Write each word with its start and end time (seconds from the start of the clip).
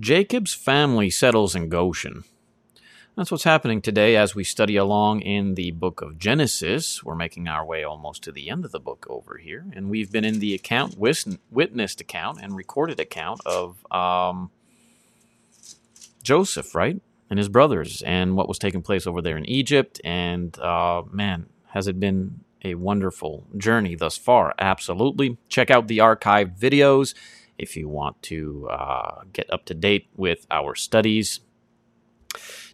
Jacob's 0.00 0.54
family 0.54 1.10
settles 1.10 1.54
in 1.54 1.68
Goshen. 1.68 2.24
That's 3.16 3.30
what's 3.30 3.44
happening 3.44 3.82
today 3.82 4.16
as 4.16 4.34
we 4.34 4.44
study 4.44 4.76
along 4.76 5.20
in 5.20 5.56
the 5.56 5.72
book 5.72 6.00
of 6.00 6.18
Genesis. 6.18 7.04
We're 7.04 7.14
making 7.14 7.48
our 7.48 7.66
way 7.66 7.84
almost 7.84 8.22
to 8.22 8.32
the 8.32 8.48
end 8.48 8.64
of 8.64 8.72
the 8.72 8.80
book 8.80 9.06
over 9.10 9.36
here, 9.36 9.66
and 9.74 9.90
we've 9.90 10.10
been 10.10 10.24
in 10.24 10.38
the 10.38 10.54
account, 10.54 10.96
witnessed 10.96 12.00
account, 12.00 12.38
and 12.40 12.56
recorded 12.56 12.98
account 12.98 13.42
of 13.44 13.84
um, 13.92 14.50
Joseph, 16.22 16.74
right? 16.74 16.98
And 17.28 17.38
his 17.38 17.50
brothers, 17.50 18.00
and 18.02 18.36
what 18.36 18.48
was 18.48 18.58
taking 18.58 18.80
place 18.80 19.06
over 19.06 19.20
there 19.20 19.36
in 19.36 19.44
Egypt. 19.44 20.00
And 20.02 20.58
uh, 20.60 21.02
man, 21.12 21.46
has 21.68 21.86
it 21.86 22.00
been 22.00 22.40
a 22.64 22.74
wonderful 22.74 23.46
journey 23.54 23.96
thus 23.96 24.16
far? 24.16 24.54
Absolutely. 24.58 25.36
Check 25.50 25.70
out 25.70 25.88
the 25.88 25.98
archived 25.98 26.58
videos 26.58 27.14
if 27.60 27.76
you 27.76 27.88
want 27.88 28.20
to 28.22 28.66
uh, 28.70 29.22
get 29.32 29.48
up 29.52 29.64
to 29.66 29.74
date 29.74 30.08
with 30.16 30.46
our 30.50 30.74
studies. 30.74 31.40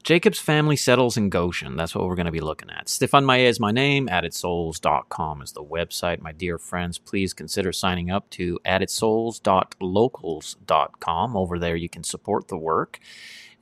Jacob's 0.02 0.38
family 0.38 0.76
settles 0.76 1.16
in 1.16 1.30
Goshen. 1.30 1.76
That's 1.76 1.94
what 1.94 2.06
we're 2.06 2.14
going 2.14 2.26
to 2.26 2.32
be 2.32 2.40
looking 2.40 2.70
at. 2.70 2.88
Stephane 2.88 3.24
Maia 3.24 3.40
is 3.40 3.58
my 3.58 3.72
name. 3.72 4.06
AddedSouls.com 4.06 5.42
is 5.42 5.50
the 5.50 5.64
website. 5.64 6.20
My 6.20 6.30
dear 6.30 6.58
friends, 6.58 6.98
please 6.98 7.34
consider 7.34 7.72
signing 7.72 8.08
up 8.08 8.30
to 8.30 8.60
AddedSouls.locals.com. 8.64 11.36
Over 11.36 11.58
there, 11.58 11.74
you 11.74 11.88
can 11.88 12.04
support 12.04 12.46
the 12.46 12.56
work. 12.56 13.00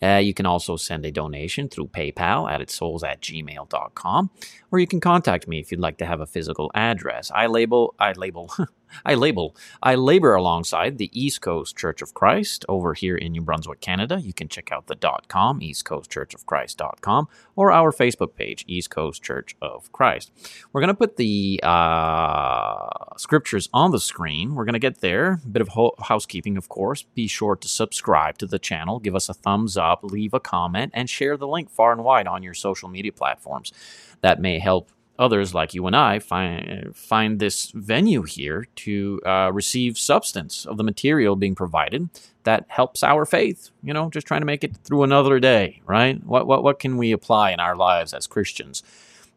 Uh, 0.03 0.17
you 0.17 0.35
can 0.35 0.45
also 0.45 0.77
send 0.77 1.07
a 1.07 1.11
donation 1.11 1.67
through 1.69 1.87
PayPal 1.87 2.51
at 2.51 2.69
souls 2.69 3.03
at 3.03 3.23
gmail.com, 3.23 4.31
or 4.71 4.79
you 4.79 4.87
can 4.87 5.01
contact 5.01 5.49
me 5.49 5.61
if 5.61 5.71
you'd 5.71 5.81
like 5.81 5.97
to 5.97 6.05
have 6.05 6.21
a 6.21 6.27
physical 6.27 6.71
address. 6.75 7.31
I 7.35 7.47
label, 7.47 7.95
I 7.99 8.13
label, 8.13 8.53
I 9.05 9.15
label, 9.15 9.57
I 9.83 9.95
labor 9.95 10.35
alongside 10.35 10.99
the 10.99 11.11
East 11.13 11.41
Coast 11.41 11.77
Church 11.77 12.03
of 12.03 12.15
Christ 12.15 12.65
over 12.69 12.95
here 12.95 13.17
in 13.17 13.33
New 13.33 13.43
Brunswick, 13.43 13.81
Canada. 13.81 14.21
You 14.21 14.33
can 14.33 14.49
check 14.49 14.73
out 14.73 14.87
the 14.87 14.95
dot 14.95 15.29
.com, 15.29 15.61
eastcoastchurchofchrist.com, 15.61 17.29
or 17.57 17.73
our 17.73 17.93
Facebook 17.93 18.35
page, 18.35 18.65
East 18.67 18.91
Coast 18.91 19.23
Church 19.23 19.57
of 19.63 19.91
Christ. 19.93 20.33
We're 20.73 20.81
going 20.81 20.89
to 20.89 20.95
put 20.95 21.17
the 21.17 21.61
uh, 21.63 23.17
scriptures 23.17 23.69
on 23.73 23.91
the 23.91 24.01
screen. 24.01 24.55
We're 24.55 24.65
going 24.65 24.75
to 24.75 24.79
get 24.79 25.01
there. 25.01 25.41
A 25.45 25.49
bit 25.49 25.63
of 25.63 25.69
ho- 25.69 25.95
housekeeping, 25.99 26.57
of 26.57 26.69
course. 26.69 27.03
Be 27.15 27.27
sure 27.27 27.57
to 27.57 27.69
subscribe 27.69 28.39
to 28.39 28.47
the 28.47 28.59
channel, 28.59 28.99
give 28.99 29.15
us 29.15 29.29
a 29.29 29.35
thumbs 29.35 29.77
up, 29.77 30.01
leave 30.03 30.35
a 30.35 30.41
comment, 30.41 30.93
and 30.95 31.09
share 31.09 31.37
the 31.37 31.49
link 31.49 31.71
far 31.71 31.93
and 31.93 32.05
wide 32.05 32.27
on 32.27 32.43
your 32.43 32.55
social 32.55 32.89
media 32.89 33.13
platforms. 33.13 33.73
That 34.21 34.41
may 34.41 34.59
help 34.59 34.91
others 35.19 35.55
like 35.55 35.75
you 35.75 35.87
and 35.87 35.95
I 35.95 36.19
find 36.19 36.95
find 36.97 37.39
this 37.39 37.71
venue 37.71 38.23
here 38.23 38.67
to 38.77 39.21
uh, 39.25 39.51
receive 39.53 39.97
substance 39.97 40.67
of 40.67 40.77
the 40.77 40.85
material 40.85 41.37
being 41.37 41.55
provided 41.55 42.09
that 42.43 42.65
helps 42.69 43.03
our 43.03 43.25
faith. 43.25 43.71
You 43.83 43.95
know, 43.95 44.11
just 44.11 44.27
trying 44.27 44.41
to 44.43 44.47
make 44.47 44.65
it 44.65 44.77
through 44.79 45.03
another 45.03 45.39
day, 45.39 45.81
right? 45.87 46.23
What 46.25 46.47
what 46.47 46.63
what 46.63 46.79
can 46.79 46.97
we 46.97 47.13
apply 47.13 47.53
in 47.53 47.61
our 47.61 47.77
lives 47.77 48.13
as 48.13 48.27
Christians? 48.27 48.83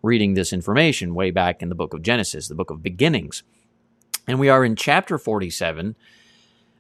Reading 0.04 0.36
this 0.36 0.54
information 0.54 1.16
way 1.16 1.32
back 1.32 1.62
in 1.62 1.70
the 1.70 1.76
book 1.76 1.94
of 1.94 2.02
Genesis, 2.02 2.48
the 2.48 2.56
book 2.56 2.70
of 2.70 2.84
beginnings, 2.84 3.44
and 4.28 4.40
we 4.40 4.50
are 4.50 4.64
in 4.66 4.76
chapter 4.76 5.18
forty-seven. 5.18 5.96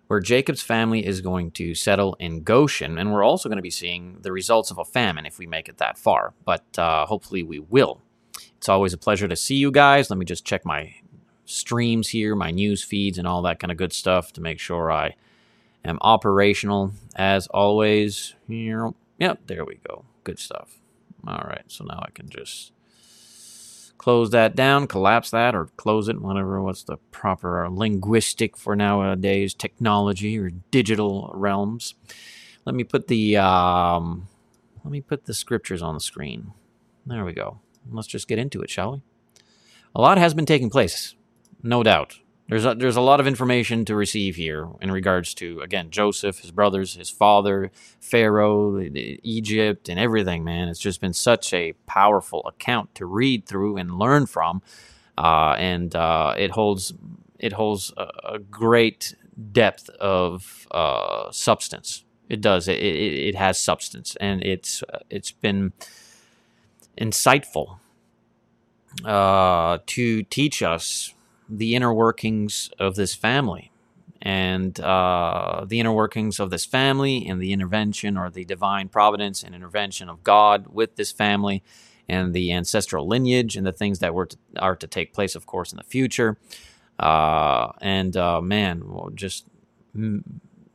Where 0.07 0.21
Jacob's 0.21 0.61
family 0.61 1.05
is 1.05 1.19
going 1.19 1.51
to 1.51 1.75
settle 1.75 2.15
in 2.17 2.43
Goshen, 2.43 2.97
and 2.97 3.11
we're 3.11 3.25
also 3.25 3.49
going 3.49 3.57
to 3.57 3.61
be 3.61 3.69
seeing 3.69 4.19
the 4.21 4.31
results 4.31 4.71
of 4.71 4.77
a 4.77 4.85
famine 4.85 5.25
if 5.25 5.37
we 5.37 5.45
make 5.45 5.67
it 5.67 5.79
that 5.79 5.97
far, 5.97 6.33
but 6.45 6.63
uh, 6.79 7.05
hopefully 7.05 7.43
we 7.43 7.59
will. 7.59 8.01
It's 8.57 8.69
always 8.69 8.93
a 8.93 8.97
pleasure 8.97 9.27
to 9.27 9.35
see 9.35 9.55
you 9.55 9.71
guys. 9.71 10.09
Let 10.09 10.19
me 10.19 10.25
just 10.25 10.45
check 10.45 10.65
my 10.65 10.95
streams 11.45 12.09
here, 12.09 12.35
my 12.35 12.51
news 12.51 12.83
feeds, 12.83 13.17
and 13.17 13.27
all 13.27 13.41
that 13.43 13.59
kind 13.59 13.71
of 13.71 13.77
good 13.77 13.93
stuff 13.93 14.33
to 14.33 14.41
make 14.41 14.59
sure 14.59 14.91
I 14.91 15.15
am 15.83 15.97
operational 16.01 16.91
as 17.15 17.47
always. 17.47 18.35
Yep, 18.47 19.39
there 19.47 19.65
we 19.65 19.79
go. 19.87 20.05
Good 20.23 20.39
stuff. 20.39 20.77
All 21.25 21.45
right, 21.47 21.63
so 21.67 21.83
now 21.83 21.99
I 22.05 22.11
can 22.11 22.29
just 22.29 22.71
close 23.97 24.29
that 24.31 24.55
down, 24.55 24.87
collapse 24.87 25.31
that, 25.31 25.55
or 25.55 25.65
close 25.77 26.07
it, 26.07 26.21
whatever. 26.21 26.61
What's 26.61 26.83
the 26.83 26.97
proper 27.11 27.67
linguistic 27.69 28.55
for 28.55 28.75
nowadays 28.75 29.53
technology 29.53 30.37
or 30.37 30.51
digital 30.71 31.31
realms? 31.33 31.95
Let 32.65 32.75
me 32.75 32.83
put 32.83 33.07
the 33.07 33.37
um, 33.37 34.27
let 34.83 34.91
me 34.91 35.01
put 35.01 35.25
the 35.25 35.33
scriptures 35.33 35.81
on 35.81 35.95
the 35.95 36.01
screen. 36.01 36.53
There 37.05 37.25
we 37.25 37.33
go 37.33 37.59
let's 37.91 38.07
just 38.07 38.27
get 38.27 38.39
into 38.39 38.61
it, 38.61 38.69
shall 38.69 38.93
we? 38.93 39.01
A 39.95 40.01
lot 40.01 40.17
has 40.17 40.33
been 40.33 40.45
taking 40.45 40.69
place, 40.69 41.15
no 41.63 41.83
doubt. 41.83 42.19
There's 42.49 42.65
a, 42.65 42.75
there's 42.75 42.95
a 42.95 43.01
lot 43.01 43.19
of 43.19 43.27
information 43.27 43.83
to 43.85 43.95
receive 43.95 44.37
here 44.37 44.69
in 44.81 44.89
regards 44.89 45.33
to 45.35 45.59
again 45.59 45.89
Joseph, 45.89 46.39
his 46.39 46.51
brothers, 46.51 46.95
his 46.95 47.09
father, 47.09 47.71
Pharaoh, 47.99 48.79
Egypt, 48.79 49.89
and 49.89 49.99
everything. 49.99 50.45
Man, 50.45 50.69
it's 50.69 50.79
just 50.79 51.01
been 51.01 51.13
such 51.13 51.53
a 51.53 51.73
powerful 51.85 52.41
account 52.47 52.95
to 52.95 53.05
read 53.05 53.45
through 53.45 53.75
and 53.77 53.99
learn 53.99 54.27
from, 54.27 54.61
uh, 55.17 55.55
and 55.57 55.93
uh, 55.93 56.35
it 56.37 56.51
holds 56.51 56.93
it 57.37 57.53
holds 57.53 57.91
a, 57.97 58.07
a 58.23 58.39
great 58.39 59.15
depth 59.51 59.89
of 59.99 60.67
uh, 60.71 61.29
substance. 61.31 62.05
It 62.29 62.39
does. 62.39 62.67
It, 62.67 62.79
it, 62.79 63.13
it 63.29 63.35
has 63.35 63.59
substance, 63.59 64.15
and 64.21 64.41
it's 64.41 64.83
it's 65.09 65.31
been 65.31 65.73
insightful 66.99 67.79
uh, 69.05 69.79
to 69.85 70.23
teach 70.23 70.61
us 70.61 71.13
the 71.49 71.75
inner 71.75 71.93
workings 71.93 72.69
of 72.79 72.95
this 72.95 73.15
family 73.15 73.71
and 74.21 74.79
uh, 74.79 75.65
the 75.67 75.79
inner 75.79 75.91
workings 75.91 76.39
of 76.39 76.49
this 76.49 76.65
family 76.65 77.27
and 77.27 77.41
the 77.41 77.53
intervention 77.53 78.17
or 78.17 78.29
the 78.29 78.43
divine 78.45 78.89
providence 78.89 79.43
and 79.43 79.53
intervention 79.53 80.09
of 80.09 80.23
God 80.23 80.67
with 80.67 80.95
this 80.95 81.11
family 81.11 81.63
and 82.09 82.33
the 82.33 82.51
ancestral 82.51 83.07
lineage 83.07 83.55
and 83.55 83.65
the 83.65 83.71
things 83.71 83.99
that 83.99 84.13
were 84.13 84.25
to, 84.25 84.37
are 84.57 84.75
to 84.75 84.87
take 84.87 85.13
place, 85.13 85.35
of 85.35 85.45
course, 85.45 85.71
in 85.71 85.77
the 85.77 85.83
future. 85.83 86.37
Uh, 86.97 87.71
and 87.79 88.17
uh, 88.17 88.41
man, 88.41 88.83
well, 88.87 89.09
just 89.13 89.45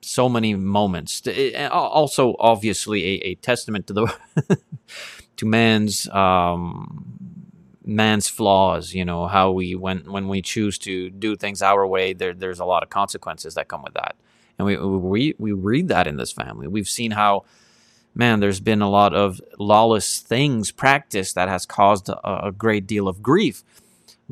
so 0.03 0.29
many 0.29 0.55
moments. 0.55 1.23
Also, 1.71 2.37
obviously, 2.39 3.05
a, 3.05 3.29
a 3.29 3.35
testament 3.37 3.87
to 3.87 3.93
the 3.93 4.19
to 5.37 5.47
man's 5.47 6.09
um, 6.11 7.19
man's 7.85 8.29
flaws. 8.29 8.95
You 8.95 9.05
know 9.05 9.27
how 9.27 9.53
we 9.53 9.75
when 9.75 10.11
when 10.11 10.29
we 10.29 10.43
choose 10.43 10.79
to 10.79 11.11
do 11.11 11.37
things 11.37 11.63
our 11.63 11.87
way, 11.87 12.13
there 12.13 12.35
there's 12.35 12.61
a 12.61 12.65
lot 12.65 12.83
of 12.83 12.91
consequences 12.91 13.55
that 13.55 13.69
come 13.69 13.83
with 13.83 13.95
that, 13.95 14.17
and 14.59 14.67
we 14.67 14.77
we 14.77 15.35
we 15.39 15.53
read 15.53 15.89
that 15.89 16.07
in 16.07 16.17
this 16.17 16.33
family. 16.33 16.67
We've 16.69 16.89
seen 16.89 17.13
how. 17.13 17.45
Man, 18.15 18.41
there's 18.41 18.61
been 18.61 18.83
a 18.83 18.91
lot 18.91 19.15
of 19.15 19.41
lawless 19.59 20.21
things 20.21 20.71
practiced 20.71 21.35
that 21.35 21.49
has 21.49 21.65
caused 21.65 22.11
a, 22.11 22.49
a 22.49 22.53
great 22.53 22.87
deal 22.87 23.09
of 23.09 23.23
grief. 23.23 23.65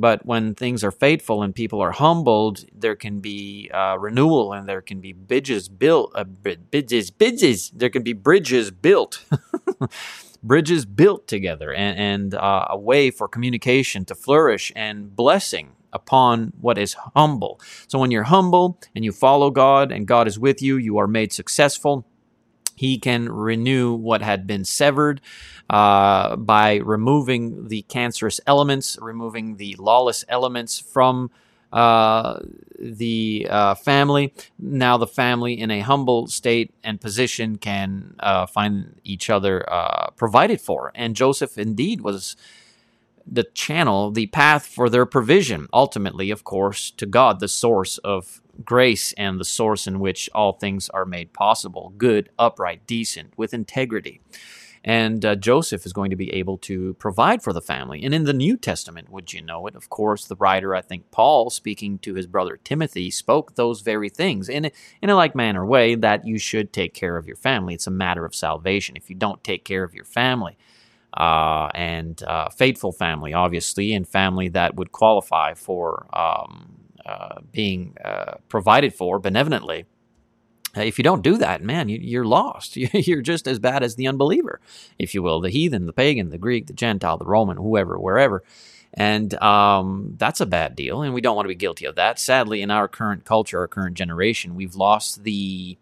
But 0.01 0.25
when 0.25 0.55
things 0.55 0.83
are 0.83 0.91
faithful 0.91 1.43
and 1.43 1.55
people 1.55 1.81
are 1.81 1.93
humbled, 1.93 2.65
there 2.75 2.97
can 2.97 3.21
be 3.21 3.71
uh, 3.73 3.99
renewal 3.99 4.55
and 4.55 4.67
there 4.67 4.81
can 4.81 5.01
be 5.01 5.13
bridges 5.13 5.69
built. 5.69 6.13
Uh, 6.15 6.25
bridges, 6.25 7.11
bridges. 7.11 7.71
There 7.71 7.91
can 7.91 8.03
be 8.03 8.15
bridges 8.15 8.71
built. 8.71 9.25
bridges 10.43 10.87
built 10.87 11.29
together 11.29 11.73
and, 11.75 11.99
and 11.99 12.35
uh, 12.35 12.67
a 12.71 12.79
way 12.79 13.11
for 13.11 13.29
communication 13.29 14.07
to 14.07 14.15
flourish 14.15 14.73
and 14.75 15.15
blessing 15.15 15.73
upon 15.93 16.53
what 16.61 16.79
is 16.79 16.97
humble. 17.15 17.61
So 17.89 17.99
when 17.99 18.11
you're 18.11 18.25
humble 18.25 18.79
and 18.95 19.05
you 19.05 19.13
follow 19.13 19.51
God 19.51 19.93
and 19.93 20.07
God 20.07 20.27
is 20.29 20.39
with 20.39 20.63
you, 20.63 20.77
you 20.77 20.99
are 20.99 21.07
made 21.07 21.33
successful. 21.33 22.07
He 22.81 22.99
can 22.99 23.29
renew 23.29 23.93
what 23.93 24.23
had 24.23 24.47
been 24.47 24.65
severed 24.65 25.21
uh, 25.69 26.37
by 26.37 26.77
removing 26.77 27.69
the 27.69 27.83
cancerous 27.83 28.41
elements, 28.47 28.97
removing 29.03 29.59
the 29.59 29.77
lawless 29.79 30.25
elements 30.31 30.79
from 30.79 31.31
uh, 31.75 32.41
the 32.79 33.47
uh, 33.51 33.75
family. 33.75 34.33
Now, 34.59 34.97
the 34.97 35.07
family 35.07 35.61
in 35.61 35.71
a 35.71 35.81
humble 35.81 36.27
state 36.29 36.73
and 36.83 36.99
position 36.99 37.59
can 37.59 38.15
uh, 38.19 38.47
find 38.47 38.99
each 39.05 39.29
other 39.29 39.71
uh, 39.71 40.09
provided 40.17 40.63
for. 40.63 40.91
And 40.95 41.15
Joseph 41.15 41.59
indeed 41.59 42.01
was 42.01 42.35
the 43.31 43.45
channel, 43.45 44.11
the 44.11 44.29
path 44.29 44.65
for 44.65 44.89
their 44.89 45.05
provision, 45.05 45.69
ultimately, 45.71 46.31
of 46.31 46.45
course, 46.45 46.91
to 46.93 47.05
God, 47.05 47.41
the 47.41 47.49
source 47.49 47.99
of 47.99 48.40
grace 48.65 49.13
and 49.15 49.39
the 49.39 49.45
source 49.45 49.87
in 49.87 50.01
which 50.01 50.29
all 50.35 50.53
things 50.53 50.89
are 50.91 51.05
made 51.05 51.33
possible 51.33 51.93
good, 51.97 52.31
upright, 52.39 52.87
decent, 52.87 53.37
with 53.37 53.55
integrity. 53.55 54.21
And 54.83 55.25
uh, 55.25 55.35
Joseph 55.35 55.85
is 55.85 55.93
going 55.93 56.11
to 56.11 56.17
be 56.17 56.33
able 56.33 56.57
to 56.59 56.95
provide 56.95 57.43
for 57.43 57.53
the 57.53 57.61
family. 57.61 58.03
And 58.03 58.15
in 58.15 58.25
the 58.25 58.33
New 58.33 58.57
Testament, 58.57 59.11
would 59.11 59.33
you 59.33 59.43
know 59.43 59.67
it? 59.67 59.77
Of 59.77 59.91
course, 59.91 60.25
the 60.25 60.37
writer, 60.37 60.75
I 60.75 60.81
think 60.81 61.11
Paul, 61.11 61.51
speaking 61.51 61.99
to 61.99 62.15
his 62.15 62.27
brother 62.27 62.59
Timothy, 62.63 63.11
spoke 63.11 63.55
those 63.57 63.83
very 63.83 64.09
things 64.09 64.49
in, 64.49 64.71
in 65.03 65.11
a 65.11 65.17
like 65.17 65.35
manner 65.35 65.67
way 65.67 65.97
that 65.97 66.27
you 66.27 66.39
should 66.39 66.73
take 66.73 66.95
care 66.95 67.19
of 67.19 67.27
your 67.27 67.37
family. 67.37 67.75
It's 67.75 67.87
a 67.87 67.91
matter 67.91 68.25
of 68.25 68.35
salvation. 68.35 68.97
If 68.97 69.11
you 69.11 69.17
don't 69.17 69.45
take 69.45 69.65
care 69.67 69.85
of 69.85 69.95
your 69.95 70.07
family, 70.07 70.57
uh, 71.15 71.69
and 71.75 72.23
uh, 72.23 72.49
faithful 72.51 72.93
family, 72.93 73.35
obviously, 73.35 73.93
and 73.93 74.07
family 74.07 74.49
that 74.49 74.77
would 74.77 74.93
qualify 74.93 75.55
for 75.55 76.07
um, 76.17 76.80
being 77.53 77.97
uh, 78.05 78.35
provided 78.49 78.95
for 78.95 79.19
benevolently, 79.19 79.85
Uh, 80.77 80.83
if 80.83 80.99
you 80.99 81.05
don't 81.05 81.23
do 81.25 81.37
that, 81.37 81.63
man, 81.63 81.89
you, 81.89 82.21
are 82.21 82.25
lost. 82.25 82.77
You're 83.09 83.23
just 83.23 83.49
as 83.49 83.59
bad 83.59 83.83
as 83.83 83.97
the 83.97 84.07
unbeliever, 84.07 84.61
if 84.99 85.15
you 85.15 85.23
will, 85.23 85.41
the 85.41 85.51
heathen, 85.51 85.87
the 85.87 85.93
pagan, 85.93 86.31
the 86.31 86.39
Greek, 86.39 86.67
the 86.67 86.73
Gentile, 86.73 87.19
the 87.19 87.25
Roman, 87.25 87.57
whoever, 87.57 87.99
wherever. 87.99 88.45
And 88.95 89.35
um, 89.43 90.15
that's 90.17 90.41
a 90.41 90.47
bad 90.47 90.75
deal, 90.77 91.03
and 91.03 91.15
we 91.15 91.21
don't 91.21 91.37
want 91.37 91.47
to 91.47 91.55
be 91.55 91.55
guilty 91.67 91.87
of 91.87 91.97
that. 91.97 92.19
Sadly, 92.19 92.61
in 92.63 92.71
our 92.71 92.89
current 92.89 93.25
culture, 93.25 93.59
our 93.61 93.69
current 93.69 93.97
generation, 93.97 94.55
we've 94.55 94.75
lost 94.77 95.25
the 95.25 95.77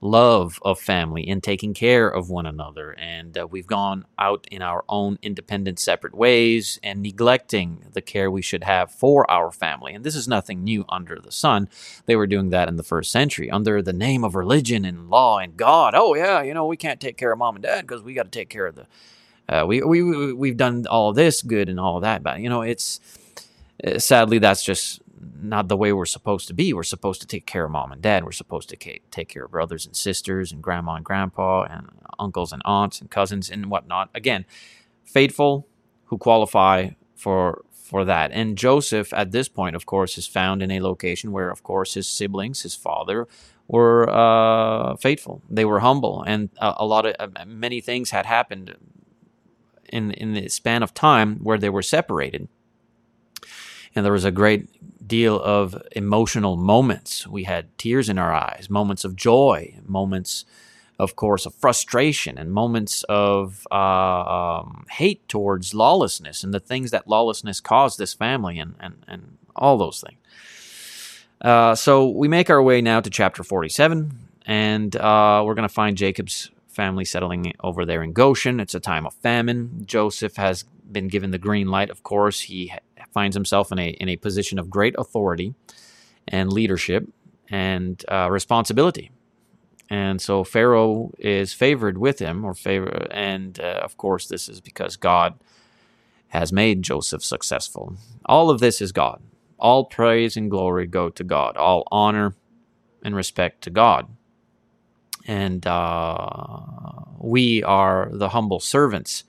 love 0.00 0.58
of 0.62 0.80
family 0.80 1.28
and 1.28 1.42
taking 1.42 1.74
care 1.74 2.08
of 2.08 2.30
one 2.30 2.46
another. 2.46 2.92
And 2.92 3.36
uh, 3.36 3.46
we've 3.46 3.66
gone 3.66 4.06
out 4.18 4.46
in 4.50 4.62
our 4.62 4.84
own 4.88 5.18
independent, 5.22 5.78
separate 5.78 6.14
ways 6.14 6.78
and 6.82 7.02
neglecting 7.02 7.84
the 7.92 8.00
care 8.00 8.30
we 8.30 8.42
should 8.42 8.64
have 8.64 8.90
for 8.90 9.30
our 9.30 9.50
family. 9.50 9.92
And 9.92 10.04
this 10.04 10.16
is 10.16 10.26
nothing 10.26 10.64
new 10.64 10.84
under 10.88 11.18
the 11.18 11.32
sun. 11.32 11.68
They 12.06 12.16
were 12.16 12.26
doing 12.26 12.50
that 12.50 12.68
in 12.68 12.76
the 12.76 12.82
first 12.82 13.12
century 13.12 13.50
under 13.50 13.82
the 13.82 13.92
name 13.92 14.24
of 14.24 14.34
religion 14.34 14.84
and 14.84 15.10
law 15.10 15.38
and 15.38 15.56
God. 15.56 15.94
Oh, 15.94 16.14
yeah, 16.14 16.42
you 16.42 16.54
know, 16.54 16.66
we 16.66 16.76
can't 16.76 17.00
take 17.00 17.16
care 17.16 17.32
of 17.32 17.38
mom 17.38 17.56
and 17.56 17.62
dad 17.62 17.82
because 17.82 18.02
we 18.02 18.14
got 18.14 18.24
to 18.24 18.30
take 18.30 18.48
care 18.48 18.66
of 18.66 18.76
the. 18.76 18.86
Uh, 19.48 19.66
we, 19.66 19.82
we, 19.82 20.32
we've 20.32 20.56
done 20.56 20.86
all 20.86 21.12
this 21.12 21.42
good 21.42 21.68
and 21.68 21.80
all 21.80 21.98
that, 22.00 22.22
but, 22.22 22.38
you 22.38 22.48
know, 22.48 22.62
it's 22.62 23.00
uh, 23.84 23.98
sadly 23.98 24.38
that's 24.38 24.62
just 24.62 25.00
not 25.20 25.68
the 25.68 25.76
way 25.76 25.92
we're 25.92 26.06
supposed 26.06 26.48
to 26.48 26.54
be. 26.54 26.72
We're 26.72 26.82
supposed 26.82 27.20
to 27.20 27.26
take 27.26 27.46
care 27.46 27.64
of 27.64 27.70
mom 27.70 27.92
and 27.92 28.02
dad. 28.02 28.24
We're 28.24 28.32
supposed 28.32 28.68
to 28.70 28.76
take 28.76 29.28
care 29.28 29.44
of 29.44 29.50
brothers 29.50 29.86
and 29.86 29.94
sisters 29.94 30.52
and 30.52 30.62
grandma 30.62 30.94
and 30.94 31.04
grandpa 31.04 31.64
and 31.64 31.88
uncles 32.18 32.52
and 32.52 32.62
aunts 32.64 33.00
and 33.00 33.10
cousins 33.10 33.50
and 33.50 33.66
whatnot. 33.66 34.10
Again, 34.14 34.46
faithful 35.04 35.66
who 36.06 36.18
qualify 36.18 36.90
for 37.14 37.64
for 37.72 38.04
that. 38.04 38.30
And 38.32 38.56
Joseph, 38.56 39.12
at 39.12 39.32
this 39.32 39.48
point, 39.48 39.74
of 39.74 39.84
course, 39.84 40.16
is 40.16 40.26
found 40.26 40.62
in 40.62 40.70
a 40.70 40.80
location 40.80 41.32
where, 41.32 41.50
of 41.50 41.62
course, 41.64 41.94
his 41.94 42.06
siblings, 42.06 42.62
his 42.62 42.76
father, 42.76 43.26
were 43.66 44.08
uh, 44.08 44.96
faithful. 44.96 45.42
They 45.50 45.64
were 45.64 45.80
humble, 45.80 46.22
and 46.26 46.50
a, 46.58 46.74
a 46.78 46.86
lot 46.86 47.06
of 47.06 47.14
uh, 47.18 47.44
many 47.46 47.80
things 47.80 48.10
had 48.10 48.26
happened 48.26 48.76
in 49.88 50.12
in 50.12 50.34
the 50.34 50.48
span 50.48 50.82
of 50.82 50.94
time 50.94 51.36
where 51.42 51.58
they 51.58 51.70
were 51.70 51.82
separated 51.82 52.48
and 53.94 54.04
there 54.04 54.12
was 54.12 54.24
a 54.24 54.30
great 54.30 54.68
deal 55.10 55.40
of 55.40 55.76
emotional 55.94 56.56
moments. 56.56 57.26
We 57.26 57.44
had 57.44 57.76
tears 57.76 58.08
in 58.08 58.16
our 58.16 58.32
eyes, 58.32 58.70
moments 58.70 59.04
of 59.04 59.16
joy, 59.16 59.76
moments, 59.84 60.44
of 60.98 61.16
course, 61.16 61.44
of 61.44 61.54
frustration, 61.54 62.38
and 62.38 62.52
moments 62.52 63.02
of 63.08 63.66
uh, 63.72 63.74
um, 63.74 64.86
hate 64.88 65.28
towards 65.28 65.74
lawlessness 65.74 66.44
and 66.44 66.54
the 66.54 66.60
things 66.60 66.92
that 66.92 67.08
lawlessness 67.08 67.60
caused 67.60 67.98
this 67.98 68.14
family 68.14 68.58
and, 68.58 68.76
and, 68.78 69.04
and 69.08 69.36
all 69.56 69.76
those 69.76 70.00
things. 70.00 70.18
Uh, 71.40 71.74
so 71.74 72.08
we 72.08 72.28
make 72.28 72.48
our 72.48 72.62
way 72.62 72.80
now 72.80 73.00
to 73.00 73.10
chapter 73.10 73.42
47, 73.42 74.16
and 74.46 74.94
uh, 74.94 75.42
we're 75.44 75.54
going 75.54 75.68
to 75.68 75.74
find 75.74 75.96
Jacob's 75.96 76.50
family 76.68 77.04
settling 77.04 77.52
over 77.60 77.84
there 77.84 78.02
in 78.02 78.12
Goshen. 78.12 78.60
It's 78.60 78.76
a 78.76 78.80
time 78.80 79.06
of 79.06 79.14
famine. 79.14 79.82
Joseph 79.86 80.36
has 80.36 80.64
been 80.92 81.08
given 81.08 81.32
the 81.32 81.38
green 81.38 81.68
light, 81.68 81.90
of 81.90 82.02
course. 82.04 82.42
He 82.42 82.72
finds 83.12 83.36
himself 83.36 83.72
in 83.72 83.78
a 83.78 83.88
in 83.88 84.08
a 84.08 84.16
position 84.16 84.58
of 84.58 84.70
great 84.70 84.94
authority 84.98 85.54
and 86.28 86.52
leadership 86.52 87.08
and 87.50 88.04
uh, 88.08 88.28
responsibility. 88.30 89.10
And 89.88 90.20
so 90.20 90.44
Pharaoh 90.44 91.12
is 91.18 91.52
favored 91.52 91.98
with 91.98 92.20
him, 92.20 92.44
or 92.44 92.54
favor, 92.54 93.08
and 93.10 93.58
uh, 93.58 93.80
of 93.82 93.96
course 93.96 94.28
this 94.28 94.48
is 94.48 94.60
because 94.60 94.96
God 94.96 95.34
has 96.28 96.52
made 96.52 96.82
Joseph 96.82 97.24
successful. 97.24 97.96
All 98.24 98.50
of 98.50 98.60
this 98.60 98.80
is 98.80 98.92
God. 98.92 99.20
All 99.58 99.84
praise 99.84 100.36
and 100.36 100.50
glory 100.50 100.86
go 100.86 101.10
to 101.10 101.24
God. 101.24 101.56
All 101.56 101.86
honor 101.90 102.34
and 103.02 103.16
respect 103.16 103.62
to 103.62 103.70
God. 103.70 104.08
And 105.26 105.66
uh, 105.66 106.60
we 107.18 107.62
are 107.64 108.10
the 108.12 108.30
humble 108.30 108.60
servants 108.60 109.24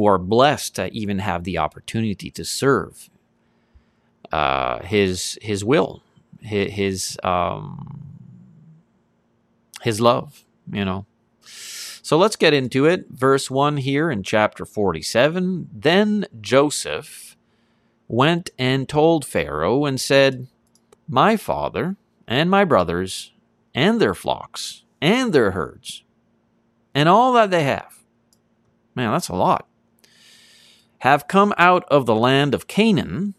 who 0.00 0.06
are 0.06 0.16
blessed 0.16 0.76
to 0.76 0.90
even 0.94 1.18
have 1.18 1.44
the 1.44 1.58
opportunity 1.58 2.30
to 2.30 2.42
serve 2.42 3.10
uh, 4.32 4.78
his 4.82 5.38
his 5.42 5.62
will, 5.62 6.02
his 6.40 7.18
um, 7.22 8.16
his 9.82 10.00
love. 10.00 10.42
You 10.72 10.86
know. 10.86 11.04
So 11.42 12.16
let's 12.16 12.36
get 12.36 12.54
into 12.54 12.86
it. 12.86 13.08
Verse 13.10 13.50
1 13.50 13.76
here 13.76 14.10
in 14.10 14.22
chapter 14.22 14.64
47. 14.64 15.68
Then 15.70 16.24
Joseph 16.40 17.36
went 18.08 18.48
and 18.58 18.88
told 18.88 19.26
Pharaoh 19.26 19.84
and 19.84 20.00
said, 20.00 20.46
My 21.06 21.36
father 21.36 21.96
and 22.26 22.48
my 22.48 22.64
brothers 22.64 23.32
and 23.74 24.00
their 24.00 24.14
flocks 24.14 24.84
and 25.02 25.34
their 25.34 25.50
herds 25.50 26.04
and 26.94 27.06
all 27.06 27.34
that 27.34 27.50
they 27.50 27.64
have. 27.64 28.02
Man, 28.94 29.12
that's 29.12 29.28
a 29.28 29.34
lot 29.34 29.66
have 31.00 31.28
come 31.28 31.52
out 31.58 31.84
of 31.90 32.06
the 32.06 32.14
land 32.14 32.54
of 32.54 32.66
Canaan, 32.66 33.34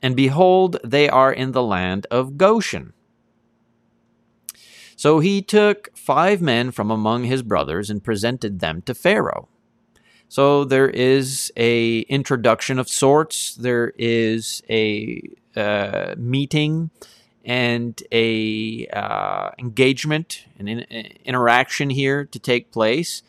and 0.00 0.16
behold, 0.16 0.78
they 0.84 1.08
are 1.08 1.32
in 1.32 1.52
the 1.52 1.62
land 1.62 2.06
of 2.10 2.36
Goshen. 2.36 2.92
So 4.96 5.18
he 5.18 5.42
took 5.42 5.96
five 5.96 6.40
men 6.40 6.70
from 6.70 6.90
among 6.90 7.24
his 7.24 7.42
brothers 7.42 7.90
and 7.90 8.04
presented 8.04 8.60
them 8.60 8.82
to 8.82 8.94
Pharaoh. 8.94 9.48
So 10.28 10.64
there 10.64 10.88
is 10.88 11.52
a 11.56 12.00
introduction 12.02 12.78
of 12.78 12.88
sorts. 12.88 13.54
There 13.54 13.92
is 13.98 14.62
a 14.70 15.22
uh, 15.56 16.14
meeting 16.16 16.90
and 17.44 18.00
a 18.12 18.86
uh, 18.92 19.50
engagement, 19.58 20.44
an 20.58 20.68
in- 20.68 21.12
interaction 21.24 21.90
here 21.90 22.24
to 22.24 22.38
take 22.38 22.70
place 22.70 23.22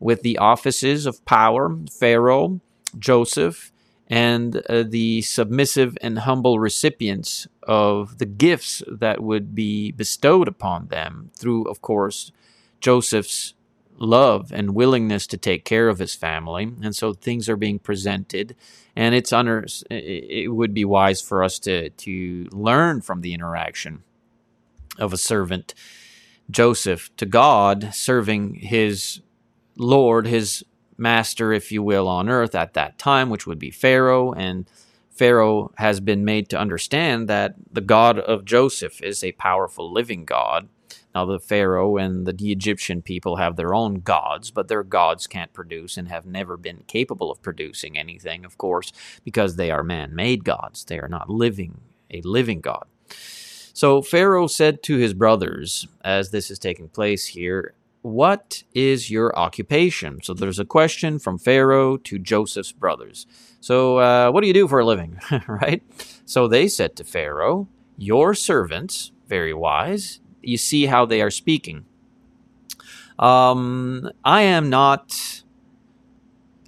with 0.00 0.22
the 0.22 0.36
offices 0.38 1.06
of 1.06 1.24
power, 1.24 1.76
Pharaoh, 1.90 2.60
Joseph 2.98 3.72
and 4.06 4.56
uh, 4.68 4.82
the 4.82 5.22
submissive 5.22 5.96
and 6.00 6.20
humble 6.20 6.58
recipients 6.58 7.46
of 7.62 8.18
the 8.18 8.26
gifts 8.26 8.82
that 8.90 9.22
would 9.22 9.54
be 9.54 9.92
bestowed 9.92 10.48
upon 10.48 10.88
them 10.88 11.30
through, 11.36 11.64
of 11.64 11.80
course, 11.80 12.32
Joseph's 12.80 13.54
love 13.96 14.50
and 14.52 14.74
willingness 14.74 15.26
to 15.28 15.36
take 15.36 15.64
care 15.64 15.88
of 15.88 15.98
his 15.98 16.14
family. 16.14 16.72
And 16.82 16.96
so 16.96 17.12
things 17.12 17.48
are 17.48 17.56
being 17.56 17.78
presented. 17.78 18.56
And 18.96 19.14
it's 19.14 19.32
under, 19.32 19.66
it 19.90 20.52
would 20.52 20.74
be 20.74 20.84
wise 20.84 21.20
for 21.20 21.44
us 21.44 21.58
to, 21.60 21.90
to 21.90 22.48
learn 22.50 23.02
from 23.02 23.20
the 23.20 23.34
interaction 23.34 24.02
of 24.98 25.12
a 25.12 25.18
servant, 25.18 25.74
Joseph, 26.50 27.14
to 27.16 27.26
God, 27.26 27.94
serving 27.94 28.54
his 28.54 29.20
Lord, 29.76 30.26
his 30.26 30.64
master, 31.00 31.52
if 31.52 31.72
you 31.72 31.82
will, 31.82 32.06
on 32.06 32.28
earth 32.28 32.54
at 32.54 32.74
that 32.74 32.98
time, 32.98 33.30
which 33.30 33.46
would 33.46 33.58
be 33.58 33.70
Pharaoh. 33.70 34.32
And 34.32 34.68
Pharaoh 35.10 35.72
has 35.78 36.00
been 36.00 36.24
made 36.24 36.48
to 36.50 36.58
understand 36.58 37.28
that 37.28 37.54
the 37.72 37.80
God 37.80 38.18
of 38.18 38.44
Joseph 38.44 39.02
is 39.02 39.24
a 39.24 39.32
powerful 39.32 39.92
living 39.92 40.24
God. 40.24 40.68
Now, 41.14 41.24
the 41.24 41.40
Pharaoh 41.40 41.96
and 41.96 42.24
the 42.24 42.52
Egyptian 42.52 43.02
people 43.02 43.36
have 43.36 43.56
their 43.56 43.74
own 43.74 43.96
gods, 43.96 44.52
but 44.52 44.68
their 44.68 44.84
gods 44.84 45.26
can't 45.26 45.52
produce 45.52 45.96
and 45.96 46.08
have 46.08 46.24
never 46.24 46.56
been 46.56 46.84
capable 46.86 47.32
of 47.32 47.42
producing 47.42 47.98
anything, 47.98 48.44
of 48.44 48.56
course, 48.58 48.92
because 49.24 49.56
they 49.56 49.72
are 49.72 49.82
man 49.82 50.14
made 50.14 50.44
gods. 50.44 50.84
They 50.84 51.00
are 51.00 51.08
not 51.08 51.28
living, 51.28 51.80
a 52.10 52.20
living 52.22 52.60
God. 52.60 52.84
So 53.72 54.02
Pharaoh 54.02 54.46
said 54.46 54.82
to 54.84 54.96
his 54.98 55.14
brothers, 55.14 55.88
as 56.02 56.30
this 56.30 56.50
is 56.50 56.58
taking 56.58 56.88
place 56.88 57.26
here, 57.26 57.74
what 58.02 58.62
is 58.74 59.10
your 59.10 59.36
occupation? 59.38 60.22
So 60.22 60.34
there's 60.34 60.58
a 60.58 60.64
question 60.64 61.18
from 61.18 61.38
Pharaoh 61.38 61.96
to 61.98 62.18
Joseph's 62.18 62.72
brothers. 62.72 63.26
So, 63.60 63.98
uh, 63.98 64.30
what 64.30 64.40
do 64.40 64.46
you 64.46 64.54
do 64.54 64.66
for 64.68 64.80
a 64.80 64.84
living? 64.86 65.20
right? 65.46 65.82
So 66.24 66.48
they 66.48 66.68
said 66.68 66.96
to 66.96 67.04
Pharaoh, 67.04 67.68
Your 67.98 68.34
servants, 68.34 69.12
very 69.28 69.52
wise, 69.52 70.20
you 70.42 70.56
see 70.56 70.86
how 70.86 71.04
they 71.04 71.20
are 71.20 71.30
speaking. 71.30 71.84
Um, 73.18 74.10
I 74.24 74.42
am 74.42 74.70
not, 74.70 75.42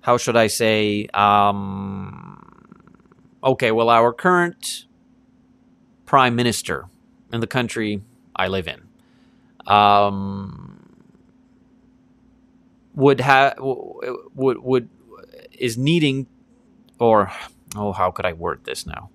how 0.03 0.19
should 0.19 0.37
I 0.37 0.49
say, 0.49 1.07
um, 1.15 2.45
okay, 3.43 3.73
well, 3.73 3.89
our 3.89 4.13
current 4.13 4.85
prime 6.05 6.37
minister 6.37 6.87
in 7.33 7.41
the 7.41 7.47
country 7.47 8.03
I 8.37 8.49
live 8.49 8.69
in. 8.69 8.83
Um, 9.67 10.62
would 12.95 13.21
have 13.21 13.55
would 13.59 14.59
would 14.59 14.89
is 15.59 15.79
needing 15.79 16.27
or 16.99 17.33
oh 17.77 17.93
how 17.93 18.11
could 18.11 18.27
I 18.27 18.33
word 18.33 18.65
this 18.65 18.87
now? 18.87 19.11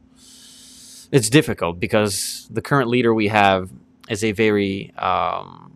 It's 1.11 1.29
difficult 1.29 1.79
because 1.79 2.47
the 2.49 2.61
current 2.61 2.89
leader 2.89 3.13
we 3.13 3.29
have 3.29 3.69
is 4.09 4.23
a 4.23 4.31
very 4.31 4.93
um, 4.97 5.73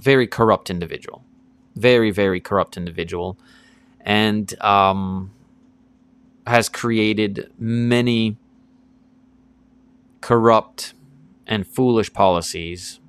very 0.00 0.26
corrupt 0.26 0.70
individual, 0.70 1.24
very 1.76 2.10
very 2.10 2.40
corrupt 2.40 2.76
individual, 2.76 3.38
and 4.00 4.60
um, 4.62 5.30
has 6.46 6.68
created 6.68 7.52
many 7.58 8.36
corrupt 10.20 10.94
and 11.46 11.66
foolish 11.66 12.12
policies 12.12 13.00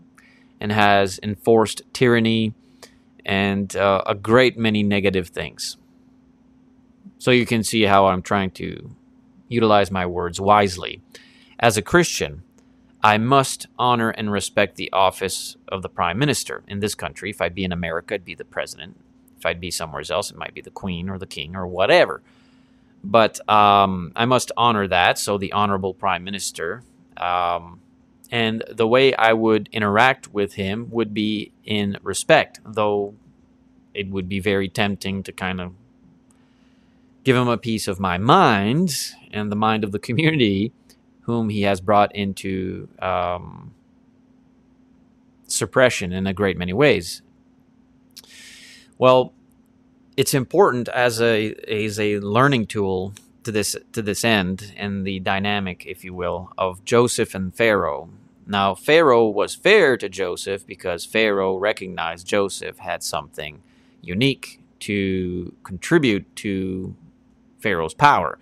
and 0.60 0.72
has 0.72 1.20
enforced 1.24 1.82
tyranny 1.94 2.54
and 3.26 3.76
uh, 3.76 4.02
a 4.06 4.16
great 4.16 4.58
many 4.58 4.84
negative 4.84 5.30
things. 5.30 5.78
So 7.18 7.32
you 7.32 7.46
can 7.46 7.64
see 7.64 7.84
how 7.84 8.08
I'm 8.08 8.22
trying 8.22 8.52
to 8.52 8.96
utilize 9.48 9.92
my 9.92 10.06
words 10.06 10.42
wisely. 10.42 11.02
As 11.60 11.78
a 11.78 11.82
Christian, 11.82 12.44
I 13.02 13.18
must 13.18 13.68
honor 13.78 14.10
and 14.10 14.32
respect 14.32 14.76
the 14.76 14.92
office 14.92 15.58
of 15.68 15.82
the 15.82 15.90
prime 15.90 16.18
minister 16.18 16.64
in 16.68 16.80
this 16.80 16.96
country. 16.96 17.30
If 17.30 17.42
I'd 17.42 17.56
be 17.56 17.64
in 17.64 17.72
America, 17.72 18.16
I'd 18.16 18.26
be 18.26 18.36
the 18.36 18.46
president. 18.46 19.00
If 19.38 19.46
I'd 19.46 19.60
be 19.60 19.72
somewhere 19.72 20.04
else, 20.10 20.32
it 20.32 20.38
might 20.38 20.54
be 20.54 20.62
the 20.62 20.70
queen 20.70 21.10
or 21.10 21.18
the 21.18 21.28
king 21.28 21.56
or 21.56 21.68
whatever. 21.68 22.22
But 23.04 23.48
um, 23.50 24.14
I 24.16 24.26
must 24.26 24.54
honor 24.56 24.88
that. 24.88 25.20
So 25.20 25.38
the 25.38 25.52
honorable 25.52 25.94
prime 25.94 26.24
minister. 26.24 26.84
Um, 27.18 27.82
and 28.34 28.64
the 28.68 28.88
way 28.88 29.14
I 29.14 29.32
would 29.32 29.70
interact 29.72 30.34
with 30.34 30.56
him 30.56 30.90
would 30.90 31.14
be 31.14 31.52
in 31.66 32.00
respect, 32.02 32.60
though 32.66 33.14
it 33.94 34.10
would 34.10 34.28
be 34.28 34.40
very 34.40 34.68
tempting 34.68 35.22
to 35.22 35.32
kind 35.32 35.62
of 35.62 35.74
give 37.24 37.36
him 37.36 37.48
a 37.48 37.60
piece 37.60 37.88
of 37.88 38.00
my 38.00 38.18
mind 38.18 39.14
and 39.32 39.52
the 39.52 39.56
mind 39.56 39.84
of 39.84 39.92
the 39.92 40.00
community 40.08 40.72
whom 41.22 41.50
he 41.50 41.62
has 41.62 41.80
brought 41.80 42.14
into 42.16 42.90
um, 42.98 43.72
suppression 45.46 46.12
in 46.12 46.26
a 46.26 46.34
great 46.34 46.58
many 46.58 46.74
ways. 46.74 47.22
Well, 48.98 49.32
it's 50.18 50.34
important 50.34 50.90
as 50.90 51.22
a 51.22 51.54
as 51.68 52.00
a 52.00 52.18
learning 52.18 52.66
tool 52.66 53.14
to 53.44 53.52
this 53.52 53.76
to 53.92 54.02
this 54.02 54.24
end 54.24 54.74
and 54.76 55.06
the 55.06 55.20
dynamic, 55.20 55.86
if 55.86 56.04
you 56.04 56.16
will, 56.16 56.52
of 56.58 56.84
Joseph 56.84 57.36
and 57.36 57.54
Pharaoh. 57.54 58.10
Now, 58.46 58.76
Pharaoh 58.76 59.28
was 59.28 59.56
fair 59.56 59.98
to 59.98 60.10
Joseph 60.10 60.66
because 60.68 61.06
Pharaoh 61.06 61.56
recognized 61.56 62.28
Joseph 62.28 62.78
had 62.80 63.04
something 63.04 63.62
unique 64.02 64.62
to 64.82 65.56
contribute 65.64 66.36
to 66.38 66.96
Pharaoh's 67.60 67.94
power. 67.94 68.38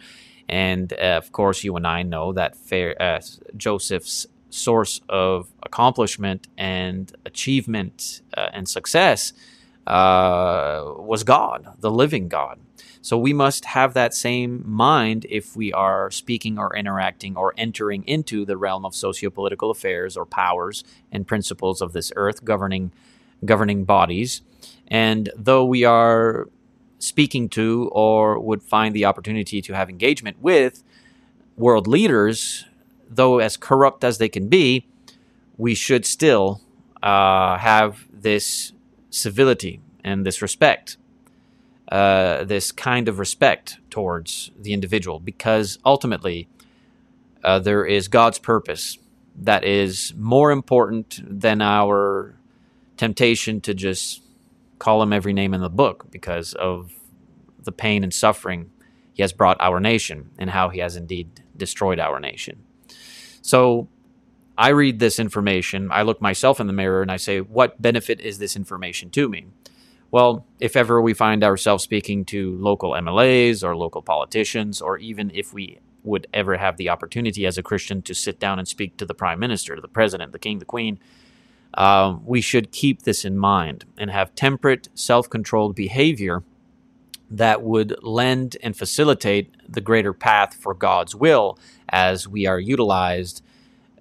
And 0.50 0.92
uh, 0.94 1.18
of 1.18 1.32
course, 1.32 1.64
you 1.64 1.76
and 1.76 1.86
I 1.86 2.04
know 2.04 2.34
that 2.34 2.58
uh, 3.00 3.22
Joseph's 3.56 4.28
source 4.50 5.00
of 5.08 5.48
accomplishment 5.64 6.48
and 6.58 7.16
achievement 7.26 8.22
uh, 8.36 8.50
and 8.54 8.68
success 8.68 9.34
uh, 9.88 10.84
was 10.98 11.24
God, 11.24 11.68
the 11.80 11.92
living 11.92 12.28
God. 12.28 12.60
So 13.02 13.18
we 13.18 13.34
must 13.34 13.66
have 13.66 13.94
that 13.94 14.14
same 14.14 14.64
mind 14.66 15.26
if 15.30 15.56
we 15.56 15.74
are 15.74 16.12
speaking 16.12 16.60
or 16.60 16.76
interacting 16.76 17.36
or 17.36 17.54
entering 17.58 18.04
into 18.04 18.46
the 18.46 18.58
realm 18.58 18.86
of 18.86 18.94
sociopolitical 18.94 19.72
affairs 19.72 20.16
or 20.16 20.26
powers 20.26 20.84
and 21.12 21.28
principles 21.28 21.82
of 21.82 21.94
this 21.94 22.12
earth 22.16 22.46
governing 22.46 22.92
governing 23.44 23.86
bodies. 23.86 24.42
And 24.88 25.32
though 25.36 25.66
we 25.66 25.84
are 25.84 26.48
speaking 27.00 27.50
to 27.50 27.90
or 27.92 28.40
would 28.40 28.62
find 28.62 28.96
the 28.96 29.06
opportunity 29.06 29.62
to 29.64 29.74
have 29.74 29.90
engagement 29.90 30.40
with 30.40 30.84
world 31.58 31.88
leaders, 31.88 32.66
though 33.10 33.40
as 33.40 33.58
corrupt 33.58 34.04
as 34.04 34.20
they 34.20 34.30
can 34.30 34.48
be, 34.48 34.86
we 35.58 35.74
should 35.74 36.06
still 36.06 36.62
uh, 37.02 37.58
have 37.58 38.06
this 38.12 38.74
civility 39.10 39.82
and 40.04 40.26
this 40.26 40.42
respect, 40.42 40.98
uh, 41.92 42.46
this 42.46 42.72
kind 42.72 43.08
of 43.08 43.20
respect 43.20 43.78
towards 43.90 44.52
the 44.58 44.74
individual, 44.74 45.20
because 45.20 45.78
ultimately 45.86 46.48
uh, 47.44 47.60
there 47.60 47.86
is 47.86 48.08
God's 48.08 48.40
purpose 48.40 48.98
that 49.36 49.64
is 49.64 50.14
more 50.18 50.52
important 50.52 51.20
than 51.24 51.62
our 51.62 52.36
temptation 52.98 53.62
to 53.62 53.74
just 53.74 54.22
call 54.80 55.04
him 55.04 55.14
every 55.14 55.34
name 55.34 55.54
in 55.54 55.62
the 55.62 55.70
book 55.70 56.06
because 56.10 56.54
of 56.54 56.94
the 57.64 57.72
pain 57.72 58.04
and 58.04 58.14
suffering 58.14 58.72
he 59.14 59.22
has 59.22 59.34
brought 59.34 59.58
our 59.60 59.80
nation 59.80 60.32
and 60.38 60.50
how 60.50 60.70
he 60.70 60.80
has 60.80 60.96
indeed 60.96 61.42
destroyed 61.58 62.00
our 62.00 62.20
nation. 62.20 62.64
So 63.42 63.88
I 64.58 64.70
read 64.70 65.00
this 65.00 65.20
information, 65.20 65.90
I 65.92 66.04
look 66.04 66.22
myself 66.22 66.60
in 66.60 66.68
the 66.68 66.74
mirror 66.74 67.02
and 67.02 67.12
I 67.12 67.18
say, 67.18 67.42
what 67.42 67.82
benefit 67.82 68.20
is 68.22 68.38
this 68.38 68.56
information 68.56 69.10
to 69.12 69.28
me? 69.28 69.48
Well, 70.12 70.46
if 70.60 70.76
ever 70.76 71.02
we 71.02 71.14
find 71.14 71.42
ourselves 71.42 71.84
speaking 71.86 72.26
to 72.26 72.58
local 72.58 72.92
MLAs 72.92 73.64
or 73.64 73.78
local 73.78 74.02
politicians, 74.02 74.82
or 74.82 74.98
even 74.98 75.32
if 75.34 75.54
we 75.54 75.80
would 76.04 76.28
ever 76.34 76.58
have 76.58 76.76
the 76.76 76.90
opportunity 76.90 77.46
as 77.46 77.58
a 77.58 77.64
Christian 77.64 78.02
to 78.02 78.14
sit 78.14 78.40
down 78.40 78.60
and 78.60 78.68
speak 78.68 78.98
to 78.98 79.06
the 79.06 79.14
prime 79.14 79.40
minister, 79.40 79.80
the 79.80 79.88
president, 79.88 80.34
the 80.34 80.40
king, 80.40 80.60
the 80.60 80.66
queen, 80.66 81.00
uh, 81.76 82.18
we 82.26 82.42
should 82.42 82.72
keep 82.72 83.04
this 83.04 83.24
in 83.24 83.38
mind 83.38 83.86
and 83.98 84.12
have 84.12 84.36
temperate, 84.36 84.90
self 84.94 85.30
controlled 85.30 85.76
behavior 85.76 86.44
that 87.30 87.62
would 87.62 87.96
lend 88.04 88.58
and 88.62 88.76
facilitate 88.76 89.56
the 89.72 89.80
greater 89.80 90.12
path 90.12 90.54
for 90.54 90.74
God's 90.74 91.16
will 91.16 91.58
as 91.88 92.28
we 92.28 92.46
are 92.46 92.60
utilized 92.60 93.42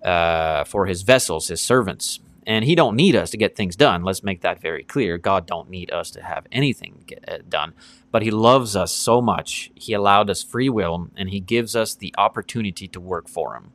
uh, 0.02 0.64
for 0.64 0.86
his 0.86 1.02
vessels, 1.02 1.46
his 1.46 1.60
servants. 1.60 2.18
And 2.46 2.64
he 2.64 2.74
don't 2.74 2.96
need 2.96 3.14
us 3.14 3.30
to 3.30 3.36
get 3.36 3.54
things 3.54 3.76
done. 3.76 4.02
Let's 4.02 4.22
make 4.22 4.40
that 4.40 4.60
very 4.60 4.82
clear. 4.82 5.18
God 5.18 5.46
don't 5.46 5.68
need 5.68 5.90
us 5.92 6.10
to 6.12 6.22
have 6.22 6.46
anything 6.50 7.04
get 7.06 7.24
uh, 7.28 7.38
done, 7.48 7.74
but 8.10 8.22
he 8.22 8.30
loves 8.30 8.74
us 8.74 8.92
so 8.92 9.20
much. 9.20 9.70
He 9.74 9.92
allowed 9.92 10.30
us 10.30 10.42
free 10.42 10.68
will 10.68 11.08
and 11.16 11.30
he 11.30 11.40
gives 11.40 11.76
us 11.76 11.94
the 11.94 12.14
opportunity 12.16 12.88
to 12.88 13.00
work 13.00 13.28
for 13.28 13.54
him. 13.54 13.72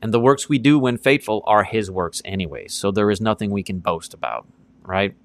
And 0.00 0.14
the 0.14 0.20
works 0.20 0.48
we 0.48 0.58
do 0.58 0.78
when 0.78 0.98
faithful 0.98 1.42
are 1.46 1.64
his 1.64 1.90
works 1.90 2.22
anyway. 2.24 2.68
So 2.68 2.90
there 2.90 3.10
is 3.10 3.20
nothing 3.20 3.50
we 3.50 3.62
can 3.62 3.78
boast 3.80 4.14
about, 4.14 4.46
right? 4.82 5.16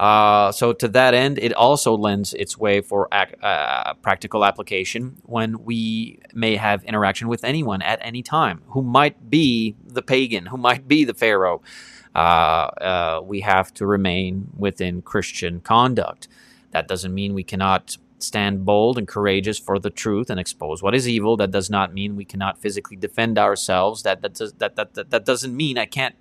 Uh, 0.00 0.50
so 0.50 0.72
to 0.72 0.88
that 0.88 1.14
end, 1.14 1.38
it 1.38 1.52
also 1.52 1.96
lends 1.96 2.32
its 2.34 2.58
way 2.58 2.80
for 2.80 3.08
ac- 3.12 3.34
uh, 3.42 3.94
practical 3.94 4.44
application 4.44 5.16
when 5.22 5.62
we 5.64 6.18
may 6.34 6.56
have 6.56 6.82
interaction 6.84 7.28
with 7.28 7.44
anyone 7.44 7.82
at 7.82 7.98
any 8.02 8.22
time 8.22 8.62
who 8.68 8.82
might 8.82 9.30
be 9.30 9.76
the 9.86 10.02
pagan, 10.02 10.46
who 10.46 10.56
might 10.56 10.88
be 10.88 11.04
the 11.04 11.14
pharaoh. 11.14 11.62
Uh, 12.14 12.18
uh 12.18 13.20
we 13.24 13.40
have 13.40 13.72
to 13.72 13.86
remain 13.86 14.48
within 14.56 15.02
Christian 15.02 15.60
conduct. 15.60 16.28
That 16.72 16.88
doesn't 16.88 17.14
mean 17.14 17.32
we 17.32 17.44
cannot 17.44 17.96
stand 18.22 18.64
bold 18.64 18.98
and 18.98 19.06
courageous 19.06 19.58
for 19.58 19.78
the 19.78 19.90
truth 19.90 20.30
and 20.30 20.38
expose 20.38 20.82
what 20.82 20.94
is 20.94 21.08
evil. 21.08 21.36
That 21.36 21.50
does 21.50 21.70
not 21.70 21.92
mean 21.92 22.16
we 22.16 22.24
cannot 22.24 22.58
physically 22.58 22.96
defend 22.96 23.38
ourselves. 23.38 24.02
That 24.02 24.22
that 24.22 24.34
does, 24.34 24.52
that, 24.54 24.76
that, 24.76 24.94
that, 24.94 25.10
that 25.10 25.24
doesn't 25.24 25.56
mean 25.56 25.78
I 25.78 25.86
can't, 25.86 26.14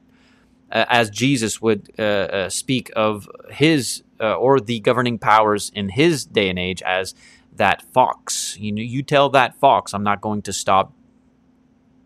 uh, 0.71 0.85
as 0.89 1.09
Jesus 1.09 1.61
would 1.61 1.91
uh, 1.99 2.01
uh, 2.01 2.49
speak 2.49 2.91
of 2.95 3.29
his 3.49 4.03
uh, 4.19 4.35
or 4.35 4.59
the 4.59 4.79
governing 4.79 5.17
powers 5.17 5.71
in 5.73 5.89
his 5.89 6.25
day 6.25 6.49
and 6.49 6.59
age 6.59 6.81
as 6.83 7.13
that 7.55 7.81
fox. 7.81 8.57
You 8.59 8.71
know, 8.71 8.81
you 8.81 9.03
tell 9.03 9.29
that 9.29 9.55
fox, 9.55 9.93
I'm 9.93 10.03
not 10.03 10.21
going 10.21 10.41
to 10.43 10.53
stop 10.53 10.93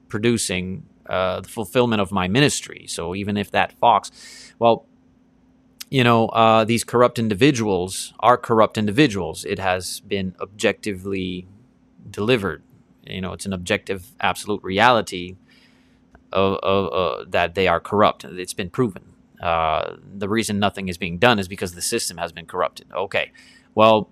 producing 0.07 0.85
uh, 1.07 1.41
the 1.41 1.49
fulfillment 1.49 2.01
of 2.01 2.11
my 2.11 2.27
ministry. 2.27 2.85
So 2.87 3.15
even 3.15 3.37
if 3.37 3.51
that 3.51 3.73
fox, 3.73 4.11
well, 4.59 4.85
you 5.89 6.03
know, 6.03 6.27
uh, 6.29 6.65
these 6.65 6.83
corrupt 6.83 7.19
individuals 7.19 8.13
are 8.19 8.37
corrupt 8.37 8.77
individuals. 8.77 9.45
It 9.45 9.59
has 9.59 9.99
been 10.01 10.35
objectively 10.41 11.47
delivered. 12.09 12.63
You 13.05 13.21
know, 13.21 13.33
it's 13.33 13.45
an 13.45 13.53
objective, 13.53 14.11
absolute 14.19 14.63
reality 14.63 15.35
of, 16.31 16.57
of 16.63 16.93
uh, 16.93 17.25
that 17.29 17.55
they 17.55 17.67
are 17.67 17.79
corrupt. 17.79 18.25
It's 18.25 18.53
been 18.53 18.69
proven. 18.69 19.13
Uh, 19.41 19.97
the 20.17 20.29
reason 20.29 20.59
nothing 20.59 20.87
is 20.87 20.97
being 20.97 21.17
done 21.17 21.39
is 21.39 21.47
because 21.47 21.73
the 21.73 21.81
system 21.81 22.17
has 22.17 22.31
been 22.31 22.45
corrupted. 22.45 22.87
Okay, 22.93 23.31
well, 23.73 24.09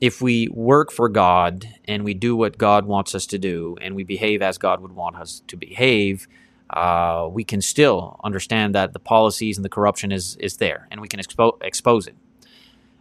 if 0.00 0.22
we 0.22 0.48
work 0.48 0.92
for 0.92 1.08
God 1.08 1.68
and 1.86 2.04
we 2.04 2.14
do 2.14 2.36
what 2.36 2.56
God 2.58 2.86
wants 2.86 3.14
us 3.14 3.26
to 3.26 3.38
do 3.38 3.76
and 3.80 3.96
we 3.96 4.04
behave 4.04 4.42
as 4.42 4.58
God 4.58 4.80
would 4.80 4.92
want 4.92 5.16
us 5.16 5.42
to 5.48 5.56
behave, 5.56 6.28
uh, 6.70 7.28
we 7.30 7.42
can 7.42 7.60
still 7.60 8.20
understand 8.22 8.74
that 8.74 8.92
the 8.92 8.98
policies 8.98 9.56
and 9.56 9.64
the 9.64 9.70
corruption 9.70 10.12
is 10.12 10.36
is 10.36 10.58
there, 10.58 10.86
and 10.90 11.00
we 11.00 11.08
can 11.08 11.20
expo- 11.20 11.60
expose 11.62 12.06
it. 12.06 12.14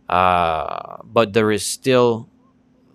Uh, 0.10 0.98
but 1.04 1.34
there 1.34 1.52
is 1.52 1.66
still 1.66 2.30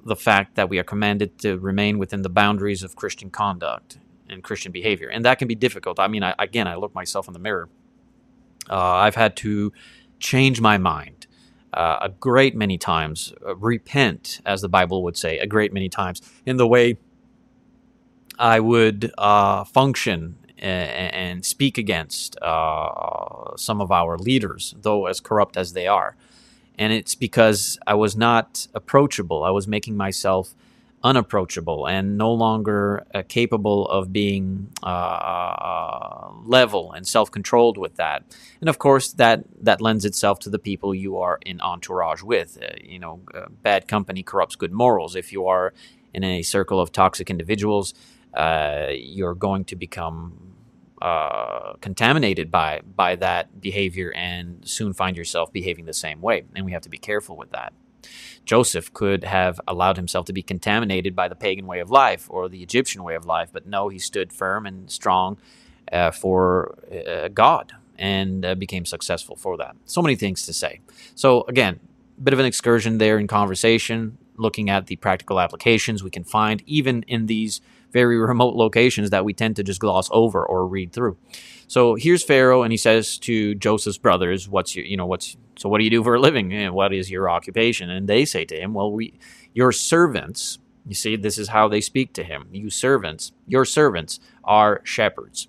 the 0.04 0.16
fact 0.16 0.56
that 0.56 0.68
we 0.68 0.78
are 0.78 0.82
commanded 0.84 1.38
to 1.38 1.58
remain 1.58 1.98
within 1.98 2.22
the 2.22 2.28
boundaries 2.28 2.82
of 2.82 2.96
Christian 2.96 3.30
conduct 3.30 3.98
and 4.32 4.42
Christian 4.42 4.72
behavior, 4.72 5.08
and 5.08 5.24
that 5.24 5.38
can 5.38 5.48
be 5.48 5.54
difficult. 5.54 6.00
I 6.00 6.08
mean, 6.08 6.22
I, 6.22 6.34
again, 6.38 6.66
I 6.66 6.74
look 6.76 6.94
myself 6.94 7.28
in 7.28 7.32
the 7.32 7.38
mirror. 7.38 7.68
Uh, 8.70 8.76
I've 8.76 9.16
had 9.16 9.36
to 9.38 9.72
change 10.18 10.60
my 10.60 10.78
mind 10.78 11.26
uh, 11.74 11.98
a 12.02 12.08
great 12.08 12.54
many 12.54 12.78
times, 12.78 13.32
uh, 13.46 13.56
repent, 13.56 14.40
as 14.44 14.60
the 14.60 14.68
Bible 14.68 15.02
would 15.02 15.16
say, 15.16 15.38
a 15.38 15.46
great 15.46 15.72
many 15.72 15.88
times 15.88 16.20
in 16.44 16.56
the 16.56 16.66
way 16.66 16.98
I 18.38 18.60
would 18.60 19.12
uh, 19.18 19.64
function 19.64 20.38
and 20.58 21.44
speak 21.44 21.76
against 21.76 22.40
uh, 22.40 23.56
some 23.56 23.80
of 23.80 23.90
our 23.90 24.16
leaders, 24.16 24.76
though 24.80 25.06
as 25.06 25.18
corrupt 25.18 25.56
as 25.56 25.72
they 25.72 25.88
are. 25.88 26.14
And 26.78 26.92
it's 26.92 27.16
because 27.16 27.80
I 27.84 27.94
was 27.94 28.16
not 28.16 28.68
approachable. 28.72 29.42
I 29.42 29.50
was 29.50 29.66
making 29.66 29.96
myself 29.96 30.54
unapproachable 31.04 31.86
and 31.86 32.16
no 32.16 32.32
longer 32.32 33.04
uh, 33.14 33.22
capable 33.28 33.88
of 33.88 34.12
being 34.12 34.68
uh, 34.82 34.86
uh, 34.86 36.30
level 36.44 36.92
and 36.92 37.06
self-controlled 37.06 37.76
with 37.76 37.96
that. 37.96 38.22
And 38.60 38.68
of 38.68 38.78
course, 38.78 39.12
that 39.14 39.44
that 39.60 39.80
lends 39.80 40.04
itself 40.04 40.38
to 40.40 40.50
the 40.50 40.58
people 40.58 40.94
you 40.94 41.18
are 41.18 41.38
in 41.44 41.60
entourage 41.60 42.22
with. 42.22 42.58
Uh, 42.62 42.66
you 42.82 42.98
know, 42.98 43.20
uh, 43.34 43.46
bad 43.62 43.88
company 43.88 44.22
corrupts 44.22 44.56
good 44.56 44.72
morals. 44.72 45.16
If 45.16 45.32
you 45.32 45.46
are 45.46 45.74
in 46.14 46.24
a 46.24 46.42
circle 46.42 46.80
of 46.80 46.92
toxic 46.92 47.30
individuals, 47.30 47.94
uh, 48.34 48.88
you're 48.92 49.34
going 49.34 49.64
to 49.66 49.76
become 49.76 50.48
contaminated 51.80 52.48
by 52.48 52.80
by 52.94 53.16
that 53.16 53.60
behavior 53.60 54.12
and 54.14 54.68
soon 54.68 54.92
find 54.92 55.16
yourself 55.16 55.52
behaving 55.52 55.84
the 55.84 55.92
same 55.92 56.20
way. 56.20 56.44
And 56.54 56.64
we 56.64 56.70
have 56.72 56.82
to 56.82 56.88
be 56.88 56.98
careful 56.98 57.36
with 57.36 57.50
that. 57.50 57.72
Joseph 58.44 58.92
could 58.92 59.24
have 59.24 59.60
allowed 59.68 59.96
himself 59.96 60.26
to 60.26 60.32
be 60.32 60.42
contaminated 60.42 61.14
by 61.14 61.28
the 61.28 61.34
pagan 61.34 61.66
way 61.66 61.80
of 61.80 61.90
life 61.90 62.26
or 62.28 62.48
the 62.48 62.62
Egyptian 62.62 63.02
way 63.02 63.14
of 63.14 63.24
life, 63.24 63.50
but 63.52 63.66
no, 63.66 63.88
he 63.88 63.98
stood 63.98 64.32
firm 64.32 64.66
and 64.66 64.90
strong 64.90 65.38
uh, 65.92 66.10
for 66.10 66.78
uh, 66.92 67.28
God 67.28 67.72
and 67.98 68.44
uh, 68.44 68.54
became 68.54 68.84
successful 68.84 69.36
for 69.36 69.56
that. 69.58 69.76
So 69.84 70.02
many 70.02 70.16
things 70.16 70.44
to 70.46 70.52
say. 70.52 70.80
So, 71.14 71.44
again, 71.48 71.78
bit 72.22 72.34
of 72.34 72.40
an 72.40 72.46
excursion 72.46 72.98
there 72.98 73.18
in 73.18 73.26
conversation, 73.26 74.18
looking 74.36 74.70
at 74.70 74.86
the 74.86 74.96
practical 74.96 75.38
applications 75.38 76.02
we 76.02 76.10
can 76.10 76.24
find 76.24 76.62
even 76.66 77.04
in 77.04 77.26
these 77.26 77.60
very 77.92 78.16
remote 78.18 78.54
locations 78.54 79.10
that 79.10 79.24
we 79.24 79.34
tend 79.34 79.54
to 79.56 79.62
just 79.62 79.80
gloss 79.80 80.08
over 80.10 80.44
or 80.44 80.66
read 80.66 80.92
through. 80.92 81.16
So 81.68 81.94
here's 81.94 82.22
Pharaoh, 82.24 82.62
and 82.62 82.72
he 82.72 82.76
says 82.76 83.18
to 83.18 83.54
Joseph's 83.54 83.98
brothers, 83.98 84.48
"What's 84.48 84.74
your, 84.74 84.84
you 84.84 84.96
know, 84.96 85.06
what's 85.06 85.36
so? 85.56 85.68
What 85.68 85.78
do 85.78 85.84
you 85.84 85.90
do 85.90 86.02
for 86.02 86.14
a 86.14 86.20
living? 86.20 86.52
And 86.52 86.74
what 86.74 86.92
is 86.92 87.10
your 87.10 87.30
occupation?" 87.30 87.90
And 87.90 88.08
they 88.08 88.24
say 88.24 88.44
to 88.46 88.56
him, 88.56 88.74
"Well, 88.74 88.92
we, 88.92 89.14
your 89.54 89.72
servants. 89.72 90.58
You 90.86 90.94
see, 90.94 91.16
this 91.16 91.38
is 91.38 91.48
how 91.48 91.68
they 91.68 91.80
speak 91.80 92.12
to 92.14 92.24
him. 92.24 92.48
You 92.52 92.68
servants, 92.70 93.32
your 93.46 93.64
servants 93.64 94.20
are 94.44 94.80
shepherds." 94.84 95.48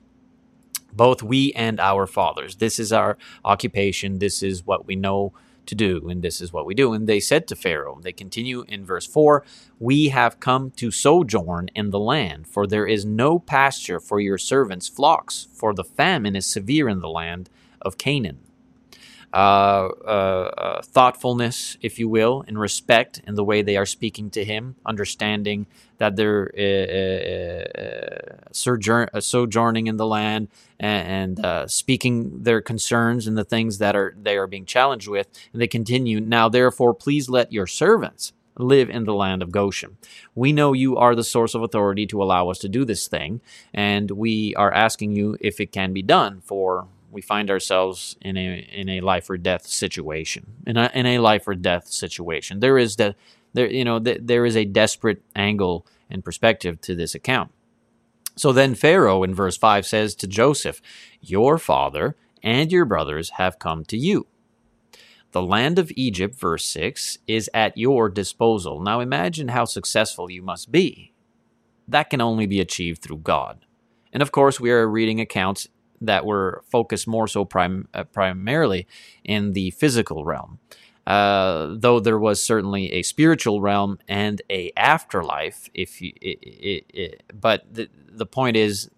Both 0.91 1.24
we 1.24 1.51
and 1.53 1.79
our 1.79 2.05
fathers. 2.05 2.57
This 2.57 2.77
is 2.77 2.93
our 2.93 3.17
occupation. 3.43 4.19
This 4.19 4.43
is 4.43 4.65
what 4.65 4.86
we 4.86 4.95
know 4.95 5.33
to 5.65 5.75
do, 5.75 6.10
and 6.10 6.22
this 6.22 6.41
is 6.41 6.51
what 6.51 6.65
we 6.65 6.74
do. 6.74 6.93
And 6.93 7.07
they 7.07 7.19
said 7.19 7.48
to 7.48 7.55
Pharaoh, 7.55 8.00
they 8.01 8.12
continue 8.12 8.63
in 8.67 8.86
verse 8.86 9.05
4 9.05 9.43
We 9.79 10.10
have 10.10 10.39
come 10.39 10.72
to 10.72 10.91
sojourn 10.91 11.69
in 11.75 11.89
the 11.89 12.00
land, 12.00 12.48
for 12.48 12.67
there 12.67 12.88
is 12.88 13.05
no 13.05 13.39
pasture 13.39 14.00
for 14.00 14.19
your 14.19 14.38
servants' 14.38 14.89
flocks, 14.89 15.48
for 15.53 15.74
the 15.74 15.83
famine 15.83 16.36
is 16.36 16.45
severe 16.45 16.89
in 16.89 17.00
the 17.00 17.10
land 17.10 17.50
of 17.81 17.98
Canaan. 17.98 18.39
Uh, 19.33 19.89
uh, 20.05 20.51
uh, 20.57 20.81
thoughtfulness, 20.83 21.75
if 21.81 21.97
you 21.97 22.07
will, 22.07 22.43
and 22.47 22.59
respect 22.59 23.19
in 23.25 23.33
the 23.33 23.43
way 23.43 23.63
they 23.63 23.75
are 23.75 23.85
speaking 23.85 24.29
to 24.29 24.45
him, 24.45 24.75
understanding 24.85 25.65
that 25.97 26.15
they're 26.15 26.51
sojourn, 28.51 29.09
sojourning 29.19 29.87
in 29.87 29.97
the 29.97 30.05
land 30.05 30.49
and, 30.79 31.39
and 31.41 31.71
speaking 31.71 32.43
their 32.43 32.61
concerns 32.61 33.25
and 33.25 33.35
the 33.35 33.43
things 33.43 33.79
that 33.79 33.95
are 33.95 34.15
they 34.21 34.37
are 34.37 34.45
being 34.45 34.65
challenged 34.65 35.07
with. 35.07 35.27
And 35.51 35.59
they 35.59 35.67
continue, 35.67 36.21
now 36.21 36.47
therefore, 36.47 36.93
please 36.93 37.27
let 37.27 37.51
your 37.51 37.65
servants 37.65 38.33
live 38.59 38.87
in 38.87 39.05
the 39.05 39.15
land 39.15 39.41
of 39.41 39.51
Goshen. 39.51 39.97
We 40.35 40.53
know 40.53 40.73
you 40.73 40.95
are 40.97 41.15
the 41.15 41.23
source 41.23 41.55
of 41.55 41.63
authority 41.63 42.05
to 42.05 42.21
allow 42.21 42.49
us 42.49 42.59
to 42.59 42.69
do 42.69 42.85
this 42.85 43.07
thing, 43.07 43.41
and 43.73 44.11
we 44.11 44.53
are 44.53 44.71
asking 44.71 45.15
you 45.15 45.37
if 45.41 45.59
it 45.59 45.71
can 45.71 45.91
be 45.91 46.03
done 46.03 46.41
for 46.41 46.87
we 47.13 47.22
find 47.22 47.50
ourselves 47.50 48.17
in 48.22 48.36
a 48.36 48.67
in 48.72 48.89
a 48.89 49.01
life 49.01 49.29
or 49.29 49.38
death 49.38 49.65
situation. 49.67 50.55
In 50.65 50.77
a 50.77 50.91
in 50.93 51.05
a 51.05 51.20
life 51.20 51.48
or 51.48 51.55
death 51.55 51.88
situation, 51.88 52.60
there 52.60 52.77
is 52.77 52.96
the 52.96 53.15
there 53.53 53.70
you 53.70 53.86
know 53.86 54.00
the, 54.00 54.20
there 54.22 54.46
is 54.46 54.58
a 54.58 54.65
desperate 54.65 55.22
angle 55.36 55.86
and 56.10 56.25
perspective 56.25 56.82
to 56.82 56.96
this 56.96 57.15
account. 57.15 57.51
So 58.36 58.51
then 58.51 58.75
Pharaoh 58.75 59.24
in 59.24 59.36
verse 59.36 59.58
five 59.58 59.86
says 59.86 60.15
to 60.15 60.27
Joseph, 60.27 60.82
"Your 61.22 61.58
father 61.58 62.15
and 62.41 62.72
your 62.72 62.86
brothers 62.86 63.32
have 63.32 63.60
come 63.60 63.86
to 63.86 63.98
you." 63.98 64.27
The 65.34 65.41
land 65.41 65.79
of 65.79 65.92
Egypt, 65.96 66.35
verse 66.35 66.64
6, 66.66 67.18
is 67.25 67.50
at 67.55 67.75
your 67.75 68.07
disposal. 68.07 68.79
Now 68.79 69.00
imagine 69.00 69.48
how 69.48 69.66
successful 69.66 70.29
you 70.29 70.44
must 70.44 70.72
be. 70.72 71.11
That 71.87 72.11
can 72.11 72.22
only 72.22 72.46
be 72.46 72.59
achieved 72.59 73.01
through 73.01 73.18
God. 73.18 73.66
And 74.14 74.22
of 74.22 74.31
course, 74.31 74.59
we 74.59 74.70
are 74.70 74.87
reading 74.87 75.20
accounts 75.20 75.68
that 76.05 76.25
were 76.25 76.63
focused 76.70 77.07
more 77.07 77.27
so 77.27 77.46
prim- 77.46 77.87
uh, 77.94 78.03
primarily 78.03 78.87
in 79.24 79.53
the 79.53 79.72
physical 79.72 80.25
realm. 80.25 80.59
Uh, 81.05 81.75
though 81.77 82.00
there 82.00 82.20
was 82.20 82.42
certainly 82.42 82.94
a 82.94 83.03
spiritual 83.03 83.59
realm 83.59 84.00
and 84.07 84.42
a 84.50 84.72
afterlife, 84.77 85.70
if 85.74 86.01
you, 86.01 86.13
it, 86.22 86.39
it, 86.42 86.85
it, 86.94 87.24
but 87.33 87.66
the, 87.74 87.89
the 88.09 88.25
point 88.25 88.55
is, 88.55 88.89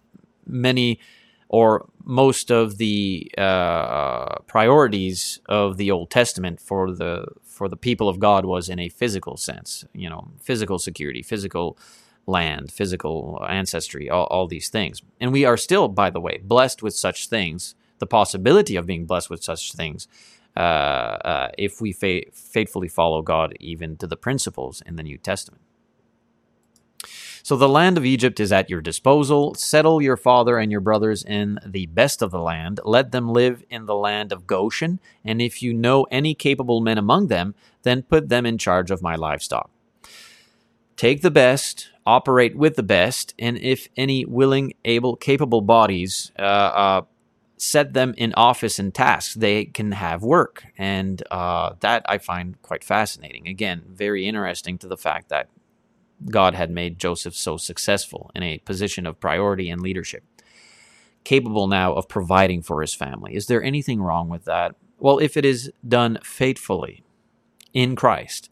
many 0.46 1.00
or 1.48 1.88
most 2.04 2.50
of 2.50 2.78
the 2.78 3.30
uh, 3.36 4.36
priorities 4.46 5.40
of 5.48 5.76
the 5.76 5.90
Old 5.90 6.10
Testament 6.10 6.60
for 6.60 6.92
the 6.92 7.26
for 7.42 7.68
the 7.68 7.76
people 7.76 8.08
of 8.08 8.18
God 8.18 8.44
was 8.44 8.68
in 8.68 8.78
a 8.78 8.88
physical 8.88 9.36
sense, 9.36 9.84
you 9.94 10.10
know, 10.10 10.28
physical 10.40 10.78
security, 10.78 11.22
physical 11.22 11.78
land, 12.26 12.72
physical 12.72 13.44
ancestry, 13.48 14.10
all, 14.10 14.26
all 14.26 14.46
these 14.46 14.68
things. 14.68 15.02
And 15.20 15.32
we 15.32 15.44
are 15.44 15.56
still, 15.56 15.88
by 15.88 16.10
the 16.10 16.20
way, 16.20 16.40
blessed 16.42 16.82
with 16.82 16.94
such 16.94 17.28
things, 17.28 17.74
the 17.98 18.06
possibility 18.06 18.76
of 18.76 18.86
being 18.86 19.06
blessed 19.06 19.30
with 19.30 19.44
such 19.44 19.72
things, 19.72 20.08
uh, 20.56 20.60
uh, 20.60 21.48
if 21.56 21.80
we 21.80 21.92
fa- 21.92 22.30
faithfully 22.32 22.88
follow 22.88 23.22
God 23.22 23.54
even 23.60 23.96
to 23.98 24.06
the 24.06 24.16
principles 24.16 24.82
in 24.84 24.96
the 24.96 25.02
New 25.02 25.18
Testament. 25.18 25.62
So 27.42 27.56
the 27.56 27.68
land 27.68 27.96
of 27.96 28.04
Egypt 28.04 28.40
is 28.40 28.50
at 28.50 28.68
your 28.68 28.80
disposal. 28.80 29.54
Settle 29.54 30.02
your 30.02 30.16
father 30.16 30.58
and 30.58 30.72
your 30.72 30.80
brothers 30.80 31.22
in 31.22 31.60
the 31.64 31.86
best 31.86 32.20
of 32.20 32.32
the 32.32 32.40
land. 32.40 32.80
Let 32.84 33.12
them 33.12 33.28
live 33.28 33.62
in 33.70 33.86
the 33.86 33.94
land 33.94 34.32
of 34.32 34.48
Goshen. 34.48 34.98
And 35.24 35.40
if 35.40 35.62
you 35.62 35.72
know 35.72 36.08
any 36.10 36.34
capable 36.34 36.80
men 36.80 36.98
among 36.98 37.28
them, 37.28 37.54
then 37.84 38.02
put 38.02 38.30
them 38.30 38.46
in 38.46 38.58
charge 38.58 38.90
of 38.90 39.00
my 39.00 39.14
livestock. 39.14 39.70
Take 40.96 41.20
the 41.20 41.30
best, 41.30 41.90
operate 42.06 42.56
with 42.56 42.76
the 42.76 42.82
best, 42.82 43.34
and 43.38 43.58
if 43.58 43.88
any 43.96 44.24
willing, 44.24 44.72
able, 44.84 45.16
capable 45.16 45.60
bodies, 45.60 46.32
uh, 46.38 46.42
uh, 46.42 47.02
set 47.58 47.92
them 47.92 48.14
in 48.16 48.32
office 48.34 48.78
and 48.78 48.94
tasks, 48.94 49.34
they 49.34 49.66
can 49.66 49.92
have 49.92 50.22
work. 50.22 50.64
And 50.78 51.22
uh, 51.30 51.74
that 51.80 52.04
I 52.08 52.18
find 52.18 52.60
quite 52.62 52.84
fascinating. 52.84 53.46
Again, 53.46 53.82
very 53.88 54.26
interesting 54.26 54.78
to 54.78 54.88
the 54.88 54.96
fact 54.96 55.28
that 55.28 55.48
God 56.30 56.54
had 56.54 56.70
made 56.70 56.98
Joseph 56.98 57.34
so 57.34 57.56
successful 57.58 58.30
in 58.34 58.42
a 58.42 58.58
position 58.58 59.04
of 59.04 59.20
priority 59.20 59.68
and 59.68 59.82
leadership, 59.82 60.24
capable 61.24 61.66
now 61.66 61.92
of 61.92 62.08
providing 62.08 62.62
for 62.62 62.80
his 62.80 62.94
family. 62.94 63.34
Is 63.34 63.46
there 63.46 63.62
anything 63.62 64.00
wrong 64.00 64.30
with 64.30 64.44
that? 64.46 64.76
Well, 64.98 65.18
if 65.18 65.36
it 65.36 65.44
is 65.44 65.70
done 65.86 66.18
faithfully 66.22 67.04
in 67.74 67.96
Christ, 67.96 68.48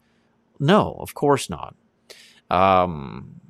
no, 0.59 0.95
of 0.99 1.15
course 1.15 1.49
not. 1.49 1.75
Um, 2.49 3.41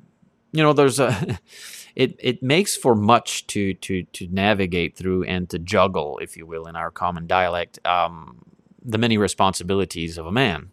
you 0.52 0.62
know, 0.62 0.72
there's 0.72 0.98
a 1.00 1.38
it 1.96 2.16
it 2.18 2.42
makes 2.42 2.76
for 2.76 2.94
much 2.94 3.46
to 3.48 3.74
to 3.74 4.02
to 4.04 4.28
navigate 4.28 4.96
through 4.96 5.24
and 5.24 5.48
to 5.50 5.58
juggle, 5.58 6.18
if 6.22 6.36
you 6.36 6.46
will, 6.46 6.66
in 6.66 6.76
our 6.76 6.90
common 6.90 7.26
dialect, 7.26 7.78
um, 7.86 8.44
the 8.82 8.98
many 8.98 9.18
responsibilities 9.18 10.18
of 10.18 10.26
a 10.26 10.32
man, 10.32 10.70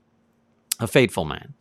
a 0.80 0.88
faithful 0.88 1.26
man. 1.26 1.54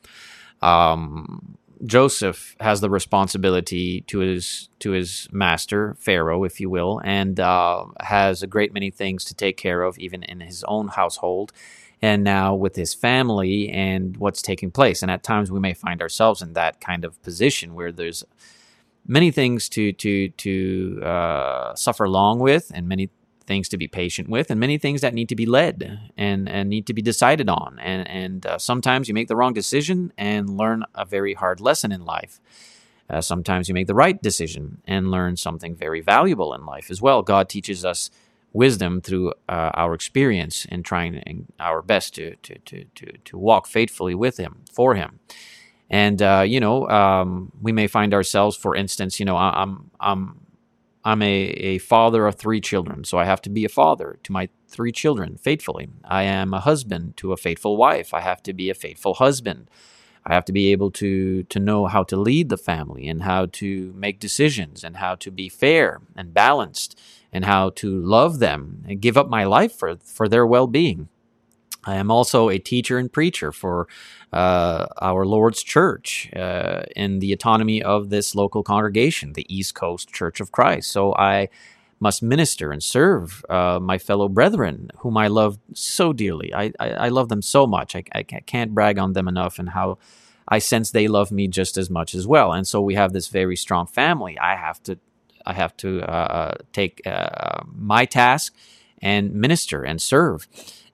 Um, 0.61 1.59
Joseph 1.85 2.55
has 2.61 2.81
the 2.81 2.88
responsibility 2.90 4.03
to 4.03 4.20
his 4.20 4.68
to 4.79 4.92
his 4.92 5.29
master 5.33 5.96
Pharaoh, 5.98 6.44
if 6.44 6.61
you 6.61 6.70
will, 6.70 7.01
and 7.05 7.40
uh, 7.40 7.87
has 8.01 8.42
a 8.42 8.46
great 8.46 8.72
many 8.72 8.90
things 8.90 9.25
to 9.25 9.35
take 9.35 9.57
care 9.57 9.83
of, 9.83 9.98
even 9.98 10.22
in 10.22 10.40
his 10.40 10.62
own 10.64 10.88
household 10.88 11.53
and 12.02 12.24
now 12.24 12.52
with 12.54 12.74
his 12.74 12.92
family 12.92 13.70
and 13.70 14.16
what's 14.16 14.42
taking 14.42 14.72
place. 14.72 15.02
And 15.02 15.10
at 15.10 15.22
times 15.22 15.50
we 15.50 15.60
may 15.60 15.72
find 15.72 16.02
ourselves 16.02 16.42
in 16.42 16.52
that 16.54 16.80
kind 16.80 17.04
of 17.04 17.22
position 17.22 17.74
where 17.74 17.92
there's 17.92 18.24
many 19.06 19.30
things 19.30 19.68
to 19.70 19.92
to 19.92 20.28
to 20.28 21.00
uh, 21.02 21.74
suffer 21.76 22.04
along 22.04 22.40
with, 22.40 22.72
and 22.74 22.88
many 22.88 23.10
things 23.46 23.68
to 23.68 23.76
be 23.76 23.88
patient 23.88 24.28
with, 24.28 24.50
and 24.50 24.58
many 24.60 24.78
things 24.78 25.00
that 25.00 25.14
need 25.14 25.28
to 25.28 25.36
be 25.36 25.46
led 25.46 26.10
and 26.16 26.48
and 26.48 26.68
need 26.68 26.86
to 26.88 26.94
be 26.94 27.02
decided 27.02 27.48
on. 27.48 27.78
And 27.80 28.08
and 28.08 28.46
uh, 28.46 28.58
sometimes 28.58 29.08
you 29.08 29.14
make 29.14 29.28
the 29.28 29.36
wrong 29.36 29.54
decision 29.54 30.12
and 30.18 30.56
learn 30.56 30.84
a 30.94 31.04
very 31.04 31.34
hard 31.34 31.60
lesson 31.60 31.92
in 31.92 32.04
life. 32.04 32.40
Uh, 33.08 33.20
sometimes 33.20 33.68
you 33.68 33.74
make 33.74 33.86
the 33.86 33.94
right 33.94 34.22
decision 34.22 34.80
and 34.86 35.10
learn 35.10 35.36
something 35.36 35.76
very 35.76 36.00
valuable 36.00 36.54
in 36.54 36.64
life 36.64 36.90
as 36.90 37.02
well. 37.02 37.22
God 37.22 37.48
teaches 37.48 37.84
us 37.84 38.10
wisdom 38.52 39.00
through 39.00 39.30
uh, 39.48 39.70
our 39.74 39.94
experience 39.94 40.64
in 40.66 40.82
trying 40.82 41.46
our 41.58 41.82
best 41.82 42.14
to, 42.14 42.36
to, 42.36 42.58
to, 42.60 42.84
to, 42.94 43.12
to 43.24 43.38
walk 43.38 43.66
faithfully 43.66 44.14
with 44.14 44.36
Him, 44.36 44.62
for 44.72 44.94
Him. 44.94 45.20
And, 45.88 46.22
uh, 46.22 46.44
you 46.46 46.60
know, 46.60 46.88
um, 46.88 47.52
we 47.60 47.72
may 47.72 47.86
find 47.86 48.14
ourselves, 48.14 48.56
for 48.56 48.74
instance, 48.74 49.18
you 49.20 49.26
know, 49.26 49.36
I'm, 49.36 49.90
I'm, 50.00 50.40
I'm 51.04 51.22
a, 51.22 51.26
a 51.26 51.78
father 51.78 52.26
of 52.26 52.36
three 52.36 52.60
children, 52.60 53.04
so 53.04 53.18
I 53.18 53.24
have 53.24 53.42
to 53.42 53.50
be 53.50 53.64
a 53.64 53.68
father 53.68 54.18
to 54.22 54.32
my 54.32 54.48
three 54.68 54.92
children 54.92 55.36
faithfully. 55.36 55.88
I 56.04 56.22
am 56.22 56.54
a 56.54 56.60
husband 56.60 57.16
to 57.18 57.32
a 57.32 57.36
faithful 57.36 57.76
wife. 57.76 58.14
I 58.14 58.20
have 58.20 58.42
to 58.44 58.52
be 58.52 58.70
a 58.70 58.74
faithful 58.74 59.14
husband. 59.14 59.68
I 60.24 60.34
have 60.34 60.44
to 60.46 60.52
be 60.52 60.70
able 60.70 60.90
to 60.92 61.42
to 61.42 61.58
know 61.58 61.86
how 61.86 62.04
to 62.04 62.16
lead 62.16 62.48
the 62.48 62.56
family 62.56 63.08
and 63.08 63.22
how 63.22 63.46
to 63.46 63.92
make 63.96 64.20
decisions 64.20 64.84
and 64.84 64.98
how 64.98 65.16
to 65.16 65.30
be 65.30 65.48
fair 65.48 66.00
and 66.16 66.32
balanced 66.32 66.98
and 67.32 67.44
how 67.44 67.70
to 67.70 68.00
love 68.00 68.38
them 68.38 68.84
and 68.86 69.00
give 69.00 69.16
up 69.16 69.28
my 69.28 69.44
life 69.44 69.72
for 69.72 69.96
for 69.96 70.28
their 70.28 70.46
well-being. 70.46 71.08
I 71.84 71.96
am 71.96 72.10
also 72.10 72.48
a 72.48 72.58
teacher 72.58 72.98
and 72.98 73.12
preacher 73.12 73.50
for 73.50 73.88
uh, 74.32 74.86
our 75.00 75.26
Lord's 75.26 75.62
Church 75.62 76.30
uh, 76.34 76.82
in 76.94 77.18
the 77.18 77.32
autonomy 77.32 77.82
of 77.82 78.08
this 78.08 78.34
local 78.34 78.62
congregation, 78.62 79.32
the 79.32 79.52
East 79.52 79.74
Coast 79.74 80.12
Church 80.12 80.40
of 80.40 80.52
Christ. 80.52 80.90
So 80.92 81.12
I 81.16 81.48
must 81.98 82.22
minister 82.22 82.72
and 82.72 82.82
serve 82.82 83.44
uh, 83.48 83.78
my 83.80 83.98
fellow 83.98 84.28
brethren, 84.28 84.90
whom 84.98 85.16
I 85.16 85.28
love 85.28 85.58
so 85.74 86.12
dearly. 86.12 86.52
I, 86.54 86.72
I, 86.78 86.90
I 86.90 87.08
love 87.08 87.28
them 87.28 87.42
so 87.42 87.66
much. 87.66 87.96
I, 87.96 88.04
I 88.12 88.22
can't 88.22 88.74
brag 88.74 88.98
on 88.98 89.12
them 89.12 89.28
enough 89.28 89.58
and 89.58 89.70
how 89.70 89.98
I 90.48 90.58
sense 90.58 90.90
they 90.90 91.08
love 91.08 91.30
me 91.30 91.48
just 91.48 91.76
as 91.76 91.88
much 91.88 92.14
as 92.14 92.26
well. 92.26 92.52
And 92.52 92.66
so 92.66 92.80
we 92.80 92.94
have 92.94 93.12
this 93.12 93.28
very 93.28 93.56
strong 93.56 93.86
family. 93.86 94.38
I 94.38 94.56
have 94.56 94.82
to 94.84 94.98
I 95.46 95.55
have 95.55 95.76
to 95.78 96.02
uh, 96.02 96.55
take 96.72 97.00
uh, 97.07 97.61
my 97.74 98.05
task 98.05 98.55
and 99.00 99.35
minister 99.35 99.83
and 99.83 100.00
serve. 100.00 100.48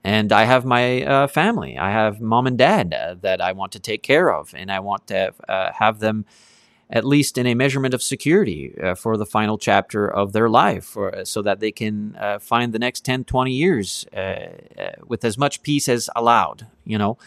And 0.04 0.32
I 0.32 0.44
have 0.44 0.64
my 0.64 1.02
uh, 1.02 1.26
family. 1.26 1.76
I 1.76 1.90
have 1.90 2.20
mom 2.20 2.46
and 2.46 2.56
dad 2.56 2.94
uh, 2.94 3.16
that 3.20 3.40
I 3.40 3.52
want 3.52 3.72
to 3.72 3.80
take 3.80 4.02
care 4.02 4.32
of, 4.32 4.54
and 4.54 4.70
I 4.70 4.80
want 4.80 5.08
to 5.08 5.34
uh, 5.48 5.72
have 5.72 5.98
them 5.98 6.24
at 6.90 7.04
least 7.04 7.36
in 7.36 7.46
a 7.46 7.54
measurement 7.54 7.92
of 7.92 8.02
security 8.02 8.74
uh, 8.82 8.94
for 8.94 9.16
the 9.16 9.26
final 9.26 9.58
chapter 9.58 10.08
of 10.08 10.32
their 10.32 10.48
life 10.48 10.84
for, 10.84 11.24
so 11.24 11.42
that 11.42 11.60
they 11.60 11.70
can 11.70 12.16
uh, 12.16 12.38
find 12.38 12.72
the 12.72 12.78
next 12.78 13.04
10 13.04 13.24
20 13.24 13.52
years 13.52 14.06
uh, 14.16 14.46
with 15.06 15.24
as 15.24 15.36
much 15.36 15.62
peace 15.62 15.88
as 15.88 16.08
allowed 16.16 16.66
you 16.84 16.96
know 16.96 17.18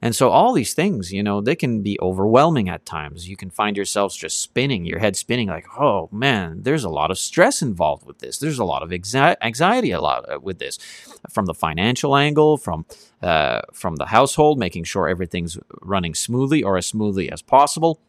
and 0.00 0.14
so 0.14 0.28
all 0.28 0.52
these 0.52 0.74
things, 0.74 1.12
you 1.12 1.22
know, 1.24 1.40
they 1.40 1.56
can 1.56 1.82
be 1.82 1.98
overwhelming 2.00 2.68
at 2.68 2.86
times. 2.86 3.28
You 3.28 3.36
can 3.36 3.50
find 3.50 3.76
yourselves 3.76 4.14
just 4.14 4.40
spinning, 4.40 4.84
your 4.84 5.00
head 5.00 5.16
spinning 5.16 5.48
like, 5.48 5.66
"Oh 5.78 6.08
man, 6.12 6.62
there's 6.62 6.84
a 6.84 6.88
lot 6.88 7.10
of 7.10 7.18
stress 7.18 7.62
involved 7.62 8.06
with 8.06 8.20
this. 8.20 8.38
There's 8.38 8.60
a 8.60 8.64
lot 8.64 8.82
of 8.84 8.92
anxiety 8.92 9.90
a 9.90 10.00
lot 10.00 10.32
uh, 10.32 10.38
with 10.40 10.60
this." 10.60 10.78
From 11.30 11.46
the 11.46 11.54
financial 11.54 12.16
angle, 12.16 12.58
from 12.58 12.86
uh, 13.22 13.62
from 13.72 13.96
the 13.96 14.06
household, 14.06 14.58
making 14.58 14.84
sure 14.84 15.08
everything's 15.08 15.58
running 15.82 16.14
smoothly 16.14 16.62
or 16.62 16.76
as 16.76 16.86
smoothly 16.86 17.30
as 17.32 17.42
possible. 17.42 18.00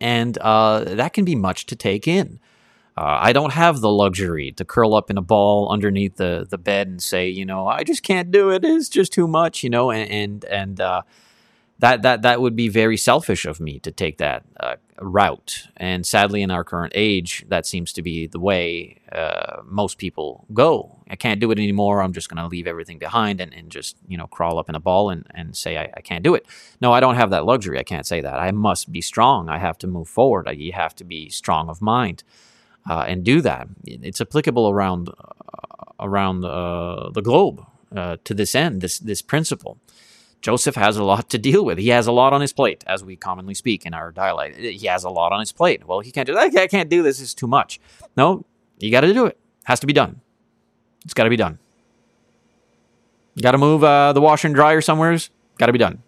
And 0.00 0.36
uh, 0.38 0.84
that 0.84 1.12
can 1.12 1.24
be 1.24 1.36
much 1.36 1.66
to 1.66 1.76
take 1.76 2.08
in. 2.08 2.40
Uh, 2.98 3.18
I 3.20 3.32
don't 3.32 3.52
have 3.52 3.80
the 3.80 3.90
luxury 3.90 4.52
to 4.52 4.64
curl 4.64 4.94
up 4.94 5.10
in 5.10 5.18
a 5.18 5.22
ball 5.22 5.68
underneath 5.70 6.16
the, 6.16 6.46
the 6.48 6.56
bed 6.56 6.88
and 6.88 7.02
say, 7.02 7.28
you 7.28 7.44
know, 7.44 7.66
I 7.66 7.84
just 7.84 8.02
can't 8.02 8.30
do 8.30 8.50
it. 8.50 8.64
It's 8.64 8.88
just 8.88 9.12
too 9.12 9.28
much, 9.28 9.62
you 9.62 9.70
know, 9.70 9.90
and 9.90 10.10
and, 10.10 10.44
and 10.46 10.80
uh, 10.80 11.02
that 11.78 12.00
that 12.02 12.22
that 12.22 12.40
would 12.40 12.56
be 12.56 12.68
very 12.68 12.96
selfish 12.96 13.44
of 13.44 13.60
me 13.60 13.78
to 13.80 13.90
take 13.90 14.16
that 14.16 14.44
uh, 14.58 14.76
route. 15.00 15.68
And 15.76 16.06
sadly, 16.06 16.40
in 16.40 16.50
our 16.50 16.64
current 16.64 16.94
age, 16.96 17.44
that 17.48 17.66
seems 17.66 17.92
to 17.92 18.02
be 18.02 18.26
the 18.26 18.40
way 18.40 18.96
uh, 19.12 19.60
most 19.64 19.98
people 19.98 20.46
go. 20.54 20.98
I 21.10 21.16
can't 21.16 21.38
do 21.38 21.50
it 21.50 21.58
anymore. 21.58 22.00
I'm 22.00 22.14
just 22.14 22.30
going 22.30 22.42
to 22.42 22.48
leave 22.48 22.66
everything 22.66 22.98
behind 22.98 23.42
and, 23.42 23.52
and 23.52 23.70
just 23.70 23.98
you 24.08 24.16
know 24.16 24.26
crawl 24.26 24.58
up 24.58 24.70
in 24.70 24.74
a 24.74 24.80
ball 24.80 25.10
and 25.10 25.26
and 25.34 25.54
say 25.54 25.76
I, 25.76 25.92
I 25.94 26.00
can't 26.00 26.24
do 26.24 26.34
it. 26.34 26.46
No, 26.80 26.92
I 26.92 27.00
don't 27.00 27.16
have 27.16 27.28
that 27.28 27.44
luxury. 27.44 27.78
I 27.78 27.82
can't 27.82 28.06
say 28.06 28.22
that. 28.22 28.38
I 28.38 28.52
must 28.52 28.90
be 28.90 29.02
strong. 29.02 29.50
I 29.50 29.58
have 29.58 29.76
to 29.78 29.86
move 29.86 30.08
forward. 30.08 30.48
You 30.56 30.72
have 30.72 30.96
to 30.96 31.04
be 31.04 31.28
strong 31.28 31.68
of 31.68 31.82
mind 31.82 32.22
uh, 32.88 33.04
and 33.06 33.24
do 33.24 33.40
that. 33.40 33.68
It's 33.84 34.20
applicable 34.20 34.68
around 34.68 35.10
around 35.98 36.44
uh, 36.44 37.10
the 37.10 37.22
globe 37.22 37.64
uh, 37.94 38.16
to 38.24 38.34
this 38.34 38.54
end. 38.54 38.80
This 38.80 38.98
this 38.98 39.22
principle. 39.22 39.78
Joseph 40.42 40.76
has 40.76 40.96
a 40.96 41.02
lot 41.02 41.28
to 41.30 41.38
deal 41.38 41.64
with. 41.64 41.78
He 41.78 41.88
has 41.88 42.06
a 42.06 42.12
lot 42.12 42.32
on 42.32 42.40
his 42.40 42.52
plate, 42.52 42.84
as 42.86 43.02
we 43.02 43.16
commonly 43.16 43.54
speak 43.54 43.84
in 43.84 43.94
our 43.94 44.12
dialect. 44.12 44.56
He 44.56 44.86
has 44.86 45.02
a 45.02 45.10
lot 45.10 45.32
on 45.32 45.40
his 45.40 45.50
plate. 45.50 45.86
Well, 45.86 46.00
he 46.00 46.12
can't 46.12 46.26
do. 46.26 46.36
I 46.36 46.68
can't 46.68 46.88
do 46.88 47.02
this. 47.02 47.20
It's 47.20 47.34
too 47.34 47.48
much. 47.48 47.80
No, 48.16 48.44
you 48.78 48.90
got 48.90 49.00
to 49.00 49.12
do 49.12 49.26
it. 49.26 49.38
Has 49.64 49.80
to 49.80 49.86
be 49.86 49.92
done. 49.92 50.20
It's 51.04 51.14
got 51.14 51.24
to 51.24 51.30
be 51.30 51.36
done. 51.36 51.58
Got 53.40 53.52
to 53.52 53.58
move 53.58 53.82
uh, 53.82 54.12
the 54.12 54.20
washer 54.20 54.46
and 54.46 54.54
dryer 54.54 54.80
somewheres. 54.80 55.30
Got 55.58 55.66
to 55.66 55.72
be 55.72 55.78
done. 55.78 56.02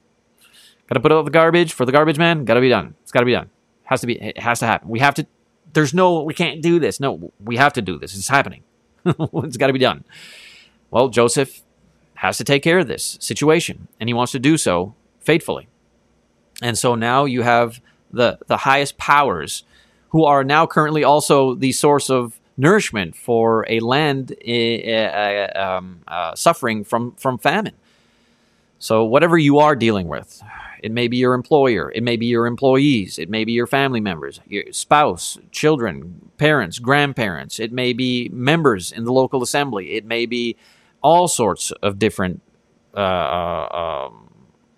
Got 0.88 0.94
to 0.94 1.00
put 1.00 1.10
out 1.10 1.24
the 1.24 1.30
garbage 1.30 1.72
for 1.72 1.84
the 1.84 1.92
garbage 1.92 2.18
man. 2.18 2.44
Got 2.44 2.54
to 2.54 2.60
be 2.60 2.68
done. 2.68 2.94
It's 3.02 3.12
got 3.12 3.20
to 3.20 3.26
be 3.26 3.32
done. 3.32 3.50
Has 3.84 4.00
to 4.02 4.06
be. 4.06 4.20
It 4.20 4.38
has 4.38 4.60
to 4.60 4.66
happen. 4.66 4.88
We 4.88 5.00
have 5.00 5.14
to 5.14 5.26
there's 5.72 5.94
no, 5.94 6.22
we 6.22 6.34
can't 6.34 6.62
do 6.62 6.78
this. 6.78 7.00
No, 7.00 7.32
we 7.42 7.56
have 7.56 7.72
to 7.74 7.82
do 7.82 7.98
this. 7.98 8.16
It's 8.16 8.28
happening. 8.28 8.62
it's 9.04 9.56
got 9.56 9.68
to 9.68 9.72
be 9.72 9.78
done. 9.78 10.04
Well, 10.90 11.08
Joseph 11.08 11.62
has 12.14 12.38
to 12.38 12.44
take 12.44 12.62
care 12.62 12.78
of 12.78 12.88
this 12.88 13.16
situation, 13.20 13.88
and 14.00 14.08
he 14.08 14.14
wants 14.14 14.32
to 14.32 14.38
do 14.38 14.56
so 14.56 14.94
faithfully. 15.20 15.68
And 16.62 16.76
so 16.76 16.94
now 16.94 17.24
you 17.24 17.42
have 17.42 17.80
the 18.10 18.38
the 18.46 18.58
highest 18.58 18.96
powers 18.98 19.64
who 20.10 20.24
are 20.24 20.42
now 20.42 20.66
currently 20.66 21.04
also 21.04 21.54
the 21.54 21.72
source 21.72 22.10
of 22.10 22.40
nourishment 22.56 23.14
for 23.14 23.64
a 23.68 23.80
land 23.80 24.34
uh, 24.46 25.48
um, 25.54 26.00
uh, 26.08 26.34
suffering 26.34 26.84
from 26.84 27.12
from 27.12 27.38
famine. 27.38 27.74
So 28.78 29.04
whatever 29.04 29.38
you 29.38 29.58
are 29.58 29.76
dealing 29.76 30.08
with, 30.08 30.42
it 30.82 30.92
may 30.92 31.08
be 31.08 31.16
your 31.16 31.34
employer. 31.34 31.92
It 31.94 32.02
may 32.02 32.16
be 32.16 32.26
your 32.26 32.46
employees. 32.46 33.18
It 33.18 33.28
may 33.28 33.44
be 33.44 33.52
your 33.52 33.66
family 33.66 34.00
members, 34.00 34.40
your 34.46 34.64
spouse, 34.72 35.38
children, 35.50 36.30
parents, 36.38 36.78
grandparents. 36.78 37.58
It 37.58 37.72
may 37.72 37.92
be 37.92 38.28
members 38.30 38.92
in 38.92 39.04
the 39.04 39.12
local 39.12 39.42
assembly. 39.42 39.92
It 39.92 40.04
may 40.04 40.26
be 40.26 40.56
all 41.02 41.28
sorts 41.28 41.70
of 41.82 41.98
different 41.98 42.42
uh, 42.94 43.00
uh, 43.00 44.08
um, 44.10 44.30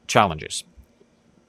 challenges. 0.07 0.65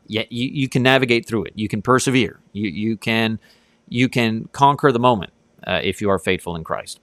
Yet 0.08 0.32
you, 0.32 0.50
you 0.50 0.70
can 0.70 0.84
navigate 0.84 1.26
through 1.26 1.46
it. 1.46 1.54
You 1.56 1.68
can 1.68 1.82
persevere. 1.82 2.40
You, 2.52 2.70
you 2.70 2.98
can 2.98 3.40
you 3.88 4.08
can 4.08 4.48
conquer 4.54 4.92
the 4.92 5.00
moment 5.00 5.34
uh, 5.68 5.82
if 5.84 6.02
you 6.02 6.10
are 6.10 6.20
faithful 6.20 6.56
in 6.56 6.64
Christ. 6.64 7.00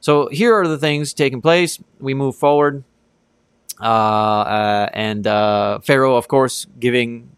So 0.00 0.28
here 0.28 0.54
are 0.54 0.66
the 0.66 0.78
things 0.78 1.12
taking 1.12 1.42
place. 1.42 1.78
We 1.98 2.14
move 2.14 2.36
forward. 2.36 2.84
Uh, 3.80 3.84
uh, 3.84 4.88
and 4.92 5.26
uh, 5.26 5.78
Pharaoh, 5.80 6.16
of 6.16 6.28
course, 6.28 6.66
giving 6.78 7.30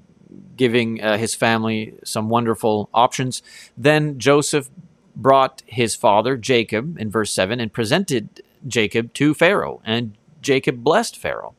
giving 0.56 0.98
his 0.98 1.34
family 1.34 1.94
some 2.04 2.28
wonderful 2.28 2.90
options. 2.92 3.42
Then 3.78 4.18
Joseph 4.18 4.68
brought 5.16 5.62
his 5.64 5.96
father 5.96 6.36
Jacob 6.36 6.98
in 6.98 7.10
verse 7.10 7.32
seven 7.32 7.60
and 7.60 7.72
presented 7.72 8.42
Jacob 8.66 9.14
to 9.14 9.32
Pharaoh, 9.32 9.80
and 9.84 10.18
Jacob 10.42 10.84
blessed 10.84 11.16
Pharaoh. 11.16 11.54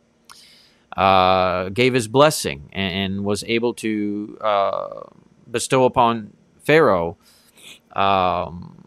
Uh, 0.96 1.70
gave 1.70 1.94
his 1.94 2.10
blessing 2.10 2.70
and, 2.74 2.94
and 2.94 3.24
was 3.24 3.46
able 3.46 3.74
to 3.74 4.38
uh, 4.41 5.02
bestow 5.50 5.86
upon 5.86 6.34
Pharaoh 6.60 7.17
um, 7.96 8.84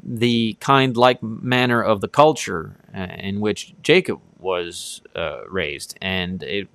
the 0.00 0.56
kind 0.60 0.96
like 0.96 1.20
manner 1.20 1.82
of 1.82 2.00
the 2.00 2.08
culture 2.08 2.76
in 2.94 3.40
which 3.40 3.74
Jacob 3.82 4.20
was 4.42 5.00
uh, 5.14 5.42
raised, 5.48 5.96
and 6.02 6.42
it 6.42 6.68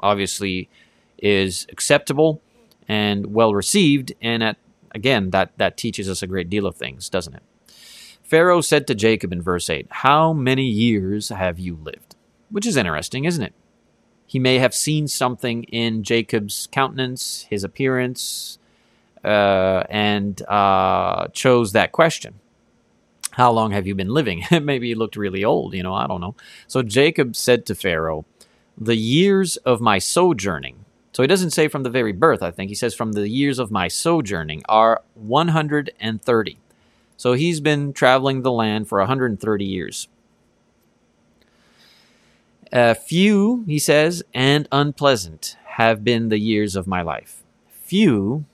obviously 0.00 0.68
is 1.18 1.66
acceptable 1.70 2.40
and 2.88 3.34
well 3.34 3.54
received. 3.54 4.12
And 4.20 4.42
at, 4.42 4.56
again, 4.94 5.30
that 5.30 5.52
that 5.56 5.76
teaches 5.76 6.08
us 6.08 6.22
a 6.22 6.26
great 6.26 6.50
deal 6.50 6.66
of 6.66 6.76
things, 6.76 7.08
doesn't 7.08 7.34
it? 7.34 7.42
Pharaoh 8.22 8.60
said 8.60 8.86
to 8.86 8.94
Jacob 8.94 9.32
in 9.32 9.42
verse 9.42 9.68
eight, 9.68 9.86
"How 9.90 10.32
many 10.32 10.66
years 10.66 11.30
have 11.30 11.58
you 11.58 11.76
lived?" 11.82 12.16
Which 12.50 12.66
is 12.66 12.76
interesting, 12.76 13.24
isn't 13.24 13.42
it? 13.42 13.54
He 14.26 14.38
may 14.38 14.58
have 14.58 14.74
seen 14.74 15.08
something 15.08 15.64
in 15.64 16.02
Jacob's 16.02 16.68
countenance, 16.72 17.46
his 17.50 17.64
appearance, 17.64 18.58
uh, 19.24 19.84
and 19.88 20.40
uh, 20.48 21.28
chose 21.28 21.72
that 21.72 21.92
question 21.92 22.40
how 23.36 23.50
long 23.52 23.72
have 23.72 23.86
you 23.86 23.94
been 23.94 24.08
living? 24.08 24.44
Maybe 24.50 24.88
he 24.88 24.94
looked 24.94 25.16
really 25.16 25.44
old, 25.44 25.74
you 25.74 25.82
know, 25.82 25.94
I 25.94 26.06
don't 26.06 26.20
know. 26.20 26.34
So 26.66 26.82
Jacob 26.82 27.36
said 27.36 27.66
to 27.66 27.74
Pharaoh, 27.74 28.24
The 28.78 28.96
years 28.96 29.56
of 29.58 29.80
my 29.80 29.98
sojourning. 29.98 30.84
So 31.12 31.22
he 31.22 31.26
doesn't 31.28 31.50
say 31.50 31.68
from 31.68 31.84
the 31.84 31.90
very 31.90 32.12
birth, 32.12 32.42
I 32.42 32.50
think. 32.50 32.70
He 32.70 32.74
says 32.74 32.94
from 32.94 33.12
the 33.12 33.28
years 33.28 33.58
of 33.58 33.70
my 33.70 33.88
sojourning 33.88 34.62
are 34.68 35.02
130. 35.14 36.58
So 37.16 37.32
he's 37.34 37.60
been 37.60 37.92
traveling 37.92 38.42
the 38.42 38.50
land 38.50 38.88
for 38.88 38.98
130 38.98 39.64
years. 39.64 40.08
Uh, 42.72 42.94
few, 42.94 43.62
he 43.68 43.78
says, 43.78 44.24
and 44.34 44.66
unpleasant 44.72 45.56
have 45.64 46.02
been 46.02 46.28
the 46.28 46.40
years 46.40 46.74
of 46.74 46.88
my 46.88 47.02
life. 47.02 47.42
Few 47.68 48.44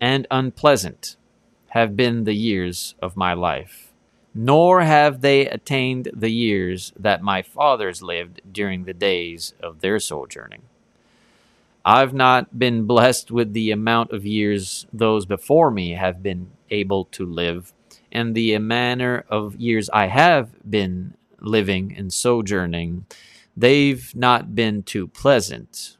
and 0.00 0.26
unpleasant 0.30 1.16
have 1.74 1.96
been 1.96 2.22
the 2.22 2.34
years 2.34 2.94
of 3.02 3.16
my 3.16 3.34
life, 3.34 3.92
nor 4.32 4.82
have 4.82 5.22
they 5.22 5.44
attained 5.48 6.08
the 6.14 6.30
years 6.30 6.92
that 6.96 7.20
my 7.20 7.42
fathers 7.42 8.00
lived 8.00 8.40
during 8.52 8.84
the 8.84 8.94
days 8.94 9.54
of 9.60 9.80
their 9.80 9.98
sojourning. 9.98 10.62
I've 11.84 12.14
not 12.14 12.60
been 12.60 12.84
blessed 12.86 13.32
with 13.32 13.54
the 13.54 13.72
amount 13.72 14.12
of 14.12 14.24
years 14.24 14.86
those 14.92 15.26
before 15.26 15.72
me 15.72 15.90
have 15.94 16.22
been 16.22 16.52
able 16.70 17.06
to 17.06 17.26
live, 17.26 17.72
and 18.12 18.36
the 18.36 18.56
manner 18.58 19.24
of 19.28 19.56
years 19.56 19.90
I 19.92 20.06
have 20.06 20.50
been 20.70 21.14
living 21.40 21.92
and 21.98 22.12
sojourning, 22.12 23.06
they've 23.56 24.14
not 24.14 24.54
been 24.54 24.84
too 24.84 25.08
pleasant. 25.08 25.93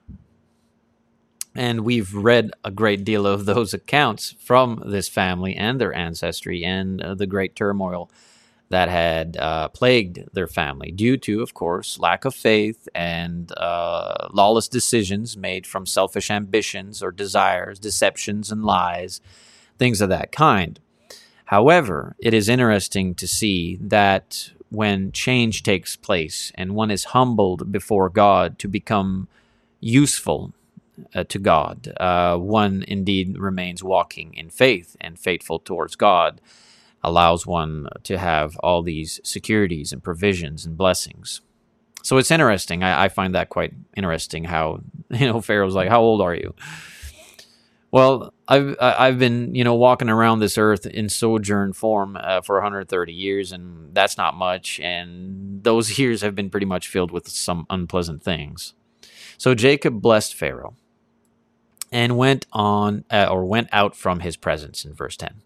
And 1.55 1.85
we've 1.85 2.13
read 2.15 2.51
a 2.65 2.71
great 2.71 3.05
deal 3.05 3.27
of 3.27 3.45
those 3.45 3.73
accounts 3.73 4.35
from 4.41 4.83
this 4.87 5.09
family 5.09 5.55
and 5.55 5.81
their 5.81 5.95
ancestry 5.95 6.65
and 6.65 7.01
uh, 7.01 7.15
the 7.15 7.27
great 7.27 7.55
turmoil 7.55 8.11
that 8.71 8.89
had 8.89 9.37
uh, 9.37 9.69
plagued 9.69 10.25
their 10.33 10.49
family 10.49 10.91
due 10.91 11.17
to, 11.19 11.43
of 11.43 11.55
course, 11.55 11.99
lack 11.99 12.25
of 12.25 12.35
faith 12.35 12.89
and 12.95 13.53
uh, 13.57 14.29
lawless 14.33 14.69
decisions 14.69 15.37
made 15.37 15.67
from 15.67 15.87
selfish 15.87 16.31
ambitions 16.31 17.03
or 17.03 17.13
desires, 17.13 17.79
deceptions 17.79 18.51
and 18.51 18.65
lies, 18.65 19.21
things 19.79 20.01
of 20.01 20.09
that 20.09 20.33
kind. 20.33 20.81
However, 21.47 22.17
it 22.19 22.35
is 22.35 22.49
interesting 22.49 23.15
to 23.17 23.29
see 23.29 23.79
that 23.81 24.51
when 24.71 25.13
change 25.13 25.63
takes 25.63 25.95
place 25.95 26.51
and 26.57 26.75
one 26.75 26.91
is 26.91 27.05
humbled 27.05 27.71
before 27.71 28.09
God 28.09 28.59
to 28.59 28.67
become 28.67 29.29
useful 29.79 30.53
uh, 31.15 31.25
to 31.25 31.39
God, 31.39 31.93
uh, 31.99 32.37
one 32.37 32.85
indeed 32.87 33.39
remains 33.39 33.83
walking 33.83 34.35
in 34.35 34.51
faith 34.51 34.97
and 35.01 35.19
faithful 35.19 35.59
towards 35.59 35.97
God, 35.97 36.41
allows 37.03 37.47
one 37.47 37.89
to 38.05 38.19
have 38.19 38.57
all 38.59 38.83
these 38.83 39.21
securities 39.25 39.93
and 39.93 40.03
provisions 40.03 40.65
and 40.65 40.77
blessings. 40.77 41.41
So 42.03 42.19
it's 42.19 42.31
interesting. 42.31 42.83
I, 42.83 43.05
I 43.05 43.09
find 43.09 43.35
that 43.35 43.49
quite 43.49 43.73
interesting. 43.97 44.45
How 44.45 44.81
you 45.11 45.27
know 45.27 45.41
Pharaoh's 45.41 45.75
like, 45.75 45.89
"How 45.89 46.03
old 46.03 46.21
are 46.21 46.35
you?" 46.35 46.55
Well, 47.91 48.35
I've 48.49 48.77
I've 48.81 49.19
been 49.19 49.55
you 49.55 49.65
know 49.65 49.75
walking 49.75 50.11
around 50.11 50.41
this 50.41 50.59
earth 50.59 50.85
in 50.85 51.09
sojourn 51.09 51.73
form 51.73 52.17
uh, 52.21 52.41
for 52.41 52.57
130 52.57 53.13
years, 53.13 53.53
and 53.53 53.95
that's 53.95 54.19
not 54.19 54.35
much. 54.35 54.81
And 54.81 55.63
those 55.63 55.99
years 55.99 56.23
have 56.23 56.35
been 56.35 56.51
pretty 56.51 56.67
much 56.67 56.89
filled 56.89 57.11
with 57.11 57.29
some 57.29 57.67
unpleasant 57.71 58.23
things. 58.23 58.75
So 59.39 59.55
Jacob 59.55 60.01
blessed 60.01 60.35
Pharaoh 60.35 60.75
and 61.95 62.19
went 62.19 62.45
on 62.53 63.05
uh, 63.09 63.29
or 63.31 63.45
went 63.45 63.69
out 63.71 63.95
from 63.95 64.21
his 64.21 64.37
presence 64.37 64.85
in 64.85 64.93
verse 64.93 65.17
10. 65.17 65.41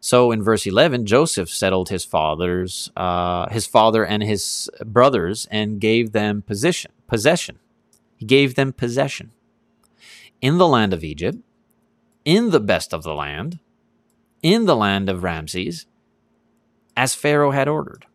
So 0.00 0.30
in 0.30 0.44
verse 0.44 0.64
11, 0.64 1.06
Joseph 1.06 1.50
settled 1.50 1.88
his 1.88 2.04
father's 2.04 2.90
uh, 2.96 3.48
his 3.50 3.66
father 3.66 4.06
and 4.06 4.22
his 4.22 4.70
brothers 4.86 5.48
and 5.50 5.80
gave 5.80 6.12
them 6.12 6.42
possession. 6.42 6.92
Possession. 7.08 7.58
He 8.16 8.24
gave 8.24 8.54
them 8.54 8.72
possession 8.72 9.32
in 10.40 10.58
the 10.58 10.68
land 10.68 10.94
of 10.94 11.02
Egypt 11.02 11.38
in 12.24 12.50
the 12.50 12.60
best 12.60 12.94
of 12.94 13.02
the 13.02 13.14
land, 13.14 13.58
in 14.40 14.66
the 14.66 14.76
land 14.76 15.08
of 15.08 15.24
Ramses, 15.24 15.86
as 16.96 17.14
Pharaoh 17.14 17.52
had 17.52 17.66
ordered. 17.66 18.06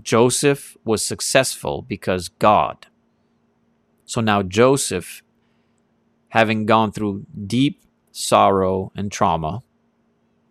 Joseph 0.00 0.78
was 0.84 1.04
successful 1.04 1.82
because 1.82 2.28
God. 2.28 2.86
So 4.08 4.22
now 4.22 4.42
Joseph, 4.42 5.22
having 6.30 6.64
gone 6.64 6.92
through 6.92 7.26
deep 7.46 7.82
sorrow 8.10 8.90
and 8.96 9.12
trauma, 9.12 9.62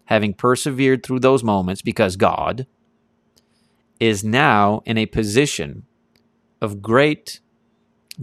having 0.05 0.35
persevered 0.35 1.01
through 1.01 1.21
those 1.21 1.43
moments 1.43 1.81
because 1.81 2.17
God, 2.17 2.67
is 3.99 4.23
now 4.23 4.83
in 4.85 4.99
a 4.99 5.07
position 5.07 5.87
of 6.61 6.83
great 6.83 7.39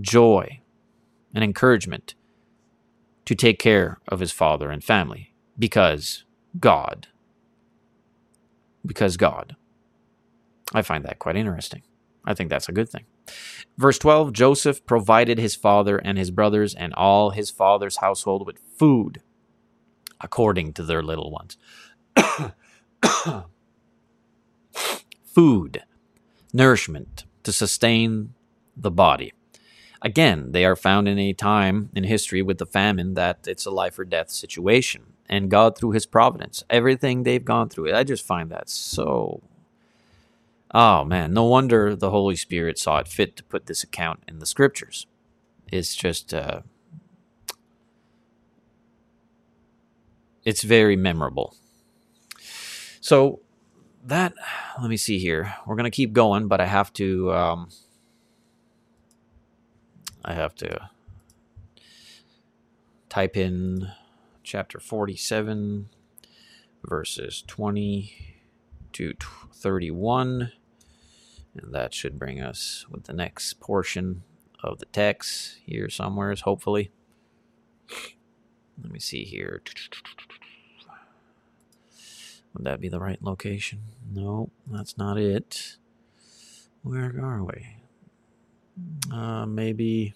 joy 0.00 0.60
and 1.34 1.42
encouragement 1.42 2.14
to 3.24 3.34
take 3.34 3.58
care 3.58 3.98
of 4.06 4.20
his 4.20 4.30
father 4.30 4.70
and 4.70 4.84
family 4.84 5.34
because 5.58 6.22
God. 6.60 7.08
Because 8.86 9.16
God. 9.16 9.56
I 10.72 10.82
find 10.82 11.04
that 11.04 11.18
quite 11.18 11.34
interesting. 11.34 11.82
I 12.24 12.34
think 12.34 12.50
that's 12.50 12.68
a 12.68 12.72
good 12.72 12.88
thing. 12.88 13.06
Verse 13.76 13.98
12 13.98 14.32
Joseph 14.32 14.84
provided 14.86 15.38
his 15.38 15.54
father 15.56 15.98
and 15.98 16.16
his 16.18 16.30
brothers 16.30 16.74
and 16.74 16.94
all 16.94 17.30
his 17.30 17.50
father's 17.50 17.98
household 17.98 18.46
with 18.46 18.58
food 18.78 19.20
according 20.20 20.72
to 20.72 20.82
their 20.82 21.02
little 21.02 21.30
ones. 21.30 21.58
food, 25.24 25.82
nourishment 26.52 27.24
to 27.42 27.52
sustain 27.52 28.34
the 28.76 28.90
body. 28.90 29.32
Again, 30.00 30.52
they 30.52 30.64
are 30.64 30.76
found 30.76 31.08
in 31.08 31.18
a 31.18 31.32
time 31.32 31.90
in 31.94 32.04
history 32.04 32.42
with 32.42 32.58
the 32.58 32.66
famine 32.66 33.14
that 33.14 33.48
it's 33.48 33.66
a 33.66 33.70
life 33.70 33.98
or 33.98 34.04
death 34.04 34.30
situation. 34.30 35.14
And 35.28 35.50
God, 35.50 35.78
through 35.78 35.92
His 35.92 36.06
providence, 36.06 36.62
everything 36.68 37.22
they've 37.22 37.44
gone 37.44 37.70
through, 37.70 37.94
I 37.94 38.04
just 38.04 38.26
find 38.26 38.50
that 38.50 38.68
so. 38.68 39.42
Oh 40.74 41.04
man, 41.04 41.32
no 41.32 41.44
wonder 41.44 41.94
the 41.94 42.10
Holy 42.10 42.34
Spirit 42.34 42.78
saw 42.78 42.98
it 42.98 43.06
fit 43.06 43.36
to 43.36 43.44
put 43.44 43.66
this 43.66 43.84
account 43.84 44.24
in 44.26 44.40
the 44.40 44.46
scriptures. 44.46 45.06
It's 45.70 45.94
just. 45.94 46.34
Uh, 46.34 46.62
it's 50.44 50.62
very 50.62 50.96
memorable. 50.96 51.54
So 53.00 53.40
that 54.04 54.34
let 54.80 54.90
me 54.90 54.96
see 54.96 55.18
here. 55.18 55.54
We're 55.66 55.76
gonna 55.76 55.90
keep 55.90 56.12
going, 56.12 56.48
but 56.48 56.60
I 56.60 56.66
have 56.66 56.92
to 56.94 57.32
um, 57.32 57.68
I 60.24 60.34
have 60.34 60.54
to 60.56 60.90
type 63.08 63.36
in 63.36 63.92
chapter 64.42 64.80
47, 64.80 65.88
verses 66.82 67.44
20 67.46 68.42
to 68.92 69.14
31, 69.52 70.52
and 71.54 71.74
that 71.74 71.94
should 71.94 72.18
bring 72.18 72.40
us 72.40 72.86
with 72.90 73.04
the 73.04 73.12
next 73.12 73.54
portion 73.60 74.22
of 74.62 74.78
the 74.78 74.86
text 74.86 75.58
here 75.64 75.88
somewheres, 75.88 76.42
hopefully. 76.42 76.90
Let 78.82 78.92
me 78.92 78.98
see 78.98 79.24
here. 79.24 79.62
Would 82.54 82.64
that 82.64 82.80
be 82.80 82.88
the 82.88 83.00
right 83.00 83.22
location? 83.22 83.80
No, 84.12 84.50
that's 84.66 84.96
not 84.96 85.18
it. 85.18 85.76
Where 86.82 87.14
are 87.20 87.42
we? 87.42 87.76
Uh, 89.12 89.46
maybe. 89.46 90.14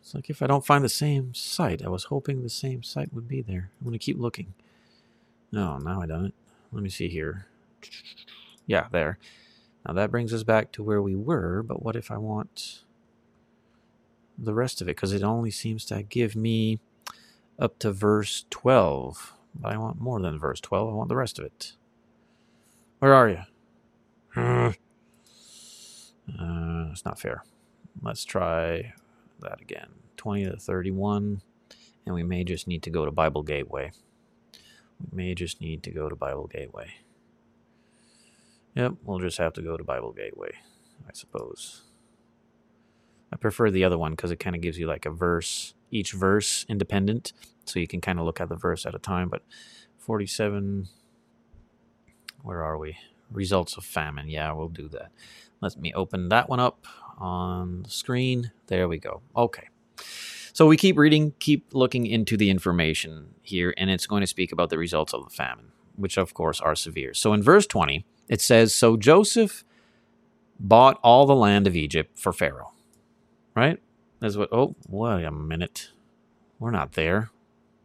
It's 0.00 0.14
like 0.14 0.30
if 0.30 0.42
I 0.42 0.46
don't 0.46 0.64
find 0.64 0.84
the 0.84 0.88
same 0.88 1.34
site, 1.34 1.84
I 1.84 1.88
was 1.88 2.04
hoping 2.04 2.42
the 2.42 2.50
same 2.50 2.82
site 2.82 3.12
would 3.12 3.28
be 3.28 3.42
there. 3.42 3.70
I'm 3.80 3.86
going 3.86 3.98
to 3.98 4.04
keep 4.04 4.18
looking. 4.18 4.54
No, 5.50 5.78
now 5.78 6.00
I 6.00 6.06
don't. 6.06 6.34
Let 6.72 6.82
me 6.82 6.90
see 6.90 7.08
here. 7.08 7.46
Yeah, 8.66 8.86
there. 8.90 9.18
Now 9.86 9.94
that 9.94 10.10
brings 10.10 10.32
us 10.32 10.42
back 10.42 10.72
to 10.72 10.82
where 10.82 11.00
we 11.00 11.14
were, 11.14 11.62
but 11.62 11.82
what 11.82 11.96
if 11.96 12.10
I 12.10 12.18
want 12.18 12.82
the 14.36 14.54
rest 14.54 14.80
of 14.80 14.88
it? 14.88 14.96
Because 14.96 15.12
it 15.12 15.22
only 15.22 15.50
seems 15.50 15.84
to 15.86 16.02
give 16.02 16.34
me 16.34 16.80
up 17.58 17.78
to 17.80 17.92
verse 17.92 18.44
12. 18.50 19.32
But 19.54 19.72
I 19.72 19.78
want 19.78 20.00
more 20.00 20.20
than 20.20 20.38
verse 20.38 20.60
12. 20.60 20.90
I 20.90 20.92
want 20.92 21.08
the 21.08 21.16
rest 21.16 21.38
of 21.38 21.44
it. 21.44 21.72
Where 22.98 23.14
are 23.14 23.28
you? 23.28 24.72
Uh, 26.28 26.88
it's 26.90 27.04
not 27.04 27.20
fair. 27.20 27.44
Let's 28.02 28.24
try 28.24 28.92
that 29.40 29.60
again. 29.60 29.86
20 30.16 30.46
to 30.46 30.56
31. 30.56 31.40
And 32.04 32.14
we 32.16 32.24
may 32.24 32.42
just 32.42 32.66
need 32.66 32.82
to 32.82 32.90
go 32.90 33.04
to 33.04 33.12
Bible 33.12 33.44
Gateway. 33.44 33.92
We 34.98 35.16
may 35.16 35.34
just 35.36 35.60
need 35.60 35.84
to 35.84 35.92
go 35.92 36.08
to 36.08 36.16
Bible 36.16 36.48
Gateway. 36.48 36.88
Yep, 38.76 38.92
we'll 39.04 39.18
just 39.18 39.38
have 39.38 39.54
to 39.54 39.62
go 39.62 39.76
to 39.76 39.82
Bible 39.82 40.12
Gateway, 40.12 40.52
I 41.08 41.10
suppose. 41.14 41.82
I 43.32 43.36
prefer 43.36 43.70
the 43.70 43.84
other 43.84 43.96
one 43.96 44.12
because 44.12 44.30
it 44.30 44.36
kind 44.36 44.54
of 44.54 44.62
gives 44.62 44.78
you 44.78 44.86
like 44.86 45.06
a 45.06 45.10
verse, 45.10 45.74
each 45.90 46.12
verse 46.12 46.66
independent, 46.68 47.32
so 47.64 47.80
you 47.80 47.88
can 47.88 48.02
kind 48.02 48.18
of 48.18 48.26
look 48.26 48.40
at 48.40 48.50
the 48.50 48.54
verse 48.54 48.84
at 48.84 48.94
a 48.94 48.98
time. 48.98 49.30
But 49.30 49.42
47, 49.98 50.88
where 52.42 52.62
are 52.62 52.76
we? 52.76 52.98
Results 53.30 53.76
of 53.78 53.84
famine. 53.84 54.28
Yeah, 54.28 54.52
we'll 54.52 54.68
do 54.68 54.88
that. 54.90 55.10
Let 55.62 55.78
me 55.78 55.92
open 55.94 56.28
that 56.28 56.48
one 56.48 56.60
up 56.60 56.86
on 57.18 57.84
the 57.84 57.90
screen. 57.90 58.52
There 58.66 58.88
we 58.88 58.98
go. 58.98 59.22
Okay. 59.34 59.68
So 60.52 60.66
we 60.66 60.76
keep 60.76 60.98
reading, 60.98 61.32
keep 61.38 61.66
looking 61.72 62.06
into 62.06 62.36
the 62.36 62.50
information 62.50 63.34
here, 63.42 63.74
and 63.76 63.90
it's 63.90 64.06
going 64.06 64.20
to 64.20 64.26
speak 64.26 64.52
about 64.52 64.70
the 64.70 64.78
results 64.78 65.12
of 65.12 65.24
the 65.24 65.30
famine, 65.30 65.72
which 65.96 66.16
of 66.18 66.34
course 66.34 66.60
are 66.60 66.74
severe. 66.74 67.14
So 67.14 67.32
in 67.32 67.42
verse 67.42 67.66
20, 67.66 68.06
it 68.28 68.40
says 68.40 68.74
So 68.74 68.96
Joseph 68.96 69.64
bought 70.58 70.98
all 71.02 71.26
the 71.26 71.34
land 71.34 71.66
of 71.66 71.76
Egypt 71.76 72.18
for 72.18 72.32
Pharaoh. 72.32 72.72
Right? 73.54 73.78
That's 74.20 74.36
what, 74.36 74.48
oh, 74.52 74.76
wait 74.88 75.24
a 75.24 75.30
minute. 75.30 75.90
We're 76.58 76.70
not 76.70 76.92
there. 76.92 77.30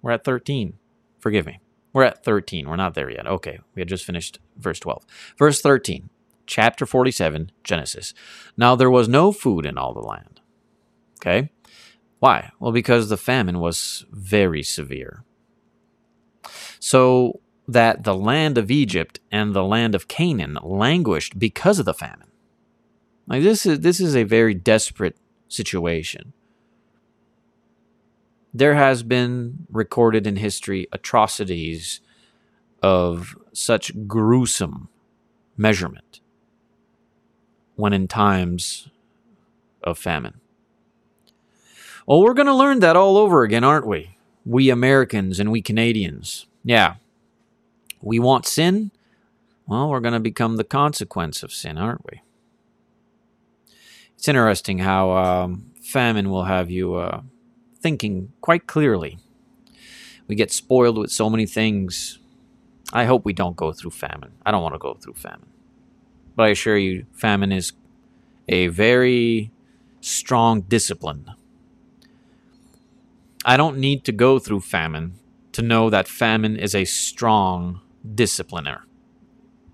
We're 0.02 0.12
at 0.12 0.24
13. 0.24 0.74
Forgive 1.20 1.46
me. 1.46 1.60
We're 1.94 2.04
at 2.04 2.24
13. 2.24 2.70
We're 2.70 2.76
not 2.78 2.94
there 2.94 3.10
yet. 3.10 3.28
Okay. 3.28 3.60
We 3.76 3.82
had 3.82 3.90
just 3.90 4.06
finished 4.06 4.40
verse 4.58 4.80
12. 4.80 5.06
Verse 5.38 5.62
13 5.62 6.10
chapter 6.52 6.86
47, 6.86 7.52
Genesis. 7.64 8.14
Now 8.58 8.76
there 8.76 8.90
was 8.92 9.08
no 9.08 9.32
food 9.32 9.66
in 9.66 9.78
all 9.78 9.94
the 9.94 10.02
land. 10.02 10.42
Okay? 11.20 11.50
Why? 12.20 12.52
Well, 12.60 12.74
because 12.74 13.08
the 13.08 13.18
famine 13.18 13.60
was 13.60 14.06
very 14.12 14.62
severe. 14.62 15.24
So 16.80 17.40
that 17.72 18.04
the 18.04 18.16
land 18.16 18.58
of 18.58 18.70
Egypt 18.70 19.20
and 19.32 19.54
the 19.54 19.64
land 19.64 19.96
of 19.96 20.08
Canaan 20.08 20.58
languished 20.62 21.40
because 21.40 21.80
of 21.80 21.86
the 21.86 21.94
famine. 21.94 22.32
Like 23.28 23.44
this 23.44 23.66
is 23.66 23.80
this 23.80 24.00
is 24.00 24.16
a 24.16 24.24
very 24.24 24.54
desperate 24.54 25.18
situation. 25.48 26.34
There 28.54 28.76
has 28.76 29.04
been 29.04 29.66
recorded 29.72 30.28
in 30.28 30.36
history 30.36 30.88
atrocities 30.92 32.02
of 32.82 33.38
such 33.54 34.08
gruesome 34.08 34.90
measurement 35.56 36.20
when 37.76 37.94
in 37.94 38.08
times 38.08 38.90
of 39.84 39.98
famine. 39.98 40.42
Well, 42.06 42.22
we're 42.22 42.34
going 42.34 42.48
to 42.48 42.54
learn 42.54 42.80
that 42.80 42.96
all 42.96 43.16
over 43.16 43.44
again, 43.44 43.64
aren't 43.64 43.88
we? 43.88 44.18
We 44.46 44.70
Americans 44.70 45.40
and 45.40 45.52
we 45.52 45.62
Canadians. 45.62 46.48
Yeah. 46.64 46.96
We 48.02 48.20
want 48.20 48.46
sin. 48.46 48.92
Well, 49.68 49.90
we're 49.90 50.00
going 50.00 50.14
to 50.14 50.20
become 50.20 50.58
the 50.58 50.64
consequence 50.64 51.44
of 51.44 51.54
sin, 51.54 51.78
aren't 51.78 52.06
we? 52.06 52.22
It's 54.16 54.28
interesting 54.28 54.80
how 54.80 55.12
um, 55.12 55.72
famine 55.82 56.30
will 56.30 56.44
have 56.44 56.70
you 56.70 56.96
uh, 56.96 57.22
thinking 57.80 58.34
quite 58.42 58.68
clearly. 58.68 59.18
We 60.28 60.36
get 60.36 60.52
spoiled 60.52 60.98
with 60.98 61.12
so 61.12 61.30
many 61.30 61.46
things. 61.46 62.20
I 62.94 63.06
hope 63.06 63.26
we 63.26 63.34
don't 63.34 63.56
go 63.56 63.72
through 63.72 63.92
famine. 63.92 64.34
I 64.46 64.52
don't 64.52 64.64
want 64.64 64.76
to 64.76 64.80
go 64.80 64.94
through 64.94 65.14
famine. 65.14 65.48
But 66.36 66.44
I 66.44 66.50
assure 66.50 66.78
you, 66.78 67.06
famine 67.14 67.52
is 67.52 67.74
a 68.48 68.68
very 68.68 69.52
strong 70.02 70.62
discipline. 70.62 71.32
I 73.44 73.58
don't 73.58 73.78
need 73.78 74.04
to 74.06 74.12
go 74.12 74.40
through 74.40 74.62
famine 74.62 75.16
to 75.54 75.62
know 75.62 75.90
that 75.90 76.08
famine 76.08 76.58
is 76.58 76.76
a 76.76 76.86
strong 76.86 77.82
discipliner. 78.08 78.82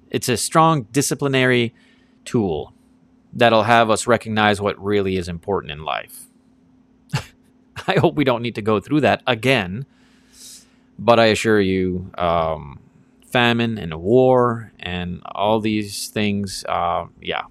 It's 0.10 0.30
a 0.30 0.38
strong 0.38 0.84
disciplinary 0.84 1.74
tool 2.26 2.74
that'll 3.34 3.64
have 3.64 3.90
us 3.90 4.08
recognize 4.08 4.62
what 4.62 4.82
really 4.82 5.18
is 5.18 5.28
important 5.28 5.72
in 5.72 5.84
life. 5.84 6.26
I 7.88 8.00
hope 8.00 8.16
we 8.16 8.24
don't 8.24 8.42
need 8.42 8.56
to 8.56 8.62
go 8.62 8.80
through 8.80 9.02
that 9.02 9.22
again, 9.28 9.86
but 10.98 11.20
I 11.20 11.26
assure 11.26 11.60
you, 11.60 12.12
um, 12.18 12.80
famine 13.28 13.78
and 13.78 13.94
war 13.96 14.72
and 14.80 15.22
all 15.26 15.60
these 15.60 16.08
things, 16.08 16.64
uh, 16.68 17.06
yeah, 17.22 17.44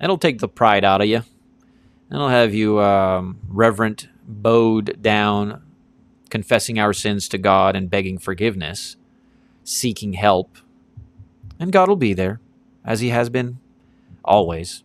it'll 0.00 0.18
take 0.18 0.38
the 0.38 0.48
pride 0.48 0.84
out 0.84 1.00
of 1.00 1.06
you. 1.06 1.22
It'll 2.10 2.28
have 2.28 2.52
you 2.52 2.80
um, 2.80 3.38
reverent, 3.48 4.08
bowed 4.26 5.00
down, 5.00 5.62
confessing 6.30 6.78
our 6.78 6.92
sins 6.92 7.28
to 7.28 7.38
God 7.38 7.76
and 7.76 7.88
begging 7.88 8.18
forgiveness, 8.18 8.96
seeking 9.64 10.14
help. 10.14 10.56
And 11.58 11.72
God 11.72 11.88
will 11.88 11.96
be 11.96 12.14
there, 12.14 12.40
as 12.84 13.00
He 13.00 13.10
has 13.10 13.28
been 13.28 13.58
always, 14.24 14.82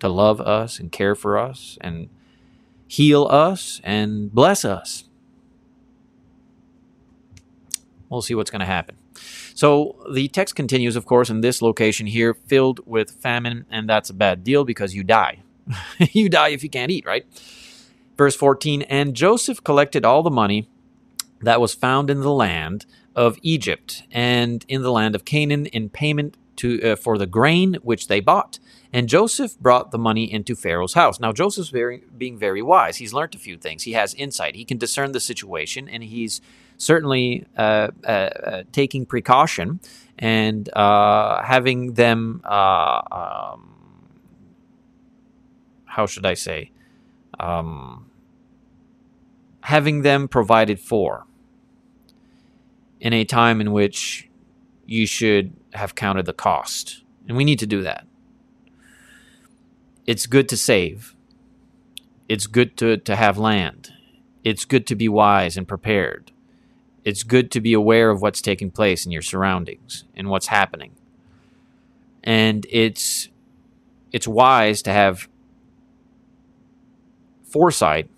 to 0.00 0.08
love 0.08 0.40
us 0.40 0.78
and 0.78 0.90
care 0.90 1.14
for 1.14 1.38
us 1.38 1.78
and 1.80 2.08
heal 2.86 3.26
us 3.30 3.80
and 3.84 4.32
bless 4.32 4.64
us. 4.64 5.04
We'll 8.08 8.20
see 8.20 8.34
what's 8.34 8.50
going 8.50 8.60
to 8.60 8.66
happen. 8.66 8.96
So 9.54 9.96
the 10.12 10.28
text 10.28 10.54
continues, 10.54 10.96
of 10.96 11.06
course, 11.06 11.30
in 11.30 11.40
this 11.40 11.62
location 11.62 12.06
here, 12.06 12.34
filled 12.34 12.80
with 12.86 13.12
famine, 13.12 13.64
and 13.70 13.88
that's 13.88 14.10
a 14.10 14.14
bad 14.14 14.44
deal 14.44 14.64
because 14.64 14.94
you 14.94 15.04
die. 15.04 15.42
you 15.98 16.28
die 16.28 16.48
if 16.48 16.62
you 16.62 16.68
can't 16.68 16.90
eat, 16.90 17.06
right? 17.06 17.24
Verse 18.16 18.36
14 18.36 18.82
And 18.82 19.14
Joseph 19.14 19.62
collected 19.64 20.04
all 20.04 20.22
the 20.22 20.30
money 20.30 20.68
that 21.40 21.60
was 21.60 21.74
found 21.74 22.10
in 22.10 22.20
the 22.20 22.32
land 22.32 22.86
of 23.14 23.38
Egypt 23.42 24.04
and 24.10 24.64
in 24.68 24.82
the 24.82 24.90
land 24.90 25.14
of 25.14 25.24
Canaan 25.24 25.66
in 25.66 25.88
payment 25.88 26.36
to, 26.56 26.82
uh, 26.82 26.96
for 26.96 27.18
the 27.18 27.26
grain 27.26 27.74
which 27.82 28.08
they 28.08 28.20
bought. 28.20 28.58
And 28.92 29.08
Joseph 29.08 29.58
brought 29.58 29.90
the 29.90 29.98
money 29.98 30.30
into 30.30 30.54
Pharaoh's 30.54 30.94
house. 30.94 31.18
Now, 31.18 31.32
Joseph's 31.32 31.70
very, 31.70 32.04
being 32.16 32.38
very 32.38 32.62
wise. 32.62 32.98
He's 32.98 33.14
learned 33.14 33.34
a 33.34 33.38
few 33.38 33.56
things. 33.56 33.84
He 33.84 33.92
has 33.92 34.14
insight. 34.14 34.54
He 34.54 34.64
can 34.64 34.78
discern 34.78 35.12
the 35.12 35.20
situation, 35.20 35.88
and 35.88 36.04
he's 36.04 36.40
certainly 36.76 37.46
uh, 37.56 37.88
uh, 38.04 38.08
uh 38.08 38.62
taking 38.72 39.06
precaution 39.06 39.80
and 40.18 40.68
uh, 40.74 41.42
having 41.42 41.94
them, 41.94 42.42
uh, 42.44 43.00
um, 43.10 44.10
how 45.86 46.06
should 46.06 46.26
I 46.26 46.34
say, 46.34 46.70
um, 47.40 48.10
having 49.62 50.02
them 50.02 50.28
provided 50.28 50.78
for 50.78 51.26
in 53.02 53.12
a 53.12 53.24
time 53.24 53.60
in 53.60 53.72
which 53.72 54.30
you 54.86 55.06
should 55.06 55.52
have 55.74 55.96
counted 55.96 56.24
the 56.24 56.32
cost. 56.32 57.02
And 57.26 57.36
we 57.36 57.44
need 57.44 57.58
to 57.58 57.66
do 57.66 57.82
that. 57.82 58.06
It's 60.06 60.26
good 60.26 60.48
to 60.50 60.56
save. 60.56 61.16
It's 62.28 62.46
good 62.46 62.76
to, 62.76 62.96
to 62.98 63.16
have 63.16 63.36
land. 63.36 63.92
It's 64.44 64.64
good 64.64 64.86
to 64.86 64.94
be 64.94 65.08
wise 65.08 65.56
and 65.56 65.66
prepared. 65.66 66.30
It's 67.04 67.24
good 67.24 67.50
to 67.50 67.60
be 67.60 67.72
aware 67.72 68.10
of 68.10 68.22
what's 68.22 68.40
taking 68.40 68.70
place 68.70 69.04
in 69.04 69.10
your 69.10 69.22
surroundings 69.22 70.04
and 70.14 70.30
what's 70.30 70.46
happening. 70.46 70.92
And 72.22 72.64
it's 72.70 73.28
it's 74.12 74.28
wise 74.28 74.80
to 74.82 74.92
have 74.92 75.28
foresight, 77.42 78.08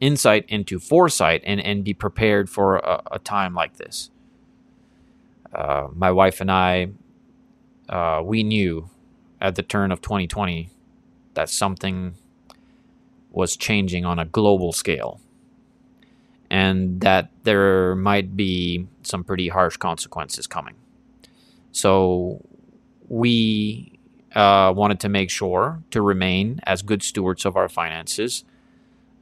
insight 0.00 0.46
into 0.48 0.78
foresight, 0.78 1.42
and, 1.44 1.60
and 1.60 1.84
be 1.84 1.92
prepared 1.92 2.48
for 2.48 2.76
a, 2.76 3.02
a 3.12 3.18
time 3.18 3.52
like 3.52 3.76
this. 3.76 4.10
Uh, 5.54 5.88
my 5.94 6.10
wife 6.10 6.40
and 6.40 6.50
I, 6.50 6.88
uh, 7.88 8.20
we 8.24 8.42
knew 8.42 8.90
at 9.40 9.54
the 9.54 9.62
turn 9.62 9.92
of 9.92 10.00
2020 10.00 10.70
that 11.34 11.48
something 11.48 12.14
was 13.30 13.56
changing 13.56 14.04
on 14.04 14.18
a 14.18 14.24
global 14.24 14.72
scale 14.72 15.20
and 16.50 17.00
that 17.00 17.30
there 17.42 17.94
might 17.94 18.36
be 18.36 18.86
some 19.02 19.24
pretty 19.24 19.48
harsh 19.48 19.76
consequences 19.76 20.46
coming. 20.46 20.74
So 21.72 22.44
we 23.08 23.98
uh, 24.34 24.72
wanted 24.74 25.00
to 25.00 25.08
make 25.08 25.30
sure 25.30 25.82
to 25.90 26.00
remain 26.00 26.60
as 26.64 26.82
good 26.82 27.02
stewards 27.02 27.44
of 27.44 27.56
our 27.56 27.68
finances, 27.68 28.44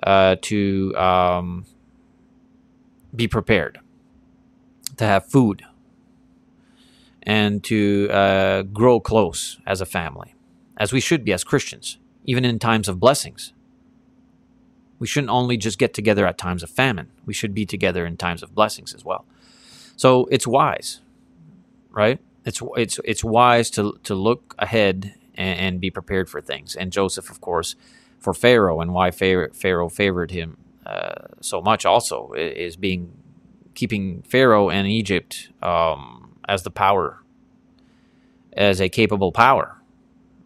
uh, 0.02 0.36
to 0.42 0.94
um, 0.96 1.64
be 3.14 3.28
prepared, 3.28 3.80
to 4.96 5.04
have 5.04 5.26
food 5.26 5.64
and 7.22 7.62
to 7.64 8.08
uh, 8.10 8.62
grow 8.62 9.00
close 9.00 9.58
as 9.66 9.80
a 9.80 9.86
family, 9.86 10.34
as 10.76 10.92
we 10.92 11.00
should 11.00 11.24
be 11.24 11.32
as 11.32 11.44
Christians, 11.44 11.98
even 12.24 12.44
in 12.44 12.58
times 12.58 12.88
of 12.88 12.98
blessings. 12.98 13.52
We 14.98 15.06
shouldn't 15.06 15.30
only 15.30 15.56
just 15.56 15.78
get 15.78 15.94
together 15.94 16.26
at 16.26 16.38
times 16.38 16.62
of 16.62 16.70
famine, 16.70 17.10
we 17.26 17.34
should 17.34 17.54
be 17.54 17.66
together 17.66 18.06
in 18.06 18.16
times 18.16 18.42
of 18.42 18.54
blessings 18.54 18.94
as 18.94 19.04
well. 19.04 19.24
So 19.96 20.26
it's 20.30 20.46
wise, 20.46 21.00
right? 21.90 22.18
It's, 22.44 22.60
it's, 22.76 22.98
it's 23.04 23.22
wise 23.22 23.70
to, 23.70 23.98
to 24.02 24.14
look 24.14 24.54
ahead 24.58 25.14
and, 25.34 25.58
and 25.58 25.80
be 25.80 25.90
prepared 25.90 26.28
for 26.28 26.40
things. 26.40 26.74
And 26.74 26.90
Joseph, 26.92 27.30
of 27.30 27.40
course, 27.40 27.76
for 28.18 28.34
Pharaoh 28.34 28.80
and 28.80 28.92
why 28.92 29.10
Pharaoh 29.10 29.88
favored 29.88 30.30
him 30.30 30.56
uh, 30.86 31.26
so 31.40 31.60
much 31.60 31.84
also 31.84 32.32
is 32.34 32.76
being 32.76 33.12
keeping 33.74 34.22
Pharaoh 34.22 34.68
and 34.68 34.86
Egypt 34.86 35.50
um, 35.62 36.21
as 36.48 36.62
the 36.62 36.70
power, 36.70 37.22
as 38.52 38.80
a 38.80 38.88
capable 38.88 39.32
power 39.32 39.82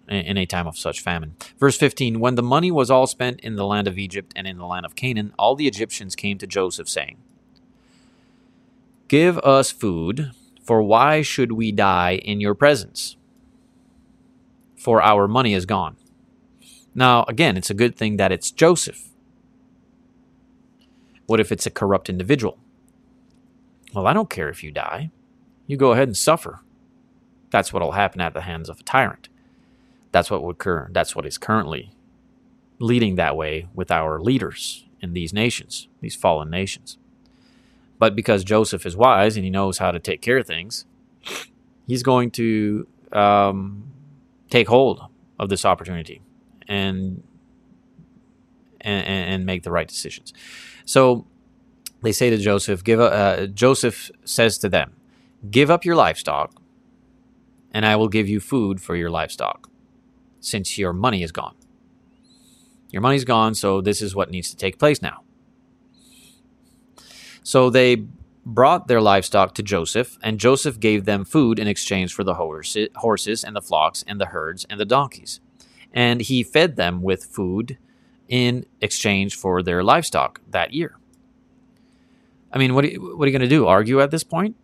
in 0.08 0.36
a 0.36 0.46
time 0.46 0.66
of 0.66 0.78
such 0.78 1.00
famine. 1.00 1.36
Verse 1.58 1.76
15 1.76 2.20
When 2.20 2.36
the 2.36 2.42
money 2.42 2.70
was 2.70 2.90
all 2.90 3.06
spent 3.06 3.40
in 3.40 3.56
the 3.56 3.66
land 3.66 3.88
of 3.88 3.98
Egypt 3.98 4.32
and 4.36 4.46
in 4.46 4.58
the 4.58 4.66
land 4.66 4.86
of 4.86 4.94
Canaan, 4.94 5.32
all 5.38 5.54
the 5.56 5.66
Egyptians 5.66 6.14
came 6.14 6.38
to 6.38 6.46
Joseph, 6.46 6.88
saying, 6.88 7.18
Give 9.08 9.38
us 9.38 9.70
food, 9.70 10.32
for 10.62 10.82
why 10.82 11.22
should 11.22 11.52
we 11.52 11.72
die 11.72 12.16
in 12.16 12.40
your 12.40 12.54
presence? 12.54 13.16
For 14.76 15.02
our 15.02 15.26
money 15.26 15.54
is 15.54 15.66
gone. 15.66 15.96
Now, 16.94 17.24
again, 17.28 17.56
it's 17.56 17.70
a 17.70 17.74
good 17.74 17.96
thing 17.96 18.16
that 18.16 18.32
it's 18.32 18.50
Joseph. 18.50 19.10
What 21.26 21.40
if 21.40 21.50
it's 21.50 21.66
a 21.66 21.70
corrupt 21.70 22.08
individual? 22.08 22.58
Well, 23.92 24.06
I 24.06 24.12
don't 24.12 24.30
care 24.30 24.48
if 24.48 24.62
you 24.62 24.70
die 24.70 25.10
you 25.66 25.76
go 25.76 25.92
ahead 25.92 26.08
and 26.08 26.16
suffer. 26.16 26.60
That's 27.50 27.72
what 27.72 27.82
will 27.82 27.92
happen 27.92 28.20
at 28.20 28.34
the 28.34 28.42
hands 28.42 28.68
of 28.68 28.80
a 28.80 28.82
tyrant. 28.82 29.28
That's 30.12 30.30
what 30.30 30.42
would 30.42 30.56
occur. 30.56 30.88
That's 30.92 31.14
what 31.14 31.26
is 31.26 31.38
currently 31.38 31.92
leading 32.78 33.16
that 33.16 33.36
way 33.36 33.68
with 33.74 33.90
our 33.90 34.20
leaders 34.20 34.84
in 35.00 35.12
these 35.12 35.32
nations, 35.32 35.88
these 36.00 36.14
fallen 36.14 36.50
nations. 36.50 36.98
But 37.98 38.14
because 38.14 38.44
Joseph 38.44 38.84
is 38.84 38.96
wise 38.96 39.36
and 39.36 39.44
he 39.44 39.50
knows 39.50 39.78
how 39.78 39.90
to 39.90 39.98
take 39.98 40.20
care 40.20 40.38
of 40.38 40.46
things, 40.46 40.84
he's 41.86 42.02
going 42.02 42.30
to 42.32 42.86
um, 43.12 43.84
take 44.50 44.68
hold 44.68 45.00
of 45.38 45.48
this 45.48 45.64
opportunity 45.64 46.20
and, 46.68 47.22
and 48.80 49.06
and 49.06 49.46
make 49.46 49.62
the 49.62 49.70
right 49.70 49.88
decisions. 49.88 50.32
So 50.84 51.26
they 52.02 52.12
say 52.12 52.30
to 52.30 52.36
Joseph, 52.36 52.84
"Give." 52.84 53.00
A, 53.00 53.04
uh, 53.04 53.46
Joseph 53.46 54.10
says 54.24 54.58
to 54.58 54.68
them, 54.68 54.92
Give 55.50 55.70
up 55.70 55.84
your 55.84 55.96
livestock, 55.96 56.60
and 57.72 57.86
I 57.86 57.96
will 57.96 58.08
give 58.08 58.28
you 58.28 58.40
food 58.40 58.80
for 58.80 58.96
your 58.96 59.10
livestock. 59.10 59.68
since 60.46 60.78
your 60.78 60.92
money 60.92 61.22
is 61.22 61.32
gone. 61.32 61.54
Your 62.90 63.02
money's 63.02 63.24
gone, 63.24 63.54
so 63.54 63.80
this 63.80 64.00
is 64.00 64.14
what 64.14 64.30
needs 64.30 64.50
to 64.50 64.56
take 64.56 64.78
place 64.78 65.02
now. 65.02 65.22
So 67.42 67.68
they 67.68 68.06
brought 68.44 68.86
their 68.86 69.00
livestock 69.00 69.54
to 69.56 69.62
Joseph, 69.62 70.18
and 70.22 70.38
Joseph 70.38 70.78
gave 70.78 71.04
them 71.04 71.24
food 71.24 71.58
in 71.58 71.66
exchange 71.66 72.14
for 72.14 72.22
the 72.24 72.34
horses 72.34 73.44
and 73.44 73.56
the 73.56 73.60
flocks 73.60 74.04
and 74.06 74.20
the 74.20 74.26
herds 74.26 74.64
and 74.70 74.78
the 74.78 74.84
donkeys. 74.84 75.40
And 75.92 76.20
he 76.20 76.42
fed 76.42 76.76
them 76.76 77.02
with 77.02 77.24
food 77.24 77.78
in 78.28 78.66
exchange 78.80 79.36
for 79.36 79.62
their 79.62 79.82
livestock 79.82 80.40
that 80.48 80.72
year. 80.72 80.96
I 82.52 82.58
mean, 82.58 82.74
what 82.74 82.84
are 82.84 82.88
you, 82.88 83.16
what 83.16 83.24
are 83.24 83.30
you 83.30 83.36
going 83.38 83.48
to 83.48 83.56
do? 83.56 83.66
Argue 83.66 84.00
at 84.00 84.10
this 84.10 84.24
point? 84.24 84.56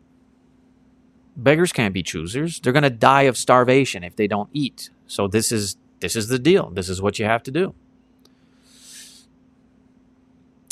Beggars 1.37 1.72
can't 1.72 1.95
be 1.95 2.03
choosers. 2.03 2.61
They're 2.61 2.72
going 2.72 2.83
to 2.83 2.91
die 2.91 3.22
of 3.22 3.37
starvation 3.37 4.05
if 4.05 4.16
they 4.16 4.26
don't 4.26 4.51
eat. 4.53 4.91
So 5.07 5.28
this 5.28 5.51
is 5.51 5.76
this 6.01 6.16
is 6.16 6.28
the 6.28 6.39
deal. 6.39 6.70
This 6.70 6.89
is 6.89 7.01
what 7.01 7.18
you 7.18 7.24
have 7.26 7.43
to 7.45 7.51
do. 7.51 7.74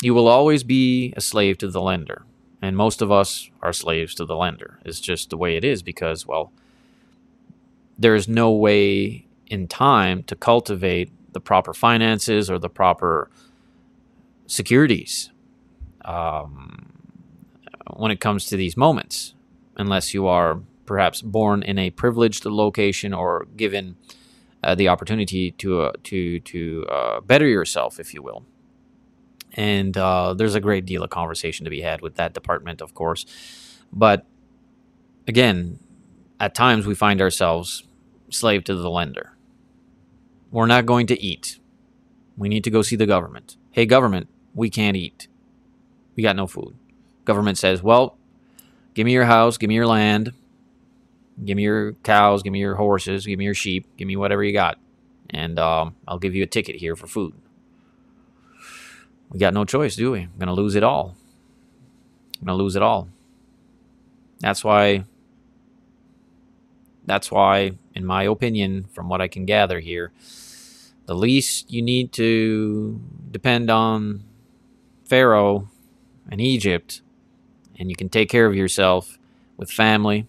You 0.01 0.13
will 0.13 0.27
always 0.27 0.63
be 0.63 1.13
a 1.15 1.21
slave 1.21 1.57
to 1.59 1.69
the 1.69 1.81
lender. 1.81 2.25
And 2.61 2.77
most 2.77 3.01
of 3.01 3.11
us 3.11 3.49
are 3.61 3.73
slaves 3.73 4.13
to 4.15 4.25
the 4.25 4.35
lender. 4.35 4.79
It's 4.85 4.99
just 4.99 5.29
the 5.29 5.37
way 5.37 5.55
it 5.55 5.63
is 5.63 5.81
because, 5.81 6.27
well, 6.27 6.51
there 7.97 8.13
is 8.13 8.27
no 8.27 8.51
way 8.51 9.25
in 9.47 9.67
time 9.67 10.23
to 10.23 10.35
cultivate 10.35 11.11
the 11.33 11.39
proper 11.39 11.73
finances 11.73 12.49
or 12.49 12.59
the 12.59 12.69
proper 12.69 13.29
securities 14.47 15.31
um, 16.05 16.91
when 17.95 18.11
it 18.11 18.19
comes 18.19 18.45
to 18.45 18.57
these 18.57 18.75
moments, 18.75 19.33
unless 19.81 20.13
you 20.13 20.27
are 20.27 20.61
perhaps 20.85 21.21
born 21.21 21.63
in 21.63 21.77
a 21.77 21.89
privileged 21.89 22.45
location 22.45 23.13
or 23.13 23.47
given 23.57 23.95
uh, 24.63 24.75
the 24.75 24.87
opportunity 24.87 25.51
to 25.51 25.81
uh, 25.81 25.91
to 26.03 26.39
to 26.39 26.85
uh, 26.89 27.21
better 27.21 27.47
yourself, 27.47 27.99
if 27.99 28.13
you 28.13 28.21
will 28.21 28.45
and 29.53 29.97
uh, 29.97 30.33
there's 30.33 30.55
a 30.55 30.59
great 30.59 30.85
deal 30.85 31.03
of 31.03 31.09
conversation 31.09 31.65
to 31.65 31.69
be 31.69 31.81
had 31.81 32.01
with 32.01 32.15
that 32.15 32.33
department, 32.33 32.81
of 32.81 32.93
course. 32.93 33.25
But 33.91 34.25
again, 35.27 35.79
at 36.39 36.55
times 36.55 36.85
we 36.85 36.95
find 36.95 37.21
ourselves 37.21 37.83
slave 38.29 38.63
to 38.65 38.75
the 38.75 38.89
lender. 38.89 39.35
We're 40.51 40.67
not 40.67 40.85
going 40.85 41.07
to 41.07 41.21
eat. 41.21 41.59
We 42.37 42.49
need 42.49 42.63
to 42.63 42.69
go 42.69 42.81
see 42.81 42.95
the 42.95 43.05
government. 43.05 43.57
Hey, 43.71 43.85
government, 43.85 44.29
we 44.53 44.69
can't 44.69 44.97
eat. 44.97 45.27
We 46.15 46.23
got 46.23 46.35
no 46.35 46.47
food. 46.47 46.77
Government 47.25 47.57
says, 47.57 47.83
well, 47.83 48.17
give 48.93 49.05
me 49.05 49.13
your 49.13 49.25
house, 49.25 49.57
give 49.57 49.67
me 49.67 49.75
your 49.75 49.87
land, 49.87 50.33
give 51.43 51.55
me 51.55 51.63
your 51.63 51.93
cows, 52.03 52.43
give 52.43 52.53
me 52.53 52.59
your 52.59 52.75
horses, 52.75 53.25
give 53.25 53.39
me 53.39 53.45
your 53.45 53.53
sheep, 53.53 53.85
give 53.97 54.07
me 54.07 54.15
whatever 54.15 54.43
you 54.43 54.53
got, 54.53 54.77
and 55.29 55.59
um, 55.59 55.95
I'll 56.07 56.19
give 56.19 56.35
you 56.35 56.43
a 56.43 56.47
ticket 56.47 56.75
here 56.75 56.95
for 56.95 57.07
food 57.07 57.33
we 59.31 59.39
got 59.39 59.53
no 59.53 59.63
choice, 59.63 59.95
do 59.95 60.11
we? 60.11 60.21
I'm 60.21 60.39
to 60.39 60.53
lose 60.53 60.75
it 60.75 60.83
all. 60.83 61.15
I'm 62.39 62.47
to 62.47 62.53
lose 62.53 62.75
it 62.75 62.81
all. 62.81 63.07
That's 64.39 64.63
why, 64.63 65.05
that's 67.05 67.31
why, 67.31 67.73
in 67.95 68.05
my 68.05 68.23
opinion, 68.23 68.85
from 68.93 69.07
what 69.07 69.21
I 69.21 69.27
can 69.27 69.45
gather 69.45 69.79
here, 69.79 70.11
the 71.05 71.15
least 71.15 71.71
you 71.71 71.81
need 71.81 72.11
to 72.13 72.99
depend 73.29 73.69
on 73.69 74.23
Pharaoh 75.05 75.69
and 76.29 76.41
Egypt, 76.41 77.01
and 77.81 77.89
you 77.89 77.95
can 77.95 78.09
take 78.09 78.29
care 78.29 78.45
of 78.45 78.55
yourself 78.55 79.17
with 79.57 79.71
family 79.71 80.27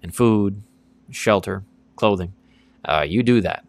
and 0.00 0.14
food, 0.14 0.62
shelter, 1.10 1.64
clothing. 1.96 2.32
Uh, 2.84 3.04
you 3.06 3.24
do 3.24 3.40
that. 3.40 3.64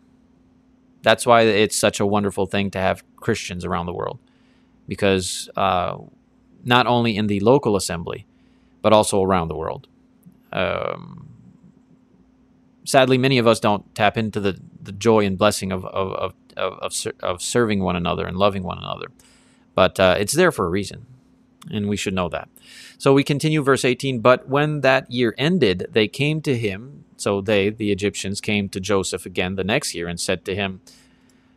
That's 1.01 1.25
why 1.25 1.41
it's 1.41 1.75
such 1.75 1.99
a 1.99 2.05
wonderful 2.05 2.45
thing 2.45 2.69
to 2.71 2.79
have 2.79 3.03
Christians 3.15 3.65
around 3.65 3.87
the 3.87 3.93
world, 3.93 4.19
because 4.87 5.49
uh, 5.55 5.97
not 6.63 6.85
only 6.85 7.17
in 7.17 7.25
the 7.25 7.39
local 7.39 7.75
assembly, 7.75 8.27
but 8.83 8.93
also 8.93 9.23
around 9.23 9.47
the 9.47 9.55
world. 9.55 9.87
Um, 10.53 11.29
sadly, 12.85 13.17
many 13.17 13.39
of 13.39 13.47
us 13.47 13.59
don't 13.59 13.83
tap 13.95 14.17
into 14.17 14.39
the, 14.39 14.59
the 14.81 14.91
joy 14.91 15.25
and 15.25 15.35
blessing 15.37 15.71
of 15.71 15.83
of, 15.85 16.33
of, 16.55 16.73
of, 16.79 16.93
of 17.23 17.41
serving 17.41 17.81
one 17.81 17.95
another 17.95 18.27
and 18.27 18.37
loving 18.37 18.63
one 18.63 18.77
another. 18.77 19.07
But 19.73 19.99
uh, 19.99 20.15
it's 20.19 20.33
there 20.33 20.51
for 20.51 20.65
a 20.65 20.69
reason, 20.69 21.05
and 21.71 21.87
we 21.87 21.97
should 21.97 22.13
know 22.13 22.29
that. 22.29 22.49
So 22.97 23.13
we 23.13 23.23
continue, 23.23 23.61
verse 23.61 23.85
18. 23.85 24.19
But 24.19 24.47
when 24.47 24.81
that 24.81 25.11
year 25.11 25.35
ended, 25.37 25.87
they 25.91 26.07
came 26.07 26.41
to 26.41 26.57
him 26.57 27.05
so 27.17 27.41
they, 27.41 27.69
the 27.69 27.91
Egyptians, 27.91 28.39
came 28.39 28.69
to 28.69 28.79
Joseph 28.79 29.25
again 29.25 29.55
the 29.55 29.63
next 29.63 29.93
year 29.93 30.07
and 30.07 30.19
said 30.19 30.45
to 30.45 30.55
him, 30.55 30.81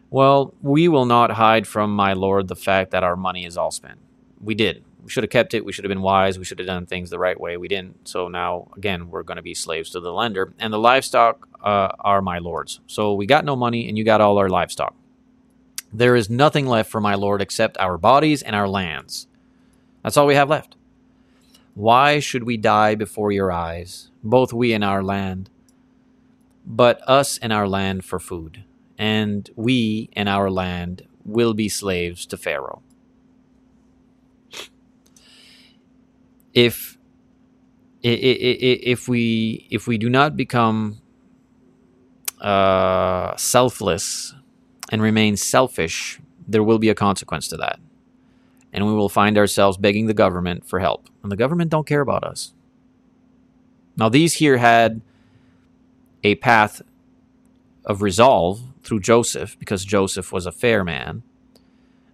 Well, 0.09 0.55
we 0.63 0.89
will 0.89 1.05
not 1.05 1.33
hide 1.33 1.67
from 1.67 1.95
my 1.95 2.15
lord 2.15 2.49
the 2.49 2.57
fact 2.57 2.91
that 2.91 3.05
our 3.05 3.17
money 3.17 3.45
is 3.45 3.57
all 3.57 3.71
spent. 3.71 3.99
We 4.43 4.55
did. 4.55 4.85
We 5.03 5.11
should 5.11 5.23
have 5.23 5.31
kept 5.31 5.55
it. 5.55 5.65
We 5.65 5.73
should 5.73 5.85
have 5.85 5.91
been 5.91 6.03
wise. 6.03 6.39
We 6.39 6.45
should 6.45 6.59
have 6.59 6.67
done 6.67 6.87
things 6.87 7.11
the 7.11 7.19
right 7.19 7.39
way. 7.39 7.57
We 7.57 7.69
didn't. 7.69 8.09
So 8.09 8.29
now, 8.29 8.69
again, 8.77 9.11
we're 9.11 9.23
going 9.23 9.37
to 9.37 9.43
be 9.43 9.55
slaves 9.55 9.91
to 9.91 10.01
the 10.01 10.13
lender. 10.13 10.53
And 10.59 10.73
the 10.73 10.79
livestock 10.79 11.49
uh, 11.63 11.89
are 12.01 12.23
my 12.23 12.39
lord's. 12.39 12.81
So 12.87 13.15
we 13.15 13.27
got 13.27 13.45
no 13.45 13.57
money, 13.57 13.89
and 13.89 13.97
you 13.97 14.05
got 14.05 14.21
all 14.21 14.39
our 14.39 14.49
livestock. 14.49 14.95
There 15.93 16.17
is 16.17 16.31
nothing 16.31 16.67
left 16.67 16.91
for 16.91 17.01
my 17.01 17.15
lord 17.15 17.43
except 17.43 17.77
our 17.79 17.99
bodies 17.99 18.43
and 18.43 18.55
our 18.55 18.69
lands. 18.69 19.27
That's 20.03 20.17
all 20.17 20.27
we 20.27 20.35
have 20.35 20.51
left. 20.51 20.77
Why 21.75 22.21
should 22.21 22.45
we 22.45 22.57
die 22.57 22.95
before 22.95 23.33
your 23.33 23.53
eyes, 23.53 24.11
both 24.23 24.53
we 24.53 24.73
and 24.73 24.85
our 24.85 25.03
land? 25.03 25.51
But 26.67 27.01
us 27.09 27.39
and 27.39 27.53
our 27.53 27.69
land 27.69 28.05
for 28.05 28.19
food, 28.19 28.65
and 28.99 29.49
we 29.57 30.11
and 30.15 30.29
our 30.29 30.51
land 30.51 31.07
will 31.25 31.55
be 31.55 31.69
slaves 31.69 32.27
to 32.27 32.37
Pharaoh. 32.37 32.83
If 36.55 36.99
if 38.03 39.09
we 39.09 39.67
if 39.71 39.87
we 39.87 39.99
do 39.99 40.11
not 40.11 40.37
become 40.37 41.01
uh, 42.41 43.37
selfless 43.37 44.35
and 44.91 45.03
remain 45.03 45.37
selfish, 45.37 46.21
there 46.49 46.63
will 46.63 46.79
be 46.79 46.89
a 46.89 46.95
consequence 46.95 47.49
to 47.49 47.57
that 47.59 47.81
and 48.73 48.87
we 48.87 48.93
will 48.93 49.09
find 49.09 49.37
ourselves 49.37 49.77
begging 49.77 50.07
the 50.07 50.15
government 50.15 50.67
for 50.67 50.81
help. 50.81 51.09
And 51.23 51.31
the 51.31 51.37
government 51.37 51.71
don't 51.71 51.87
care 51.87 52.01
about 52.01 52.25
us. 52.25 52.53
Now, 53.97 54.09
these 54.09 54.35
here 54.35 54.59
had 54.59 55.01
a 56.23 56.37
path 56.37 56.83
of 57.85 58.03
resolve 58.03 58.63
through 58.83 59.01
Joseph 59.01 59.59
because 59.59 59.85
Joseph 59.85 60.33
was 60.33 60.47
a 60.47 60.53
fair 60.53 60.85
man. 60.85 61.23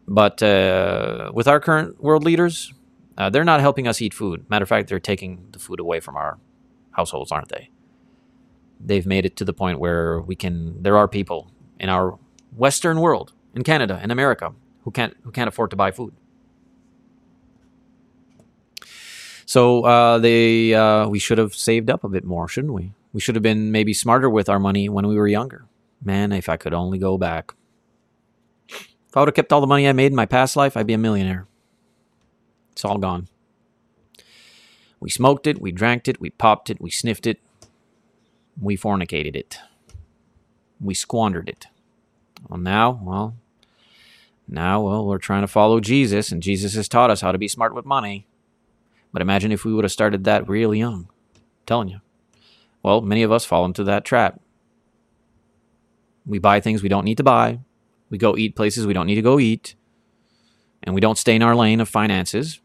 But 0.09 0.43
uh, 0.43 1.33
with 1.35 1.49
our 1.49 1.61
current 1.61 2.03
world 2.03 2.25
leaders, 2.25 2.73
uh, 3.19 3.31
they're 3.31 3.45
not 3.45 3.61
helping 3.61 3.89
us 3.89 4.01
eat 4.01 4.15
food. 4.15 4.49
Matter 4.49 4.63
of 4.63 4.69
fact, 4.69 4.89
they're 4.89 5.01
taking 5.01 5.49
the 5.53 5.59
food 5.59 5.81
away 5.81 6.01
from 6.01 6.17
our 6.17 6.39
households, 6.93 7.33
aren't 7.33 7.49
they? 7.49 7.71
They've 8.79 9.07
made 9.07 9.25
it 9.25 9.37
to 9.37 9.45
the 9.45 9.53
point 9.53 9.81
where 9.81 10.21
we 10.21 10.37
can. 10.37 10.83
There 10.83 10.97
are 10.97 11.09
people 11.09 11.51
in 11.81 11.89
our 11.89 12.19
Western 12.55 13.01
world, 13.01 13.33
in 13.55 13.65
Canada, 13.65 14.01
in 14.03 14.11
America, 14.11 14.53
who 14.85 14.91
can't 14.91 15.17
who 15.23 15.31
can't 15.31 15.49
afford 15.49 15.71
to 15.71 15.77
buy 15.77 15.91
food. 15.91 16.15
So 19.47 19.85
uh, 19.85 20.19
they 20.19 20.75
uh, 20.75 21.09
we 21.09 21.19
should 21.19 21.39
have 21.39 21.55
saved 21.55 21.89
up 21.89 22.05
a 22.05 22.09
bit 22.09 22.25
more, 22.25 22.49
shouldn't 22.49 22.75
we? 22.75 22.93
We 23.13 23.21
should 23.21 23.37
have 23.37 23.43
been 23.43 23.73
maybe 23.73 23.95
smarter 23.95 24.29
with 24.29 24.49
our 24.49 24.59
money 24.59 24.89
when 24.89 25.07
we 25.07 25.17
were 25.17 25.29
younger. 25.29 25.65
Man, 26.03 26.33
if 26.33 26.49
I 26.49 26.57
could 26.57 26.75
only 26.75 26.99
go 26.99 27.17
back. 27.17 27.55
If 28.69 29.17
I 29.17 29.21
would 29.21 29.29
have 29.29 29.35
kept 29.35 29.53
all 29.53 29.61
the 29.61 29.67
money 29.67 29.89
I 29.89 29.93
made 29.93 30.13
in 30.13 30.17
my 30.17 30.27
past 30.27 30.57
life, 30.57 30.77
I'd 30.77 30.87
be 30.87 30.93
a 30.93 30.99
millionaire. 30.99 31.47
It's 32.73 32.85
all 32.85 32.99
gone. 32.99 33.29
We 35.01 35.11
smoked 35.11 35.47
it, 35.47 35.61
we 35.61 35.73
drank 35.73 36.09
it, 36.09 36.21
we 36.21 36.31
popped 36.31 36.69
it, 36.69 36.81
we 36.81 36.91
sniffed 36.91 37.27
it, 37.27 37.39
we 38.61 38.77
fornicated 38.77 39.37
it, 39.37 39.59
we 40.81 40.95
squandered 40.95 41.49
it. 41.49 41.67
Well, 42.49 42.59
now, 42.59 43.01
well, 43.03 43.37
now, 44.49 44.83
well, 44.83 45.07
we're 45.07 45.19
trying 45.19 45.43
to 45.43 45.49
follow 45.49 45.81
Jesus, 45.81 46.33
and 46.33 46.43
Jesus 46.43 46.75
has 46.75 46.89
taught 46.89 47.11
us 47.11 47.21
how 47.21 47.33
to 47.33 47.39
be 47.39 47.49
smart 47.49 47.75
with 47.75 47.85
money. 47.85 48.27
But 49.13 49.23
imagine 49.23 49.53
if 49.53 49.65
we 49.65 49.73
would 49.73 49.85
have 49.85 49.93
started 49.93 50.25
that 50.25 50.49
real 50.49 50.75
young. 50.75 51.09
I'm 51.35 51.43
telling 51.67 51.89
you. 51.89 52.01
Well, 52.83 53.01
many 53.01 53.23
of 53.23 53.33
us 53.33 53.45
fall 53.45 53.65
into 53.65 53.85
that 53.85 54.05
trap. 54.05 54.41
We 56.25 56.39
buy 56.39 56.61
things 56.61 56.83
we 56.83 56.89
don't 56.89 57.05
need 57.05 57.17
to 57.17 57.25
buy. 57.25 57.61
We 58.11 58.19
go 58.19 58.37
eat 58.37 58.57
places 58.57 58.87
we 58.87 58.93
don't 58.93 59.07
need 59.07 59.15
to 59.17 59.23
go 59.23 59.39
eat. 59.39 59.75
And 60.83 60.95
we 60.95 61.01
don't 61.01 61.19
stay 61.19 61.35
in 61.35 61.43
our 61.43 61.57
lane 61.57 61.81
of 61.81 61.89
finances. 61.89 62.61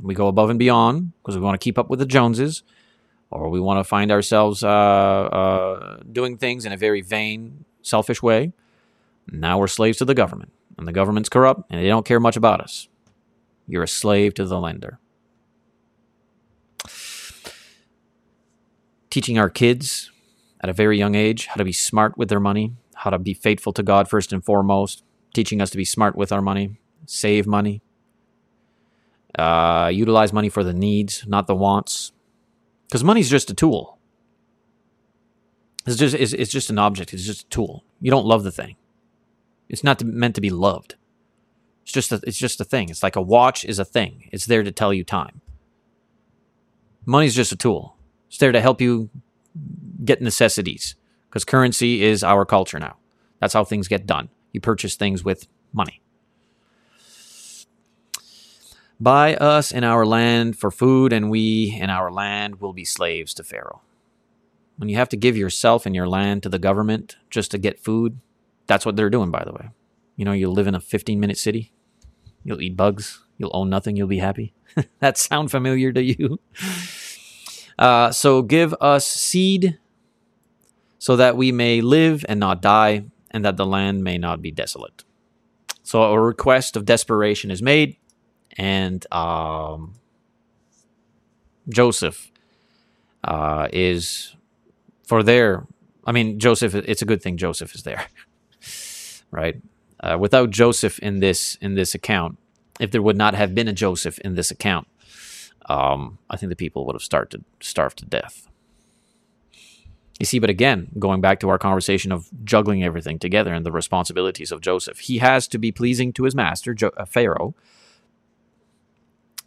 We 0.00 0.14
go 0.14 0.26
above 0.26 0.50
and 0.50 0.58
beyond 0.58 1.12
because 1.22 1.36
we 1.36 1.42
want 1.42 1.58
to 1.58 1.64
keep 1.64 1.78
up 1.78 1.88
with 1.88 1.98
the 1.98 2.06
Joneses 2.06 2.62
or 3.32 3.48
we 3.48 3.60
want 3.60 3.78
to 3.78 3.84
find 3.84 4.12
ourselves 4.12 4.62
uh, 4.62 4.68
uh, 4.68 5.96
doing 6.12 6.36
things 6.36 6.66
in 6.66 6.72
a 6.72 6.76
very 6.76 7.00
vain, 7.00 7.64
selfish 7.80 8.22
way. 8.22 8.52
Now 9.26 9.58
we're 9.58 9.68
slaves 9.68 9.98
to 9.98 10.04
the 10.04 10.14
government, 10.14 10.52
and 10.76 10.86
the 10.86 10.92
government's 10.92 11.30
corrupt, 11.30 11.62
and 11.70 11.82
they 11.82 11.88
don't 11.88 12.04
care 12.04 12.20
much 12.20 12.36
about 12.36 12.60
us. 12.60 12.88
You're 13.66 13.84
a 13.84 13.88
slave 13.88 14.34
to 14.34 14.44
the 14.44 14.60
lender. 14.60 14.98
Teaching 19.12 19.38
our 19.38 19.50
kids 19.50 20.10
at 20.62 20.70
a 20.70 20.72
very 20.72 20.96
young 20.96 21.14
age 21.14 21.46
how 21.48 21.56
to 21.56 21.64
be 21.64 21.72
smart 21.72 22.16
with 22.16 22.30
their 22.30 22.40
money, 22.40 22.72
how 22.94 23.10
to 23.10 23.18
be 23.18 23.34
faithful 23.34 23.70
to 23.74 23.82
God 23.82 24.08
first 24.08 24.32
and 24.32 24.42
foremost, 24.42 25.04
teaching 25.34 25.60
us 25.60 25.68
to 25.68 25.76
be 25.76 25.84
smart 25.84 26.16
with 26.16 26.32
our 26.32 26.40
money, 26.40 26.80
save 27.04 27.46
money, 27.46 27.82
uh, 29.38 29.90
utilize 29.92 30.32
money 30.32 30.48
for 30.48 30.64
the 30.64 30.72
needs, 30.72 31.26
not 31.26 31.46
the 31.46 31.54
wants. 31.54 32.12
Because 32.88 33.04
money's 33.04 33.28
just 33.28 33.50
a 33.50 33.54
tool. 33.54 33.98
It's 35.86 35.96
just 35.96 36.14
it's, 36.14 36.32
it's 36.32 36.50
just 36.50 36.70
an 36.70 36.78
object. 36.78 37.12
It's 37.12 37.24
just 37.24 37.42
a 37.42 37.48
tool. 37.48 37.84
You 38.00 38.10
don't 38.10 38.24
love 38.24 38.44
the 38.44 38.52
thing. 38.52 38.76
It's 39.68 39.84
not 39.84 40.02
meant 40.02 40.36
to 40.36 40.40
be 40.40 40.50
loved. 40.50 40.94
It's 41.82 41.92
just 41.92 42.12
a, 42.12 42.20
it's 42.26 42.38
just 42.38 42.62
a 42.62 42.64
thing. 42.64 42.88
It's 42.88 43.02
like 43.02 43.16
a 43.16 43.20
watch 43.20 43.62
is 43.62 43.78
a 43.78 43.84
thing. 43.84 44.30
It's 44.32 44.46
there 44.46 44.62
to 44.62 44.72
tell 44.72 44.94
you 44.94 45.04
time. 45.04 45.42
Money's 47.04 47.34
just 47.34 47.52
a 47.52 47.56
tool. 47.56 47.96
It's 48.32 48.38
there 48.38 48.50
to 48.50 48.62
help 48.62 48.80
you 48.80 49.10
get 50.02 50.22
necessities 50.22 50.96
because 51.28 51.44
currency 51.44 52.02
is 52.02 52.24
our 52.24 52.46
culture 52.46 52.78
now. 52.78 52.96
That's 53.40 53.52
how 53.52 53.62
things 53.62 53.88
get 53.88 54.06
done. 54.06 54.30
You 54.52 54.60
purchase 54.62 54.96
things 54.96 55.22
with 55.22 55.48
money. 55.70 56.00
Buy 58.98 59.34
us 59.34 59.70
in 59.70 59.84
our 59.84 60.06
land 60.06 60.56
for 60.56 60.70
food, 60.70 61.12
and 61.12 61.30
we 61.30 61.78
in 61.78 61.90
our 61.90 62.10
land 62.10 62.58
will 62.58 62.72
be 62.72 62.86
slaves 62.86 63.34
to 63.34 63.44
Pharaoh. 63.44 63.82
When 64.78 64.88
you 64.88 64.96
have 64.96 65.10
to 65.10 65.16
give 65.18 65.36
yourself 65.36 65.84
and 65.84 65.94
your 65.94 66.08
land 66.08 66.42
to 66.44 66.48
the 66.48 66.58
government 66.58 67.16
just 67.28 67.50
to 67.50 67.58
get 67.58 67.84
food, 67.84 68.18
that's 68.66 68.86
what 68.86 68.96
they're 68.96 69.10
doing, 69.10 69.30
by 69.30 69.44
the 69.44 69.52
way. 69.52 69.68
You 70.16 70.24
know, 70.24 70.32
you'll 70.32 70.54
live 70.54 70.68
in 70.68 70.74
a 70.74 70.80
15 70.80 71.20
minute 71.20 71.36
city, 71.36 71.74
you'll 72.44 72.62
eat 72.62 72.78
bugs, 72.78 73.20
you'll 73.36 73.50
own 73.52 73.68
nothing, 73.68 73.94
you'll 73.94 74.08
be 74.08 74.20
happy. 74.20 74.54
that 75.00 75.18
sound 75.18 75.50
familiar 75.50 75.92
to 75.92 76.02
you? 76.02 76.40
Uh, 77.82 78.12
so 78.12 78.42
give 78.42 78.72
us 78.80 79.04
seed 79.04 79.76
so 81.00 81.16
that 81.16 81.36
we 81.36 81.50
may 81.50 81.80
live 81.80 82.24
and 82.28 82.38
not 82.38 82.62
die, 82.62 83.04
and 83.32 83.44
that 83.44 83.56
the 83.56 83.66
land 83.66 84.04
may 84.04 84.16
not 84.16 84.40
be 84.40 84.52
desolate. 84.52 85.02
So 85.82 86.04
a 86.04 86.20
request 86.20 86.76
of 86.76 86.84
desperation 86.84 87.50
is 87.50 87.60
made, 87.60 87.96
and 88.56 89.04
um, 89.12 89.94
Joseph 91.68 92.30
uh, 93.24 93.66
is 93.72 94.36
for 95.02 95.24
there. 95.24 95.66
I 96.06 96.12
mean, 96.12 96.38
Joseph. 96.38 96.76
It's 96.76 97.02
a 97.02 97.06
good 97.06 97.20
thing 97.20 97.36
Joseph 97.36 97.74
is 97.74 97.82
there, 97.82 98.06
right? 99.32 99.60
Uh, 99.98 100.18
without 100.20 100.50
Joseph 100.50 101.00
in 101.00 101.18
this 101.18 101.56
in 101.60 101.74
this 101.74 101.96
account, 101.96 102.38
if 102.78 102.92
there 102.92 103.02
would 103.02 103.16
not 103.16 103.34
have 103.34 103.56
been 103.56 103.66
a 103.66 103.72
Joseph 103.72 104.20
in 104.20 104.36
this 104.36 104.52
account, 104.52 104.86
um, 105.68 106.18
I 106.30 106.36
think 106.36 106.50
the 106.50 106.56
people 106.56 106.86
would 106.86 106.94
have 106.94 107.02
started 107.02 107.44
starved 107.60 107.98
to 107.98 108.04
death. 108.06 108.48
You 110.18 110.26
see, 110.26 110.38
but 110.38 110.50
again, 110.50 110.88
going 110.98 111.20
back 111.20 111.40
to 111.40 111.48
our 111.48 111.58
conversation 111.58 112.12
of 112.12 112.28
juggling 112.44 112.84
everything 112.84 113.18
together 113.18 113.52
and 113.52 113.66
the 113.66 113.72
responsibilities 113.72 114.52
of 114.52 114.60
Joseph, 114.60 115.00
he 115.00 115.18
has 115.18 115.48
to 115.48 115.58
be 115.58 115.72
pleasing 115.72 116.12
to 116.12 116.24
his 116.24 116.34
master, 116.34 116.74
jo- 116.74 116.92
uh, 116.96 117.04
Pharaoh. 117.04 117.54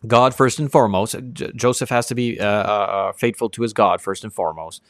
God 0.06 0.36
first 0.36 0.60
and 0.60 0.72
foremost. 0.72 1.16
J- 1.34 1.52
Joseph 1.56 1.90
has 1.90 2.08
to 2.08 2.16
be 2.16 2.40
uh, 2.40 2.46
uh, 2.46 2.48
uh, 2.48 3.12
faithful 3.14 3.50
to 3.52 3.62
his 3.62 3.74
God 3.74 4.02
first 4.02 4.24
and 4.24 4.34
foremost. 4.34 4.84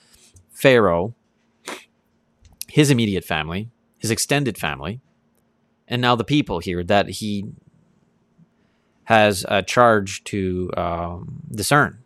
Pharaoh, 0.52 1.14
his 2.68 2.90
immediate 2.90 3.24
family, 3.24 3.70
his 4.00 4.12
extended 4.12 4.58
family, 4.58 5.02
and 5.88 6.02
now 6.02 6.16
the 6.16 6.24
people 6.24 6.60
here 6.60 6.84
that 6.84 7.10
he 7.10 7.46
has 9.06 9.46
a 9.48 9.64
charge 9.64 10.24
to 10.26 10.72
um, 10.78 11.42
discern. 11.52 12.00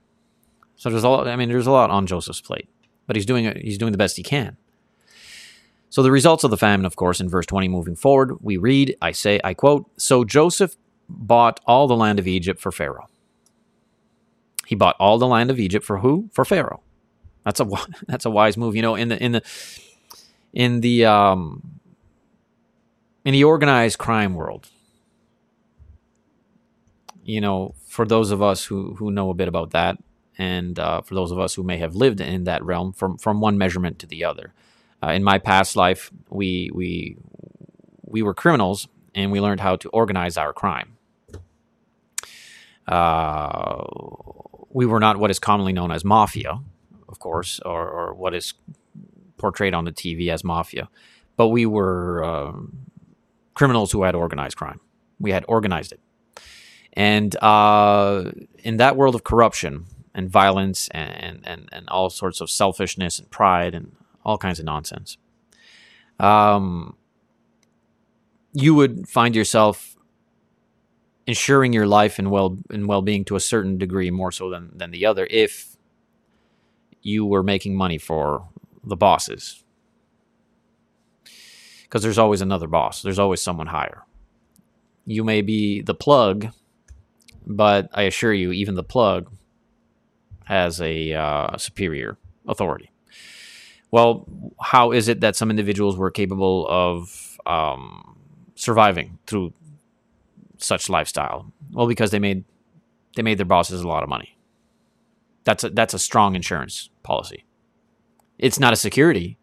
So 0.76 0.90
there's 0.90 1.04
a 1.04 1.10
lot. 1.10 1.28
I 1.28 1.36
mean, 1.36 1.50
there's 1.50 1.68
a 1.68 1.72
lot 1.72 1.90
on 1.90 2.08
Joseph's 2.08 2.42
plate, 2.42 2.70
but 3.08 3.16
he's 3.16 3.26
doing 3.26 3.54
he's 3.60 3.78
doing 3.78 3.92
the 3.92 3.98
best 3.98 4.18
he 4.18 4.24
can. 4.24 4.58
So 5.90 6.04
the 6.04 6.12
results 6.12 6.44
of 6.44 6.52
the 6.52 6.58
famine, 6.58 6.86
of 6.86 6.96
course, 6.96 7.20
in 7.20 7.28
verse 7.28 7.48
20 7.48 7.68
moving 7.68 7.96
forward, 7.96 8.38
we 8.42 8.58
read, 8.58 8.96
I 9.02 9.12
say, 9.12 9.40
I 9.44 9.56
quote, 9.56 9.90
So 9.98 10.24
Joseph 10.24 10.78
bought 11.10 11.60
all 11.66 11.88
the 11.88 11.96
land 11.96 12.20
of 12.20 12.28
Egypt 12.28 12.60
for 12.60 12.72
Pharaoh. 12.72 13.08
He 14.68 14.76
bought 14.76 14.96
all 15.00 15.18
the 15.18 15.26
land 15.26 15.50
of 15.50 15.60
Egypt 15.60 15.84
for 15.84 15.98
who? 15.98 16.30
For 16.32 16.46
Pharaoh. 16.46 16.82
That's 17.44 17.60
a 17.60 17.68
that's 18.08 18.26
a 18.26 18.30
wise 18.30 18.56
move. 18.56 18.76
You 18.76 18.84
know, 18.84 18.96
in 18.96 19.10
the 19.10 19.24
in 19.24 19.32
the 19.32 19.42
in 20.54 20.82
the 20.82 21.06
um 21.06 21.80
in 23.26 23.34
the 23.34 23.44
organized 23.44 23.98
crime 23.98 24.36
world, 24.36 24.70
you 27.24 27.42
know, 27.42 27.76
for 27.88 28.06
those 28.06 28.32
of 28.32 28.42
us 28.42 28.66
who 28.66 28.96
who 28.96 29.12
know 29.12 29.30
a 29.30 29.34
bit 29.34 29.48
about 29.48 29.72
that, 29.72 29.98
and 30.38 30.80
uh, 30.80 31.02
for 31.02 31.16
those 31.16 31.32
of 31.32 31.40
us 31.40 31.54
who 31.56 31.64
may 31.64 31.78
have 31.78 31.96
lived 31.96 32.22
in 32.22 32.46
that 32.46 32.64
realm, 32.64 32.94
from 32.94 33.18
from 33.18 33.42
one 33.42 33.58
measurement 33.58 34.00
to 34.00 34.08
the 34.08 34.24
other. 34.24 34.54
Uh, 35.02 35.12
in 35.12 35.24
my 35.24 35.38
past 35.38 35.76
life, 35.76 36.12
we 36.30 36.70
we 36.74 37.18
we 38.06 38.22
were 38.22 38.34
criminals, 38.34 38.88
and 39.16 39.32
we 39.32 39.40
learned 39.40 39.62
how 39.62 39.76
to 39.76 39.90
organize 39.90 40.38
our 40.38 40.54
crime. 40.54 40.98
Uh, 42.88 43.84
we 44.70 44.86
were 44.86 45.00
not 45.00 45.18
what 45.18 45.30
is 45.30 45.40
commonly 45.40 45.74
known 45.74 45.92
as 45.92 46.04
mafia, 46.04 46.60
of 47.08 47.20
course, 47.20 47.60
or, 47.66 47.88
or 47.88 48.14
what 48.14 48.34
is 48.34 48.54
portrayed 49.38 49.74
on 49.74 49.86
the 49.86 49.92
TV 49.92 50.30
as 50.30 50.44
mafia, 50.44 50.90
but 51.38 51.50
we 51.50 51.66
were 51.66 52.24
uh, 52.24 52.54
criminals 53.54 53.92
who 53.92 54.04
had 54.04 54.16
organized 54.16 54.58
crime. 54.58 54.80
We 55.20 55.32
had 55.32 55.46
organized 55.48 55.92
it. 55.92 56.00
And 56.94 57.36
uh, 57.42 58.32
in 58.60 58.78
that 58.78 58.96
world 58.96 59.16
of 59.16 59.24
corruption 59.24 59.86
and 60.14 60.30
violence 60.30 60.90
and, 60.90 61.42
and, 61.46 61.70
and 61.72 61.90
all 61.90 62.10
sorts 62.10 62.42
of 62.42 62.50
selfishness 62.50 63.20
and 63.20 63.30
pride 63.30 63.76
and 63.76 63.96
all 64.26 64.38
kinds 64.38 64.60
of 64.60 64.66
nonsense, 64.66 65.18
um, 66.20 66.96
you 68.54 68.74
would 68.74 69.08
find 69.08 69.36
yourself 69.36 69.96
ensuring 71.28 71.74
your 71.74 71.86
life 71.86 72.18
and 72.18 72.32
well 72.32 72.58
and 72.72 72.88
well 72.88 73.04
being 73.04 73.24
to 73.24 73.36
a 73.36 73.40
certain 73.40 73.78
degree 73.78 74.10
more 74.10 74.32
so 74.32 74.50
than, 74.50 74.72
than 74.76 74.90
the 74.90 75.06
other 75.06 75.28
if 75.30 75.78
you 77.02 77.26
were 77.26 77.44
making 77.44 77.76
money 77.76 77.98
for 77.98 78.50
the 78.84 78.96
bosses. 78.96 79.64
Because 81.84 82.04
there's 82.04 82.18
always 82.18 82.42
another 82.42 82.68
boss. 82.68 83.02
There's 83.02 83.20
always 83.20 83.42
someone 83.42 83.68
higher. 83.68 84.04
You 85.06 85.24
may 85.24 85.42
be 85.42 85.82
the 85.82 85.96
plug 85.96 86.50
but 87.50 87.90
I 87.94 88.04
assure 88.04 88.32
you, 88.32 88.52
even 88.52 88.76
the 88.76 88.84
plug 88.84 89.30
has 90.46 90.80
a 90.80 91.14
uh, 91.14 91.58
superior 91.58 92.18
authority. 92.48 92.92
Well, 93.92 94.28
how 94.62 94.92
is 94.92 95.08
it 95.08 95.22
that 95.22 95.36
some 95.36 95.50
individuals 95.50 95.98
were 95.98 96.12
capable 96.12 96.68
of 96.70 97.40
um, 97.48 98.18
surviving 98.54 99.18
through 99.26 99.54
such 100.58 100.90
lifestyle? 100.90 101.52
Well, 101.72 101.88
because 101.88 102.12
they 102.12 102.20
made 102.20 102.46
they 103.16 103.24
made 103.24 103.40
their 103.40 103.46
bosses 103.46 103.82
a 103.82 103.88
lot 103.88 104.04
of 104.04 104.10
money. 104.10 104.38
That's 105.44 105.64
a, 105.64 105.72
that's 105.72 105.96
a 105.96 106.00
strong 106.00 106.36
insurance 106.36 106.90
policy. 107.02 107.46
It's 108.38 108.60
not 108.60 108.74
a 108.74 108.76
security. 108.76 109.40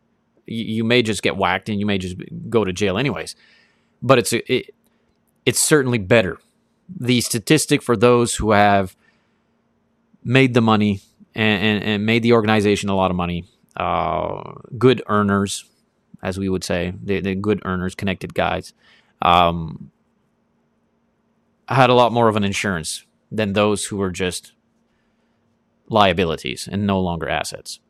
You, 0.47 0.65
you 0.65 0.85
may 0.85 1.03
just 1.03 1.23
get 1.23 1.37
whacked 1.37 1.69
and 1.69 1.81
you 1.81 1.87
may 1.87 1.99
just 1.99 2.17
go 2.49 2.65
to 2.65 2.73
jail 2.73 2.97
anyways. 2.97 3.35
But 4.01 4.19
it's 4.19 4.33
a, 4.33 4.53
it, 4.53 4.75
it's 5.45 5.59
certainly 5.59 5.99
better 5.99 6.39
the 6.89 7.21
statistic 7.21 7.83
for 7.83 7.97
those 7.97 8.37
who 8.37 8.53
have 8.53 8.97
made 10.25 10.55
the 10.55 10.61
money 10.61 11.01
and, 11.35 11.63
and, 11.63 11.85
and 11.85 12.07
made 12.07 12.23
the 12.23 12.33
organization 12.33 12.89
a 12.89 12.97
lot 12.97 13.11
of 13.11 13.17
money, 13.17 13.45
uh, 13.77 14.53
good 14.79 15.03
earners, 15.09 15.65
as 16.23 16.39
we 16.39 16.49
would 16.49 16.65
say, 16.65 16.93
the, 17.03 17.21
the 17.21 17.35
good 17.35 17.61
earners, 17.65 17.95
connected 17.95 18.35
guys, 18.35 18.73
um, 19.23 19.91
had 21.69 21.91
a 21.91 21.95
lot 21.95 22.13
more 22.13 22.29
of 22.29 22.37
an 22.37 22.45
insurance 22.45 23.05
than 23.31 23.53
those 23.53 23.87
who 23.87 23.97
were 23.97 24.11
just 24.11 24.53
liabilities 25.89 26.69
and 26.71 26.87
no 26.87 27.01
longer 27.01 27.29
assets. 27.29 27.81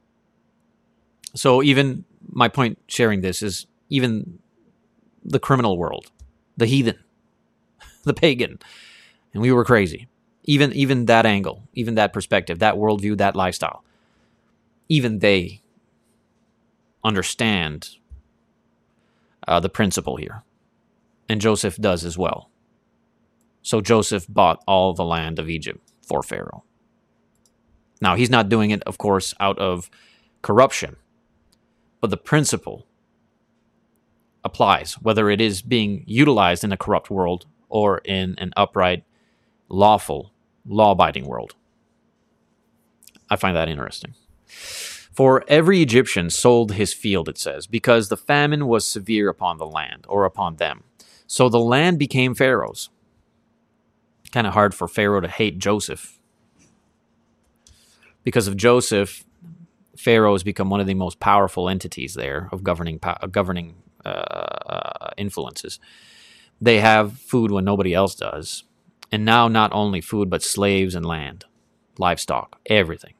So 1.35 1.63
even 1.63 2.05
my 2.29 2.49
point 2.49 2.79
sharing 2.89 3.21
this 3.21 3.43
is 3.43 3.67
even 3.89 4.39
the 5.25 5.39
criminal 5.39 5.77
world, 5.77 6.11
the 6.57 6.67
heathen, 6.67 6.99
the 8.05 8.15
pagan, 8.15 8.59
and 9.37 9.43
we 9.43 9.53
were 9.53 9.67
crazy. 9.67 10.09
Even 10.45 10.73
even 10.73 11.05
that 11.07 11.27
angle, 11.27 11.69
even 11.75 11.97
that 11.97 12.15
perspective, 12.15 12.59
that 12.61 12.77
worldview, 12.77 13.19
that 13.19 13.37
lifestyle, 13.37 13.85
even 14.89 15.19
they 15.19 15.61
understand 17.05 17.91
uh, 19.47 19.61
the 19.61 19.69
principle 19.69 20.17
here, 20.17 20.43
and 21.29 21.43
Joseph 21.43 21.77
does 21.77 22.03
as 22.03 22.17
well. 22.17 22.49
So 23.61 23.83
Joseph 23.83 24.25
bought 24.27 24.63
all 24.67 24.95
the 24.95 25.05
land 25.05 25.39
of 25.39 25.51
Egypt 25.51 25.81
for 26.01 26.23
Pharaoh. 26.23 26.65
Now 28.01 28.15
he's 28.15 28.31
not 28.31 28.49
doing 28.49 28.71
it, 28.71 28.83
of 28.85 28.97
course, 28.97 29.35
out 29.39 29.59
of 29.59 29.91
corruption, 30.41 30.97
but 32.01 32.09
the 32.09 32.17
principle 32.17 32.87
applies, 34.43 34.95
whether 34.95 35.29
it 35.29 35.43
is 35.43 35.61
being 35.61 36.05
utilized 36.07 36.65
in 36.65 36.73
a 36.73 36.79
corrupt 36.79 37.11
world 37.11 37.45
or 37.69 37.99
in 37.99 38.35
an 38.39 38.55
upright 38.57 39.05
lawful, 39.69 40.33
law 40.67 40.93
abiding 40.93 41.27
world. 41.27 41.55
I 43.29 43.37
find 43.37 43.57
that 43.57 43.69
interesting. 43.69 44.15
For 44.47 45.45
every 45.49 45.81
Egyptian 45.81 46.29
sold 46.31 46.73
his 46.73 46.93
field, 46.93 47.29
it 47.29 47.39
says, 47.39 47.67
because 47.67 48.09
the 48.09 48.17
famine 48.17 48.67
was 48.67 48.87
severe 48.87 49.29
upon 49.29 49.59
the 49.59 49.67
land 49.67 50.05
or 50.09 50.25
upon 50.25 50.57
them. 50.57 50.85
So 51.27 51.49
the 51.49 51.59
land 51.59 51.99
became 51.99 52.35
Pharaoh's. 52.35 52.91
Kind 54.33 54.47
of 54.47 54.53
hard 54.53 54.75
for 54.75 54.87
Pharaoh 54.87 55.21
to 55.21 55.29
hate 55.29 55.59
Joseph. 55.59 56.19
Because 58.23 58.47
of 58.47 58.57
Joseph, 58.57 59.25
Pharaoh 59.97 60.35
has 60.35 60.43
become 60.43 60.69
one 60.69 60.81
of 60.81 60.87
the 60.87 60.95
most 60.95 61.19
powerful 61.21 61.69
entities 61.69 62.15
there 62.15 62.49
of 62.53 62.63
governing 62.63 63.01
governing 63.31 63.77
uh, 64.05 65.11
influences. 65.17 65.81
They 66.61 66.81
have 66.81 67.19
food 67.19 67.51
when 67.51 67.65
nobody 67.65 67.95
else 67.95 68.15
does, 68.15 68.65
and 69.11 69.25
now 69.25 69.49
not 69.49 69.73
only 69.73 70.01
food 70.01 70.31
but 70.31 70.43
slaves 70.43 70.95
and 70.95 71.05
land, 71.05 71.45
livestock, 71.99 72.61
everything. 72.67 73.15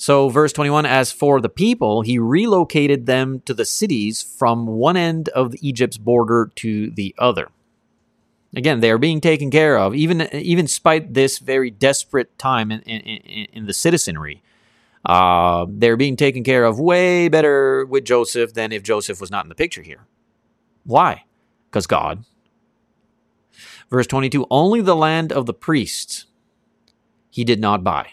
So, 0.00 0.28
verse 0.28 0.52
21 0.52 0.86
As 0.86 1.10
for 1.10 1.40
the 1.40 1.48
people, 1.48 2.02
he 2.02 2.18
relocated 2.18 3.06
them 3.06 3.42
to 3.46 3.52
the 3.52 3.64
cities 3.64 4.22
from 4.22 4.66
one 4.66 4.96
end 4.96 5.28
of 5.30 5.54
Egypt's 5.60 5.98
border 5.98 6.52
to 6.56 6.90
the 6.90 7.14
other. 7.18 7.48
Again, 8.56 8.80
they 8.80 8.90
are 8.90 8.98
being 8.98 9.20
taken 9.20 9.50
care 9.50 9.76
of, 9.76 9.94
even 9.94 10.22
even 10.34 10.64
despite 10.66 11.14
this 11.14 11.38
very 11.38 11.70
desperate 11.70 12.38
time 12.38 12.70
in, 12.70 12.80
in, 12.80 13.46
in 13.52 13.66
the 13.66 13.74
citizenry. 13.74 14.42
Uh, 15.04 15.66
they're 15.68 15.96
being 15.96 16.16
taken 16.16 16.44
care 16.44 16.64
of 16.64 16.78
way 16.78 17.28
better 17.28 17.84
with 17.84 18.04
Joseph 18.04 18.54
than 18.54 18.72
if 18.72 18.82
Joseph 18.82 19.20
was 19.20 19.30
not 19.30 19.44
in 19.44 19.48
the 19.48 19.54
picture 19.54 19.82
here. 19.82 20.06
Why? 20.84 21.24
Because 21.70 21.86
God. 21.86 22.24
Verse 23.90 24.06
22 24.06 24.46
Only 24.50 24.80
the 24.80 24.96
land 24.96 25.32
of 25.32 25.46
the 25.46 25.54
priests 25.54 26.26
he 27.30 27.44
did 27.44 27.60
not 27.60 27.84
buy, 27.84 28.12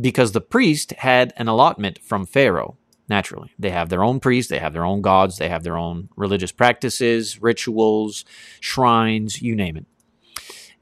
because 0.00 0.32
the 0.32 0.40
priest 0.40 0.92
had 0.92 1.32
an 1.36 1.48
allotment 1.48 1.98
from 2.02 2.26
Pharaoh. 2.26 2.76
Naturally, 3.08 3.52
they 3.58 3.70
have 3.70 3.88
their 3.88 4.02
own 4.02 4.20
priests, 4.20 4.48
they 4.48 4.58
have 4.58 4.72
their 4.72 4.84
own 4.84 5.02
gods, 5.02 5.36
they 5.36 5.48
have 5.48 5.64
their 5.64 5.76
own 5.76 6.08
religious 6.16 6.52
practices, 6.52 7.42
rituals, 7.42 8.24
shrines, 8.60 9.42
you 9.42 9.54
name 9.54 9.76
it. 9.76 9.86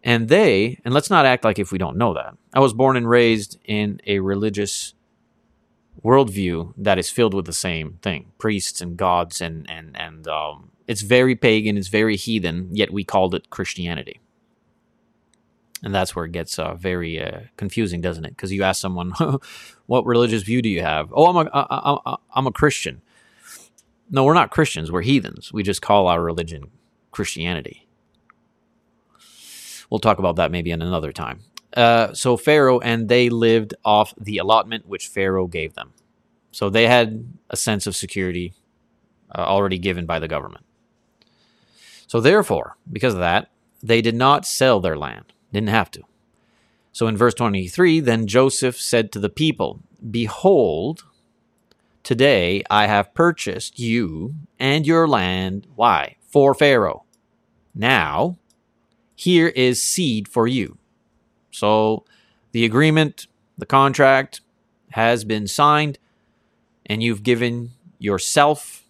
And 0.03 0.29
they, 0.29 0.81
and 0.85 0.95
let's 0.95 1.11
not 1.11 1.27
act 1.27 1.45
like 1.45 1.59
if 1.59 1.73
we 1.73 1.79
don't 1.79 1.97
know 1.97 2.15
that. 2.15 2.37
I 2.55 2.61
was 2.61 2.73
born 2.73 2.97
and 2.97 3.09
raised 3.09 3.59
in 3.65 4.01
a 4.07 4.21
religious 4.21 4.95
worldview 6.05 6.73
that 6.77 6.99
is 6.99 7.11
filled 7.11 7.35
with 7.35 7.47
the 7.47 7.53
same 7.53 7.99
thing 8.01 8.33
priests 8.39 8.81
and 8.81 8.97
gods 8.97 9.41
and 9.41 9.69
and 9.71 9.95
and 9.99 10.27
um, 10.29 10.71
it's 10.87 11.03
very 11.03 11.35
pagan 11.35 11.77
it's 11.77 11.89
very 11.89 12.17
heathen 12.17 12.69
yet 12.73 12.93
we 12.93 13.05
called 13.05 13.35
it 13.35 13.51
christianity 13.51 14.21
and 15.83 15.95
that's 15.95 16.15
where 16.15 16.25
it 16.25 16.33
gets 16.33 16.59
uh, 16.59 16.75
very 16.75 17.23
uh, 17.23 17.41
confusing 17.57 18.01
doesn't 18.01 18.25
it? 18.25 18.31
Because 18.31 18.53
you 18.53 18.63
ask 18.63 18.81
someone 18.81 19.13
what 19.87 20.07
religious 20.07 20.43
view 20.43 20.63
do 20.63 20.69
you 20.69 20.83
have? 20.83 21.13
Oh 21.13 21.27
i'm 21.27 21.47
a 21.47 21.51
I, 21.53 22.01
I, 22.07 22.17
i'm 22.35 22.47
a 22.47 22.53
christian. 22.53 23.03
No 24.11 24.25
we're 24.25 24.35
not 24.35 24.51
christians. 24.51 24.91
We're 24.91 25.03
heathens. 25.03 25.53
We 25.53 25.63
just 25.63 25.83
call 25.83 26.07
our 26.09 26.23
religion 26.23 26.71
christianity. 27.11 27.87
We'll 29.89 30.01
talk 30.01 30.19
about 30.19 30.37
that 30.37 30.53
maybe 30.53 30.71
in 30.71 30.83
another 30.83 31.13
time. 31.13 31.41
Uh, 31.77 32.13
so 32.15 32.37
Pharaoh 32.37 32.81
and 32.81 33.09
they 33.09 33.29
lived 33.29 33.75
off 33.85 34.15
the 34.21 34.39
allotment 34.39 34.87
which 34.87 35.09
Pharaoh 35.09 35.47
gave 35.47 35.75
them. 35.75 35.93
So 36.53 36.69
they 36.69 36.87
had 36.87 37.33
a 37.49 37.57
sense 37.57 37.87
of 37.87 37.95
security 37.95 38.55
uh, 39.35 39.43
already 39.43 39.79
given 39.79 40.07
by 40.07 40.19
the 40.19 40.29
government. 40.29 40.65
So 42.07 42.21
therefore, 42.21 42.77
because 42.91 43.15
of 43.15 43.21
that, 43.21 43.51
they 43.83 44.03
did 44.03 44.17
not 44.17 44.45
sell 44.45 44.81
their 44.81 44.97
land. 44.97 45.33
Didn't 45.53 45.69
have 45.69 45.91
to. 45.93 46.03
So 46.93 47.07
in 47.07 47.17
verse 47.17 47.35
23, 47.35 48.01
then 48.01 48.27
Joseph 48.27 48.81
said 48.81 49.13
to 49.13 49.21
the 49.21 49.29
people, 49.29 49.81
Behold, 50.11 51.05
today 52.03 52.63
I 52.69 52.87
have 52.87 53.15
purchased 53.15 53.79
you 53.79 54.35
and 54.59 54.87
your 54.87 55.07
land. 55.07 55.67
Why? 55.75 56.17
For 56.27 56.55
Pharaoh. 56.55 57.05
Now, 57.75 58.39
here 59.15 59.49
is 59.49 59.83
seed 59.83 60.27
for 60.27 60.47
you 60.47 60.79
so 61.51 62.05
the 62.53 62.65
agreement, 62.65 63.27
the 63.59 63.67
contract 63.67 64.41
has 64.91 65.25
been 65.25 65.47
signed, 65.47 65.99
and 66.87 67.03
you've 67.03 67.23
given 67.23 67.71
yourself 67.99 68.85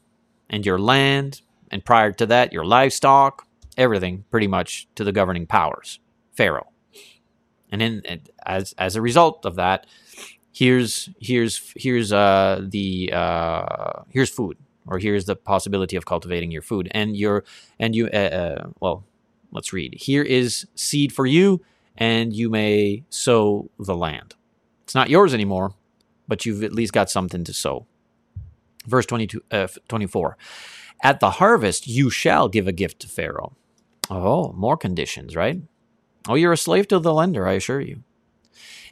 and 0.48 0.64
your 0.64 0.78
land, 0.78 1.42
and 1.70 1.84
prior 1.84 2.12
to 2.12 2.26
that, 2.26 2.52
your 2.52 2.64
livestock, 2.64 3.46
everything 3.76 4.24
pretty 4.30 4.46
much 4.46 4.88
to 4.94 5.04
the 5.04 5.12
governing 5.12 5.46
powers, 5.46 5.99
Pharaoh. 6.40 6.70
And 7.70 7.80
then, 7.80 8.02
as 8.46 8.74
as 8.78 8.96
a 8.96 9.02
result 9.02 9.44
of 9.44 9.56
that, 9.56 9.86
here's 10.52 11.08
here's 11.20 11.72
here's 11.76 12.12
uh, 12.12 12.64
the 12.76 13.12
uh, 13.12 14.02
here's 14.08 14.30
food, 14.30 14.56
or 14.86 14.98
here's 14.98 15.26
the 15.26 15.36
possibility 15.36 15.96
of 15.96 16.04
cultivating 16.04 16.50
your 16.50 16.62
food, 16.62 16.88
and 16.92 17.16
your 17.16 17.44
and 17.78 17.94
you 17.94 18.08
uh, 18.08 18.32
uh 18.42 18.66
well, 18.80 19.04
let's 19.52 19.72
read. 19.72 19.94
Here 19.94 20.22
is 20.22 20.66
seed 20.74 21.12
for 21.12 21.26
you 21.26 21.60
and 21.96 22.32
you 22.32 22.48
may 22.48 23.04
sow 23.10 23.70
the 23.78 23.96
land. 23.96 24.34
It's 24.84 24.94
not 24.94 25.10
yours 25.10 25.34
anymore, 25.34 25.74
but 26.26 26.46
you've 26.46 26.64
at 26.64 26.72
least 26.72 26.92
got 26.92 27.10
something 27.10 27.44
to 27.44 27.52
sow. 27.52 27.86
Verse 28.86 29.06
22, 29.06 29.42
uh, 29.50 29.68
24 29.88 30.36
At 31.02 31.20
the 31.20 31.32
harvest, 31.32 31.86
you 31.86 32.10
shall 32.10 32.48
give 32.48 32.66
a 32.66 32.72
gift 32.72 33.00
to 33.00 33.08
Pharaoh. 33.08 33.54
Oh, 34.08 34.52
more 34.52 34.76
conditions, 34.76 35.36
right? 35.36 35.60
Oh, 36.28 36.34
you're 36.34 36.52
a 36.52 36.56
slave 36.56 36.88
to 36.88 36.98
the 36.98 37.14
lender, 37.14 37.46
I 37.46 37.52
assure 37.54 37.80
you. 37.80 38.02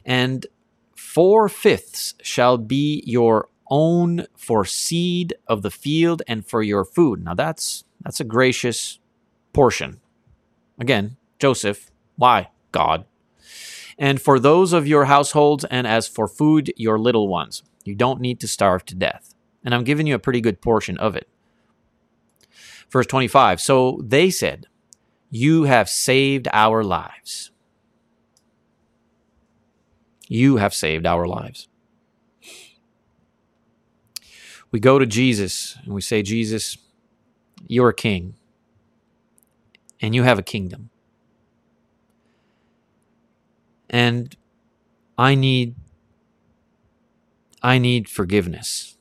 And 0.05 0.47
four 0.95 1.49
fifths 1.49 2.15
shall 2.21 2.57
be 2.57 3.03
your 3.05 3.49
own 3.69 4.25
for 4.35 4.65
seed 4.65 5.35
of 5.47 5.61
the 5.61 5.71
field 5.71 6.21
and 6.27 6.45
for 6.45 6.63
your 6.63 6.83
food. 6.83 7.23
Now 7.23 7.35
that's 7.35 7.83
that's 8.01 8.19
a 8.19 8.23
gracious 8.23 8.99
portion. 9.53 9.99
Again, 10.79 11.17
Joseph, 11.37 11.91
why? 12.15 12.49
God. 12.71 13.05
And 13.97 14.21
for 14.21 14.39
those 14.39 14.71
of 14.71 14.87
your 14.87 15.05
households, 15.05 15.65
and 15.65 15.85
as 15.85 16.07
for 16.07 16.27
food, 16.27 16.73
your 16.77 16.97
little 16.97 17.27
ones. 17.27 17.63
You 17.83 17.95
don't 17.95 18.21
need 18.21 18.39
to 18.41 18.47
starve 18.47 18.85
to 18.85 18.95
death. 18.95 19.35
And 19.63 19.73
I'm 19.73 19.83
giving 19.83 20.07
you 20.07 20.15
a 20.15 20.19
pretty 20.19 20.41
good 20.41 20.61
portion 20.61 20.97
of 20.97 21.15
it. 21.15 21.27
Verse 22.89 23.07
25 23.07 23.59
So 23.59 23.99
they 24.03 24.29
said, 24.29 24.67
You 25.29 25.63
have 25.63 25.89
saved 25.89 26.47
our 26.51 26.83
lives. 26.83 27.51
You 30.27 30.57
have 30.57 30.73
saved 30.73 31.05
our 31.05 31.27
lives. 31.27 31.67
We 34.71 34.79
go 34.79 34.99
to 34.99 35.05
Jesus 35.05 35.77
and 35.83 35.93
we 35.93 36.01
say, 36.01 36.21
Jesus, 36.21 36.77
you're 37.67 37.89
a 37.89 37.93
king, 37.93 38.35
and 40.01 40.13
you 40.13 40.23
have 40.23 40.37
a 40.37 40.43
kingdom. 40.43 40.89
And 43.89 44.35
I 45.17 45.35
need 45.35 45.75
I 47.61 47.77
need 47.77 48.07
forgiveness. 48.07 48.95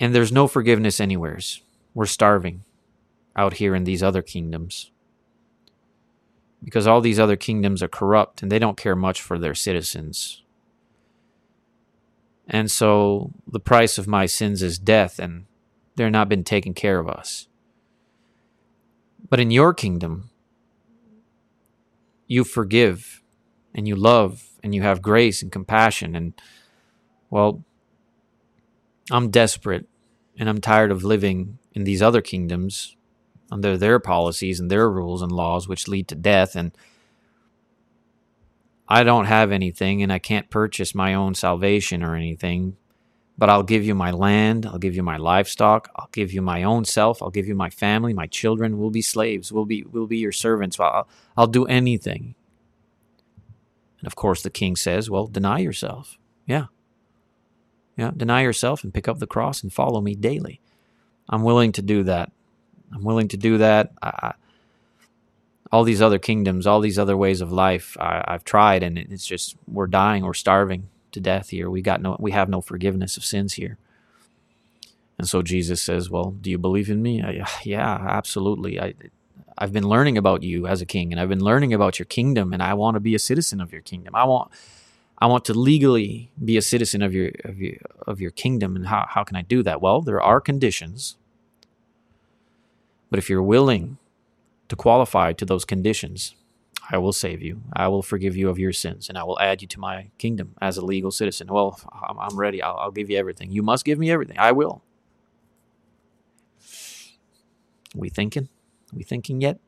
And 0.00 0.14
there's 0.14 0.32
no 0.32 0.48
forgiveness 0.48 1.00
anywheres. 1.00 1.62
We're 1.98 2.06
starving 2.06 2.62
out 3.34 3.54
here 3.54 3.74
in 3.74 3.82
these 3.82 4.04
other 4.04 4.22
kingdoms. 4.22 4.92
Because 6.62 6.86
all 6.86 7.00
these 7.00 7.18
other 7.18 7.34
kingdoms 7.34 7.82
are 7.82 7.88
corrupt 7.88 8.40
and 8.40 8.52
they 8.52 8.60
don't 8.60 8.76
care 8.76 8.94
much 8.94 9.20
for 9.20 9.36
their 9.36 9.56
citizens. 9.56 10.44
And 12.46 12.70
so 12.70 13.32
the 13.48 13.58
price 13.58 13.98
of 13.98 14.06
my 14.06 14.26
sins 14.26 14.62
is 14.62 14.78
death, 14.78 15.18
and 15.18 15.46
they're 15.96 16.08
not 16.08 16.28
been 16.28 16.44
taken 16.44 16.72
care 16.72 17.00
of 17.00 17.08
us. 17.08 17.48
But 19.28 19.40
in 19.40 19.50
your 19.50 19.74
kingdom, 19.74 20.30
you 22.28 22.44
forgive 22.44 23.24
and 23.74 23.88
you 23.88 23.96
love 23.96 24.50
and 24.62 24.72
you 24.72 24.82
have 24.82 25.02
grace 25.02 25.42
and 25.42 25.50
compassion. 25.50 26.14
And, 26.14 26.32
well, 27.28 27.64
I'm 29.10 29.32
desperate 29.32 29.88
and 30.38 30.48
I'm 30.48 30.60
tired 30.60 30.92
of 30.92 31.02
living 31.02 31.58
in 31.78 31.84
these 31.84 32.02
other 32.02 32.20
kingdoms 32.20 32.96
under 33.50 33.76
their 33.76 33.98
policies 33.98 34.60
and 34.60 34.70
their 34.70 34.90
rules 34.90 35.22
and 35.22 35.32
laws, 35.32 35.68
which 35.68 35.88
lead 35.88 36.08
to 36.08 36.14
death. 36.14 36.54
And 36.54 36.72
I 38.88 39.04
don't 39.04 39.26
have 39.26 39.52
anything 39.52 40.02
and 40.02 40.12
I 40.12 40.18
can't 40.18 40.50
purchase 40.50 40.94
my 40.94 41.14
own 41.14 41.34
salvation 41.34 42.02
or 42.02 42.14
anything 42.14 42.76
but 43.38 43.48
I'll 43.48 43.62
give 43.62 43.84
you 43.84 43.94
my 43.94 44.10
land, 44.10 44.66
I'll 44.66 44.78
give 44.78 44.96
you 44.96 45.04
my 45.04 45.16
livestock, 45.16 45.88
I'll 45.94 46.08
give 46.10 46.32
you 46.32 46.42
my 46.42 46.64
own 46.64 46.84
self, 46.84 47.22
I'll 47.22 47.30
give 47.30 47.46
you 47.46 47.54
my 47.54 47.70
family, 47.70 48.12
my 48.12 48.26
children. 48.26 48.78
We'll 48.78 48.90
be 48.90 49.00
slaves. 49.00 49.52
We'll 49.52 49.64
be 49.64 49.84
we'll 49.84 50.08
be 50.08 50.18
your 50.18 50.32
servants. 50.32 50.78
I'll, 50.80 51.06
I'll 51.36 51.46
do 51.46 51.64
anything. 51.66 52.34
And 54.00 54.08
of 54.08 54.16
course, 54.16 54.42
the 54.42 54.50
king 54.50 54.74
says, 54.74 55.08
"Well, 55.08 55.28
deny 55.28 55.60
yourself." 55.60 56.18
Yeah, 56.46 56.66
yeah, 57.96 58.10
deny 58.16 58.42
yourself 58.42 58.82
and 58.82 58.92
pick 58.92 59.06
up 59.06 59.20
the 59.20 59.26
cross 59.26 59.62
and 59.62 59.72
follow 59.72 60.00
me 60.00 60.16
daily. 60.16 60.60
I'm 61.28 61.42
willing 61.42 61.72
to 61.72 61.82
do 61.82 62.04
that. 62.04 62.32
I'm 62.92 63.04
willing 63.04 63.28
to 63.28 63.36
do 63.36 63.58
that. 63.58 63.92
I, 64.02 64.34
all 65.70 65.84
these 65.84 66.00
other 66.00 66.18
kingdoms, 66.18 66.66
all 66.66 66.80
these 66.80 66.98
other 66.98 67.16
ways 67.16 67.40
of 67.40 67.52
life. 67.52 67.96
I, 68.00 68.24
I've 68.26 68.44
tried, 68.44 68.82
and 68.82 68.96
it's 68.98 69.26
just 69.26 69.56
we're 69.66 69.86
dying, 69.86 70.24
we're 70.24 70.34
starving 70.34 70.88
to 71.12 71.20
death 71.20 71.50
here. 71.50 71.68
We 71.68 71.82
got 71.82 72.00
no, 72.00 72.16
we 72.18 72.32
have 72.32 72.48
no 72.48 72.60
forgiveness 72.60 73.16
of 73.16 73.24
sins 73.24 73.54
here. 73.54 73.76
And 75.18 75.28
so 75.28 75.42
Jesus 75.42 75.82
says, 75.82 76.08
"Well, 76.08 76.30
do 76.40 76.50
you 76.50 76.58
believe 76.58 76.88
in 76.88 77.02
me? 77.02 77.22
I, 77.22 77.44
yeah, 77.64 78.06
absolutely. 78.08 78.80
I, 78.80 78.94
I've 79.58 79.72
been 79.72 79.88
learning 79.88 80.16
about 80.16 80.42
you 80.42 80.66
as 80.66 80.80
a 80.80 80.86
king, 80.86 81.12
and 81.12 81.20
I've 81.20 81.28
been 81.28 81.44
learning 81.44 81.74
about 81.74 81.98
your 81.98 82.06
kingdom, 82.06 82.52
and 82.52 82.62
I 82.62 82.74
want 82.74 82.94
to 82.94 83.00
be 83.00 83.14
a 83.14 83.18
citizen 83.18 83.60
of 83.60 83.72
your 83.72 83.82
kingdom. 83.82 84.14
I 84.14 84.24
want, 84.24 84.50
I 85.20 85.26
want 85.26 85.44
to 85.46 85.54
legally 85.54 86.30
be 86.42 86.56
a 86.56 86.62
citizen 86.62 87.02
of 87.02 87.12
your 87.12 87.32
of 87.44 87.58
your 87.58 87.74
of 88.06 88.20
your 88.20 88.30
kingdom. 88.30 88.76
And 88.76 88.86
how 88.86 89.06
how 89.08 89.24
can 89.24 89.36
I 89.36 89.42
do 89.42 89.62
that? 89.62 89.80
Well, 89.82 90.00
there 90.00 90.22
are 90.22 90.40
conditions, 90.40 91.16
but 93.10 93.18
if 93.18 93.28
you're 93.28 93.42
willing 93.42 93.98
to 94.68 94.76
qualify 94.76 95.32
to 95.32 95.44
those 95.44 95.64
conditions, 95.64 96.34
I 96.90 96.98
will 96.98 97.12
save 97.12 97.42
you. 97.42 97.62
I 97.74 97.88
will 97.88 98.02
forgive 98.02 98.36
you 98.36 98.48
of 98.48 98.58
your 98.58 98.72
sins, 98.72 99.08
and 99.08 99.18
I 99.18 99.24
will 99.24 99.38
add 99.40 99.60
you 99.60 99.68
to 99.68 99.80
my 99.80 100.10
kingdom 100.18 100.54
as 100.60 100.76
a 100.76 100.84
legal 100.84 101.10
citizen. 101.10 101.48
Well, 101.48 101.80
I'm, 102.18 102.38
ready. 102.38 102.62
I'll, 102.62 102.76
I'll 102.76 102.90
give 102.90 103.10
you 103.10 103.18
everything. 103.18 103.50
You 103.50 103.62
must 103.62 103.84
give 103.84 103.98
me 103.98 104.10
everything. 104.10 104.38
I 104.38 104.52
will. 104.52 104.82
We 107.94 108.08
thinking? 108.08 108.48
We 108.92 109.02
thinking 109.02 109.40
yet? 109.40 109.58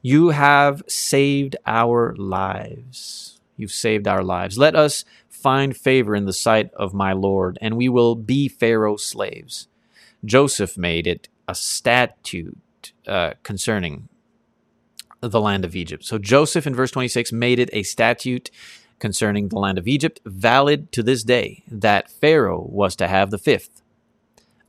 You 0.00 0.30
have 0.30 0.82
saved 0.86 1.56
our 1.66 2.14
lives. 2.16 3.35
You've 3.56 3.72
saved 3.72 4.06
our 4.06 4.22
lives. 4.22 4.58
Let 4.58 4.76
us 4.76 5.04
find 5.28 5.76
favor 5.76 6.14
in 6.14 6.26
the 6.26 6.32
sight 6.32 6.70
of 6.74 6.94
my 6.94 7.12
Lord, 7.12 7.58
and 7.60 7.76
we 7.76 7.88
will 7.88 8.14
be 8.14 8.48
Pharaoh's 8.48 9.04
slaves. 9.04 9.68
Joseph 10.24 10.76
made 10.76 11.06
it 11.06 11.28
a 11.48 11.54
statute 11.54 12.58
uh, 13.06 13.34
concerning 13.42 14.08
the 15.20 15.40
land 15.40 15.64
of 15.64 15.74
Egypt. 15.74 16.04
So 16.04 16.18
Joseph 16.18 16.66
in 16.66 16.74
verse 16.74 16.90
26 16.90 17.32
made 17.32 17.58
it 17.58 17.70
a 17.72 17.82
statute 17.82 18.50
concerning 18.98 19.48
the 19.48 19.58
land 19.58 19.78
of 19.78 19.88
Egypt, 19.88 20.20
valid 20.24 20.90
to 20.92 21.02
this 21.02 21.22
day, 21.22 21.62
that 21.68 22.10
Pharaoh 22.10 22.66
was 22.70 22.96
to 22.96 23.08
have 23.08 23.30
the 23.30 23.38
fifth. 23.38 23.82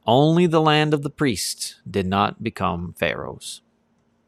Only 0.06 0.48
the 0.48 0.62
land 0.62 0.94
of 0.94 1.04
the 1.04 1.10
priests 1.10 1.76
did 1.90 2.08
not 2.08 2.44
become 2.44 2.94
Pharaoh's. 2.98 3.62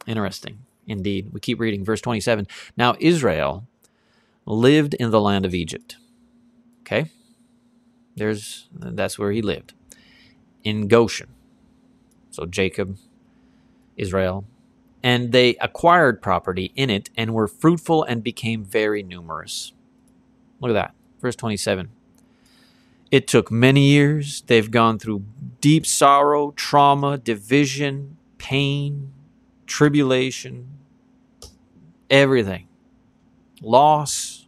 Interesting. 0.07 0.59
Indeed. 0.87 1.31
We 1.31 1.39
keep 1.39 1.59
reading 1.59 1.85
verse 1.85 2.01
27. 2.01 2.47
Now 2.75 2.95
Israel 2.99 3.67
lived 4.49 4.95
in 4.95 5.11
the 5.11 5.21
land 5.21 5.45
of 5.45 5.53
Egypt. 5.53 5.97
Okay? 6.81 7.11
There's 8.15 8.67
that's 8.73 9.17
where 9.17 9.31
he 9.31 9.41
lived. 9.41 9.73
In 10.63 10.87
Goshen. 10.87 11.29
So 12.31 12.45
Jacob, 12.45 12.97
Israel, 13.95 14.45
and 15.01 15.31
they 15.31 15.55
acquired 15.57 16.21
property 16.21 16.73
in 16.75 16.89
it 16.89 17.09
and 17.15 17.33
were 17.33 17.47
fruitful 17.47 18.03
and 18.03 18.23
became 18.23 18.63
very 18.63 19.03
numerous. 19.03 19.71
Look 20.59 20.71
at 20.71 20.73
that. 20.73 20.93
Verse 21.21 21.35
27. 21.35 21.89
It 23.11 23.27
took 23.27 23.51
many 23.51 23.87
years. 23.87 24.41
They've 24.41 24.69
gone 24.69 24.99
through 24.99 25.23
deep 25.61 25.85
sorrow, 25.85 26.51
trauma, 26.51 27.17
division, 27.17 28.17
pain, 28.37 29.13
tribulation, 29.65 30.67
everything, 32.09 32.67
loss. 33.61 34.38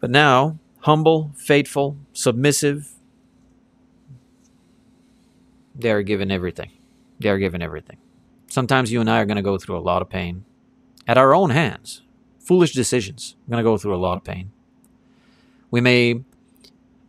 But 0.00 0.10
now, 0.10 0.58
humble, 0.80 1.32
faithful, 1.36 1.98
submissive, 2.12 2.92
they 5.74 5.90
are 5.90 6.02
given 6.02 6.30
everything. 6.30 6.70
They 7.18 7.28
are 7.28 7.38
given 7.38 7.62
everything. 7.62 7.98
Sometimes 8.48 8.90
you 8.90 9.00
and 9.00 9.10
I 9.10 9.20
are 9.20 9.26
going 9.26 9.36
to 9.36 9.42
go 9.42 9.58
through 9.58 9.78
a 9.78 9.80
lot 9.80 10.02
of 10.02 10.08
pain 10.08 10.44
at 11.06 11.18
our 11.18 11.34
own 11.34 11.50
hands. 11.50 12.02
Foolish 12.38 12.72
decisions. 12.72 13.36
We're 13.46 13.52
going 13.52 13.64
to 13.64 13.70
go 13.70 13.78
through 13.78 13.94
a 13.94 13.98
lot 13.98 14.16
of 14.16 14.24
pain. 14.24 14.50
We 15.70 15.80
may 15.80 16.24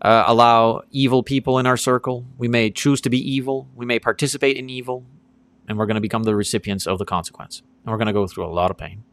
uh, 0.02 0.24
allow 0.28 0.84
evil 0.92 1.24
people 1.24 1.58
in 1.58 1.66
our 1.66 1.78
circle. 1.78 2.26
We 2.38 2.48
may 2.48 2.70
choose 2.70 3.02
to 3.02 3.10
be 3.10 3.18
evil. 3.18 3.68
We 3.76 3.86
may 3.86 4.00
participate 4.00 4.58
in 4.58 4.70
evil. 4.70 5.06
And 5.68 5.78
we're 5.78 5.86
going 5.86 5.96
to 5.96 6.02
become 6.02 6.24
the 6.24 6.36
recipients 6.36 6.86
of 6.86 7.00
the 7.00 7.06
consequence. 7.06 7.64
And 7.84 7.92
we're 7.92 7.98
going 7.98 8.08
to 8.08 8.14
go 8.14 8.28
through 8.28 8.46
a 8.46 8.54
lot 8.54 8.70
of 8.70 8.78
pain. 8.78 9.04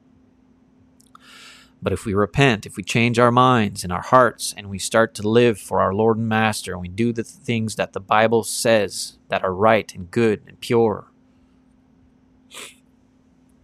But 1.80 1.92
if 1.92 2.04
we 2.04 2.12
repent, 2.12 2.66
if 2.66 2.76
we 2.76 2.82
change 2.82 3.18
our 3.18 3.30
minds 3.30 3.84
and 3.84 3.92
our 3.92 4.02
hearts, 4.02 4.52
and 4.56 4.68
we 4.68 4.78
start 4.78 5.14
to 5.14 5.28
live 5.28 5.58
for 5.58 5.80
our 5.80 5.94
Lord 5.94 6.18
and 6.18 6.28
Master, 6.28 6.72
and 6.72 6.80
we 6.80 6.88
do 6.88 7.12
the 7.12 7.22
things 7.22 7.76
that 7.76 7.92
the 7.92 8.00
Bible 8.00 8.42
says 8.42 9.18
that 9.28 9.44
are 9.44 9.54
right 9.54 9.94
and 9.94 10.10
good 10.10 10.42
and 10.46 10.60
pure, 10.60 11.06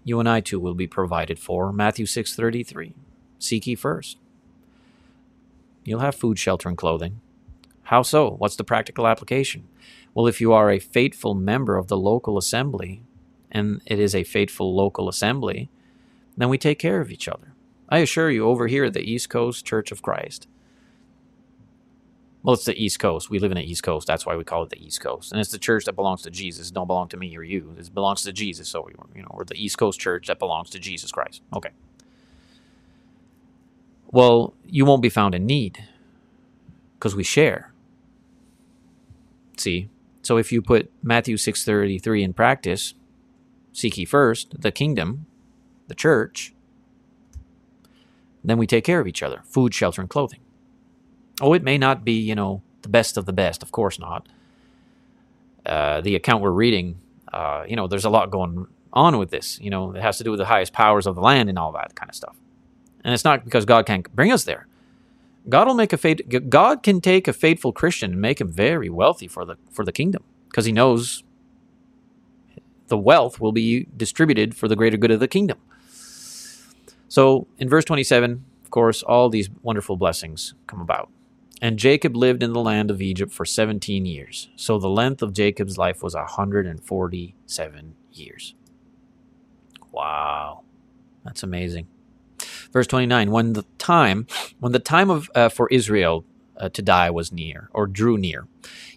you 0.05 0.21
and 0.21 0.29
I 0.29 0.41
too 0.41 0.61
will 0.61 0.75
be 0.75 0.87
provided 0.87 1.39
for. 1.39 1.73
Matthew 1.73 2.07
6:33. 2.07 2.95
Seek 3.39 3.67
ye 3.67 3.75
first. 3.75 4.19
You'll 5.83 6.01
have 6.01 6.15
food, 6.15 6.39
shelter, 6.39 6.69
and 6.69 6.79
clothing. 6.79 7.21
How 7.85 8.03
so? 8.03 8.31
What's 8.31 8.57
the 8.57 8.65
practical 8.65 9.07
application? 9.07 9.69
Well, 10.15 10.27
if 10.27 10.41
you 10.41 10.53
are 10.53 10.71
a 10.71 10.79
faithful 10.79 11.35
member 11.35 11.77
of 11.77 11.89
the 11.89 11.97
local 11.97 12.39
assembly, 12.39 13.03
and 13.51 13.81
it 13.87 13.99
is 13.99 14.15
a 14.15 14.25
faithful 14.25 14.75
local 14.75 15.09
assembly, 15.09 15.69
then 16.37 16.49
we 16.49 16.59
take 16.59 16.79
care 16.79 17.01
of 17.01 17.11
each 17.11 17.29
other. 17.29 17.54
I 17.89 17.99
assure 17.99 18.31
you, 18.31 18.47
over 18.47 18.67
here 18.67 18.85
at 18.85 18.93
the 18.93 19.03
East 19.03 19.29
Coast 19.29 19.65
Church 19.65 19.93
of 19.93 20.03
Christ, 20.03 20.49
well, 22.43 22.55
it's 22.55 22.67
the 22.67 22.77
East 22.77 22.99
Coast. 22.99 23.31
We 23.31 23.39
live 23.39 23.53
in 23.53 23.57
the 23.57 23.65
East 23.65 23.83
Coast. 23.83 24.07
That's 24.07 24.27
why 24.27 24.37
we 24.37 24.45
call 24.45 24.63
it 24.63 24.71
the 24.71 24.85
East 24.85 25.01
Coast. 25.01 25.33
And 25.33 25.41
it's 25.41 25.51
the 25.51 25.59
church 25.59 25.87
that 25.87 25.95
belongs 25.95 26.21
to 26.23 26.31
Jesus. 26.31 26.69
It 26.69 26.75
don't 26.75 26.87
belong 26.87 27.09
to 27.09 27.17
me 27.17 27.35
or 27.37 27.43
you. 27.43 27.75
It 27.79 27.93
belongs 27.95 28.23
to 28.25 28.33
Jesus. 28.35 28.69
So, 28.69 28.87
you 29.15 29.23
know, 29.23 29.31
we're 29.33 29.45
the 29.45 29.57
East 29.57 29.79
Coast 29.79 29.99
church 29.99 30.27
that 30.27 30.39
belongs 30.39 30.69
to 30.71 30.79
Jesus 30.79 31.11
Christ. 31.11 31.41
Okay. 31.55 31.71
Well, 34.09 34.55
you 34.67 34.85
won't 34.85 35.03
be 35.03 35.09
found 35.09 35.35
in 35.35 35.47
need 35.47 35.85
because 36.99 37.17
we 37.17 37.25
share. 37.25 37.73
See? 39.57 39.89
So 40.23 40.37
if 40.37 40.53
you 40.53 40.63
put 40.63 40.91
Matthew 41.03 41.37
6:33 41.37 42.23
in 42.23 42.33
practice, 42.33 42.95
seek 43.73 43.99
ye 43.99 44.05
first 44.05 44.61
the 44.61 44.71
kingdom, 44.71 45.27
the 45.89 45.95
church, 45.95 46.54
then 48.51 48.59
we 48.59 48.67
take 48.67 48.85
care 48.85 49.01
of 49.01 49.07
each 49.07 49.23
other 49.23 49.43
food, 49.45 49.75
shelter, 49.75 50.01
and 50.01 50.11
clothing. 50.11 50.41
Oh, 51.41 51.53
it 51.55 51.63
may 51.63 51.79
not 51.79 52.05
be, 52.05 52.13
you 52.13 52.35
know, 52.35 52.63
the 52.83 52.89
best 52.89 53.17
of 53.17 53.27
the 53.27 53.33
best, 53.33 53.63
of 53.63 53.73
course 53.73 53.99
not. 53.99 54.29
Uh, 55.67 56.01
the 56.01 56.15
account 56.15 56.43
we're 56.43 56.51
reading, 56.51 57.01
uh, 57.33 57.65
you 57.67 57.75
know, 57.75 57.89
there's 57.89 58.05
a 58.05 58.11
lot 58.11 58.31
going 58.31 58.67
on 58.93 59.19
with 59.19 59.31
this. 59.31 59.59
You 59.61 59.71
know, 59.71 59.95
it 59.95 60.03
has 60.03 60.19
to 60.19 60.25
do 60.25 60.31
with 60.31 60.39
the 60.39 60.47
highest 60.47 60.73
powers 60.73 61.07
of 61.07 61.15
the 61.15 61.23
land 61.23 61.49
and 61.49 61.59
all 61.59 61.73
that 61.73 61.95
kind 61.95 62.11
of 62.11 62.15
stuff. 62.15 62.37
And 63.03 63.13
it's 63.13 63.25
not 63.25 63.45
because 63.45 63.65
God 63.65 63.87
can't 63.87 64.15
bring 64.15 64.31
us 64.31 64.45
there. 64.45 64.67
God 65.49 65.67
will 65.67 65.75
make 65.75 65.93
a 65.93 65.99
fate. 65.99 66.49
God 66.49 66.83
can 66.83 67.01
take 67.01 67.29
a 67.29 67.33
faithful 67.33 67.73
Christian 67.73 68.13
and 68.13 68.21
make 68.21 68.41
him 68.41 68.51
very 68.51 68.89
wealthy 68.89 69.29
for 69.29 69.45
the 69.45 69.57
for 69.71 69.85
the 69.85 69.93
kingdom 69.93 70.25
because 70.49 70.65
He 70.65 70.73
knows 70.73 71.23
the 72.89 72.97
wealth 72.97 73.41
will 73.41 73.53
be 73.53 73.87
distributed 73.97 74.55
for 74.55 74.69
the 74.69 74.77
greater 74.77 74.97
good 74.97 75.11
of 75.11 75.21
the 75.21 75.29
kingdom. 75.29 75.59
So 77.09 77.47
in 77.59 77.69
verse 77.69 77.85
27, 77.85 78.45
of 78.65 78.71
course, 78.71 79.03
all 79.03 79.29
these 79.29 79.51
wonderful 79.63 79.97
blessings 79.97 80.55
come 80.67 80.81
about. 80.81 81.11
And 81.63 81.79
Jacob 81.79 82.17
lived 82.17 82.43
in 82.43 82.53
the 82.53 82.61
land 82.61 82.91
of 82.91 83.01
Egypt 83.01 83.33
for 83.33 83.45
17 83.45 84.05
years. 84.05 84.51
So 84.57 84.79
the 84.79 84.89
length 84.89 85.23
of 85.23 85.33
Jacob's 85.33 85.79
life 85.79 86.03
was 86.03 86.15
147 86.15 87.95
years. 88.13 88.55
Wow. 89.93 90.63
That's 91.25 91.43
amazing. 91.43 91.87
Verse 92.73 92.87
29, 92.87 93.31
when 93.31 93.53
the 93.53 93.65
time 93.79 94.27
when 94.59 94.73
the 94.73 94.79
time 94.81 95.09
of 95.09 95.31
uh, 95.35 95.49
for 95.49 95.69
Israel 95.69 96.25
uh, 96.57 96.69
to 96.71 96.83
die 96.83 97.11
was 97.11 97.33
near 97.33 97.69
or 97.73 97.87
drew 97.87 98.19
near, 98.19 98.47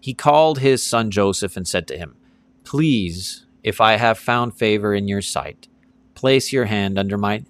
he 0.01 0.14
called 0.14 0.60
his 0.60 0.84
son 0.84 1.12
Joseph 1.12 1.55
and 1.55 1.68
said 1.68 1.88
to 1.88 1.97
him, 1.97 2.16
"Please, 2.64 3.45
if 3.64 3.80
I 3.80 3.97
have 3.97 4.18
found 4.18 4.58
favor 4.58 4.93
in 4.95 5.08
your 5.08 5.22
sight, 5.22 5.68
place 6.16 6.51
your 6.51 6.66
hand 6.66 6.97
under 6.97 7.18
my 7.18 7.43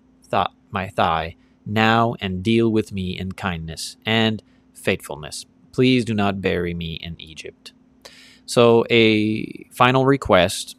my 0.78 0.88
thigh 0.90 1.36
now 1.66 2.16
and 2.22 2.44
deal 2.44 2.70
with 2.72 2.92
me 2.92 3.18
in 3.18 3.32
kindness 3.32 3.98
and 4.06 4.44
faithfulness. 4.74 5.46
Please 5.72 6.06
do 6.06 6.14
not 6.14 6.42
bury 6.42 6.74
me 6.74 6.92
in 7.08 7.20
Egypt. 7.20 7.74
So, 8.46 8.86
a 8.90 9.66
final 9.72 10.06
request 10.06 10.78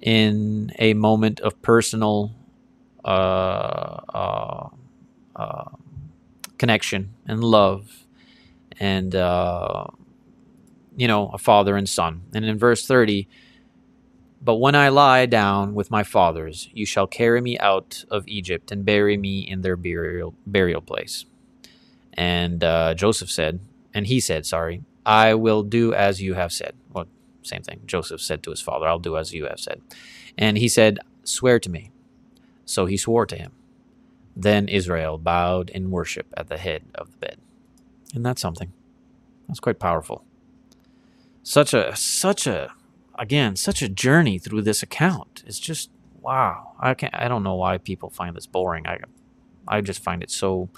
in 0.00 0.72
a 0.78 0.94
moment 0.94 1.40
of 1.40 1.60
personal 1.62 2.32
uh, 3.04 3.98
uh, 4.22 4.68
uh, 5.36 5.70
connection 6.58 7.14
and 7.26 7.42
love, 7.42 8.06
and 8.78 9.14
uh, 9.14 9.86
you 10.96 11.08
know, 11.08 11.30
a 11.32 11.38
father 11.38 11.76
and 11.76 11.88
son. 11.88 12.22
And 12.34 12.44
in 12.44 12.58
verse 12.58 12.86
30, 12.86 13.26
but 14.40 14.56
when 14.56 14.74
I 14.74 14.88
lie 14.88 15.26
down 15.26 15.74
with 15.74 15.90
my 15.90 16.02
fathers, 16.02 16.68
you 16.72 16.86
shall 16.86 17.06
carry 17.06 17.40
me 17.40 17.58
out 17.58 18.04
of 18.10 18.26
Egypt 18.26 18.72
and 18.72 18.84
bury 18.84 19.16
me 19.16 19.40
in 19.40 19.60
their 19.60 19.76
burial 19.76 20.34
burial 20.46 20.80
place. 20.80 21.26
And 22.14 22.64
uh, 22.64 22.94
Joseph 22.94 23.30
said, 23.30 23.60
and 23.94 24.06
he 24.06 24.20
said, 24.20 24.46
sorry, 24.46 24.82
I 25.04 25.34
will 25.34 25.62
do 25.62 25.94
as 25.94 26.20
you 26.22 26.34
have 26.34 26.52
said. 26.52 26.74
Well, 26.92 27.06
same 27.42 27.62
thing. 27.62 27.82
Joseph 27.86 28.20
said 28.20 28.42
to 28.42 28.50
his 28.50 28.60
father, 28.60 28.86
I'll 28.86 28.98
do 28.98 29.16
as 29.16 29.32
you 29.32 29.46
have 29.46 29.60
said. 29.60 29.80
And 30.36 30.58
he 30.58 30.68
said, 30.68 30.98
Swear 31.24 31.58
to 31.60 31.70
me. 31.70 31.90
So 32.64 32.86
he 32.86 32.96
swore 32.96 33.26
to 33.26 33.36
him. 33.36 33.52
Then 34.34 34.68
Israel 34.68 35.18
bowed 35.18 35.70
in 35.70 35.90
worship 35.90 36.32
at 36.36 36.48
the 36.48 36.56
head 36.56 36.84
of 36.94 37.10
the 37.10 37.16
bed. 37.18 37.38
And 38.14 38.24
that's 38.24 38.40
something. 38.40 38.72
That's 39.48 39.60
quite 39.60 39.78
powerful. 39.78 40.24
Such 41.42 41.74
a, 41.74 41.94
such 41.96 42.46
a, 42.46 42.72
again, 43.20 43.54
such 43.54 43.82
a 43.82 43.88
journey 43.88 44.38
through 44.38 44.62
this 44.62 44.82
account. 44.82 45.44
It's 45.46 45.60
just, 45.60 45.90
wow. 46.20 46.72
I 46.80 46.94
can't, 46.94 47.14
I 47.14 47.28
don't 47.28 47.42
know 47.42 47.54
why 47.54 47.76
people 47.76 48.08
find 48.08 48.34
this 48.34 48.46
boring. 48.46 48.86
I, 48.86 48.98
I 49.68 49.82
just 49.82 50.02
find 50.02 50.22
it 50.22 50.30
so 50.30 50.70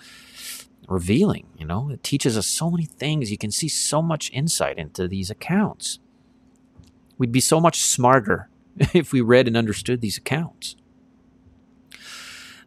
revealing, 0.88 1.46
you 1.56 1.64
know? 1.64 1.88
It 1.88 2.02
teaches 2.02 2.36
us 2.36 2.48
so 2.48 2.68
many 2.68 2.84
things. 2.84 3.30
You 3.30 3.38
can 3.38 3.52
see 3.52 3.68
so 3.68 4.02
much 4.02 4.28
insight 4.32 4.76
into 4.76 5.06
these 5.06 5.30
accounts. 5.30 6.00
We'd 7.16 7.30
be 7.30 7.40
so 7.40 7.60
much 7.60 7.80
smarter 7.80 8.50
if 8.92 9.12
we 9.12 9.20
read 9.20 9.46
and 9.46 9.56
understood 9.56 10.00
these 10.00 10.18
accounts. 10.18 10.74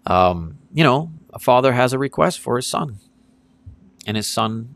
Um, 0.05 0.59
you 0.73 0.85
know, 0.85 1.11
a 1.33 1.39
father 1.39 1.73
has 1.73 1.91
a 1.91 1.99
request 1.99 2.39
for 2.39 2.55
his 2.55 2.67
son, 2.67 2.99
and 4.07 4.15
his 4.15 4.27
son 4.27 4.75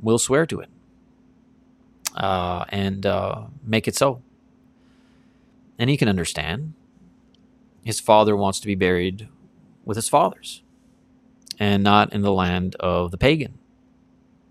will 0.00 0.18
swear 0.18 0.46
to 0.46 0.58
it 0.58 0.70
uh, 2.14 2.64
and 2.68 3.06
uh, 3.06 3.44
make 3.62 3.88
it 3.88 3.96
so. 3.96 4.22
And 5.78 5.90
he 5.90 5.96
can 5.96 6.08
understand. 6.08 6.74
His 7.84 8.00
father 8.00 8.36
wants 8.36 8.60
to 8.60 8.66
be 8.66 8.74
buried 8.74 9.28
with 9.84 9.96
his 9.96 10.08
fathers 10.08 10.62
and 11.58 11.82
not 11.82 12.12
in 12.12 12.22
the 12.22 12.32
land 12.32 12.76
of 12.76 13.10
the 13.10 13.18
pagan 13.18 13.58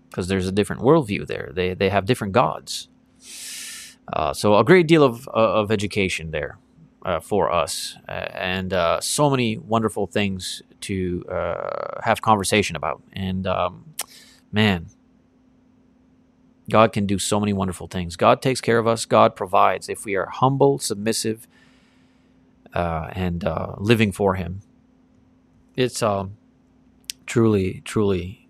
because 0.08 0.28
there's 0.28 0.46
a 0.46 0.52
different 0.52 0.82
worldview 0.82 1.26
there. 1.26 1.50
They, 1.52 1.74
they 1.74 1.88
have 1.88 2.06
different 2.06 2.32
gods. 2.32 2.88
Uh, 4.12 4.32
so 4.32 4.56
a 4.56 4.64
great 4.64 4.86
deal 4.86 5.02
of, 5.02 5.26
uh, 5.28 5.32
of 5.32 5.72
education 5.72 6.30
there 6.30 6.58
uh, 7.04 7.20
for 7.20 7.50
us 7.50 7.96
uh, 8.08 8.12
and 8.12 8.72
so 9.02 9.28
many 9.30 9.58
wonderful 9.58 10.06
things 10.06 10.62
to 10.82 11.24
uh, 11.30 12.00
have 12.02 12.22
conversation 12.22 12.76
about. 12.76 13.02
And 13.12 13.46
um, 13.46 13.94
man, 14.52 14.86
God 16.70 16.92
can 16.92 17.06
do 17.06 17.18
so 17.18 17.38
many 17.40 17.52
wonderful 17.52 17.86
things. 17.88 18.16
God 18.16 18.40
takes 18.40 18.60
care 18.60 18.78
of 18.78 18.86
us. 18.86 19.04
God 19.04 19.36
provides. 19.36 19.88
If 19.88 20.04
we 20.04 20.14
are 20.14 20.26
humble, 20.26 20.78
submissive, 20.78 21.46
and 22.74 23.44
living 23.78 24.12
for 24.12 24.34
Him, 24.34 24.62
it's 25.76 26.02
um, 26.02 26.36
truly, 27.26 27.82
truly 27.84 28.48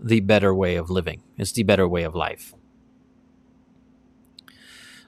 the 0.00 0.20
better 0.20 0.54
way 0.54 0.76
of 0.76 0.90
living. 0.90 1.22
It's 1.38 1.52
the 1.52 1.62
better 1.62 1.88
way 1.88 2.02
of 2.02 2.14
life. 2.14 2.54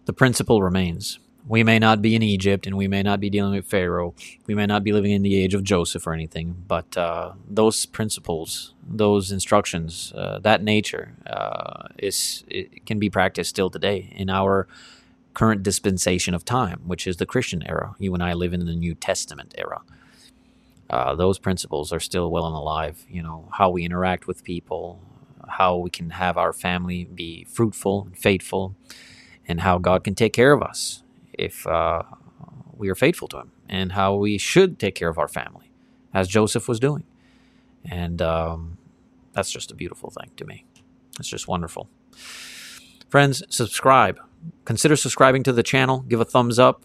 The 0.05 0.13
principle 0.13 0.63
remains. 0.63 1.19
We 1.49 1.63
may 1.63 1.79
not 1.79 2.03
be 2.03 2.17
in 2.17 2.23
Egypt 2.23 2.67
and 2.67 2.77
we 2.77 2.89
may 2.89 3.03
not 3.03 3.21
be 3.21 3.31
dealing 3.31 3.53
with 3.55 3.67
Pharaoh. 3.67 4.15
We 4.47 4.55
may 4.55 4.67
not 4.67 4.83
be 4.83 4.93
living 4.93 5.13
in 5.13 5.23
the 5.23 5.37
age 5.37 5.55
of 5.55 5.63
Joseph 5.63 6.07
or 6.07 6.13
anything, 6.13 6.65
but 6.67 6.97
uh, 6.97 7.35
those 7.49 7.87
principles, 7.87 8.75
those 8.87 9.31
instructions, 9.31 10.13
uh, 10.17 10.41
that 10.41 10.63
nature 10.63 11.15
uh, 11.27 11.89
is 11.99 12.45
can 12.85 12.99
be 12.99 13.11
practiced 13.11 13.51
still 13.51 13.71
today 13.71 14.13
in 14.17 14.29
our 14.29 14.67
current 15.35 15.63
dispensation 15.63 16.35
of 16.35 16.45
time, 16.45 16.81
which 16.85 17.07
is 17.07 17.19
the 17.19 17.27
Christian 17.27 17.63
era. 17.67 17.95
You 17.99 18.13
and 18.15 18.23
I 18.23 18.33
live 18.33 18.53
in 18.53 18.67
the 18.67 18.75
New 18.75 18.95
Testament 18.95 19.55
era 19.57 19.83
uh, 20.91 21.15
those 21.15 21.39
principles 21.39 21.93
are 21.93 22.01
still 22.01 22.31
well 22.31 22.47
and 22.47 22.55
alive. 22.55 23.05
You 23.09 23.23
know, 23.23 23.49
how 23.53 23.71
we 23.71 23.85
interact 23.85 24.27
with 24.27 24.45
people, 24.45 25.01
how 25.49 25.77
we 25.77 25.91
can 25.91 26.11
have 26.11 26.37
our 26.37 26.53
family 26.53 27.05
be 27.05 27.45
fruitful 27.45 28.05
and 28.07 28.19
faithful, 28.19 28.77
and 29.47 29.61
how 29.61 29.79
God 29.79 30.05
can 30.05 30.15
take 30.15 30.33
care 30.33 30.53
of 30.53 30.63
us 30.63 31.03
if 31.39 31.66
uh, 31.66 32.03
we 32.76 32.89
are 32.89 32.95
faithful 32.95 33.28
to 33.28 33.39
Him, 33.39 33.53
and 33.68 33.93
how 33.93 34.14
we 34.14 34.39
should 34.39 34.78
take 34.78 34.95
care 34.95 35.09
of 35.09 35.18
our 35.18 35.28
family, 35.28 35.70
as 36.12 36.28
Joseph 36.28 36.68
was 36.68 36.80
doing. 36.80 37.05
And 37.84 38.20
um, 38.20 38.78
that's 39.32 39.51
just 39.51 39.70
a 39.70 39.74
beautiful 39.74 40.11
thing 40.11 40.30
to 40.37 40.45
me. 40.45 40.64
It's 41.18 41.28
just 41.28 41.49
wonderful. 41.49 41.89
Friends, 43.09 43.43
subscribe. 43.49 44.18
Consider 44.64 44.97
subscribing 44.97 45.43
to 45.45 45.53
the 45.53 45.62
channel. 45.62 46.01
Give 46.01 46.20
a 46.20 46.24
thumbs 46.24 46.59
up, 46.59 46.84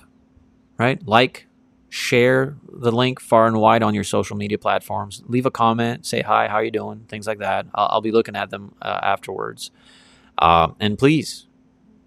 right? 0.77 1.05
Like, 1.05 1.47
share 1.89 2.55
the 2.71 2.91
link 2.91 3.19
far 3.19 3.47
and 3.47 3.57
wide 3.57 3.83
on 3.83 3.93
your 3.93 4.03
social 4.03 4.37
media 4.37 4.57
platforms. 4.57 5.23
Leave 5.27 5.45
a 5.45 5.51
comment, 5.51 6.05
say 6.05 6.21
hi, 6.21 6.47
how 6.47 6.59
you 6.59 6.71
doing, 6.71 7.05
things 7.09 7.27
like 7.27 7.39
that. 7.39 7.65
I'll, 7.75 7.87
I'll 7.91 8.01
be 8.01 8.11
looking 8.11 8.35
at 8.35 8.49
them 8.49 8.75
uh, 8.81 8.99
afterwards. 9.03 9.71
Uh, 10.37 10.69
and 10.79 10.97
please, 10.97 11.47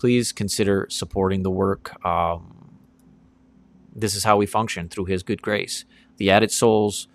please 0.04 0.32
consider 0.32 0.86
supporting 0.90 1.44
the 1.44 1.50
work. 1.50 2.04
Um, 2.04 2.76
this 3.96 4.14
is 4.14 4.22
how 4.22 4.36
we 4.36 4.44
function 4.44 4.86
through 4.86 5.06
His 5.06 5.22
good 5.22 5.40
grace. 5.40 5.86
The 6.18 6.30
Added 6.30 6.52
Souls 6.52 7.08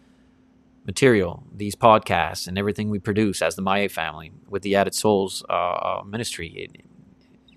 material, 0.87 1.43
these 1.55 1.75
podcasts, 1.75 2.47
and 2.47 2.57
everything 2.57 2.89
we 2.89 2.97
produce 2.97 3.43
as 3.43 3.55
the 3.55 3.61
Maia 3.61 3.89
family 3.89 4.31
with 4.47 4.63
the 4.63 4.75
Added 4.75 4.95
Souls 4.95 5.45
uh, 5.47 5.53
uh, 5.53 6.03
ministry. 6.03 6.47
It, 6.47 6.81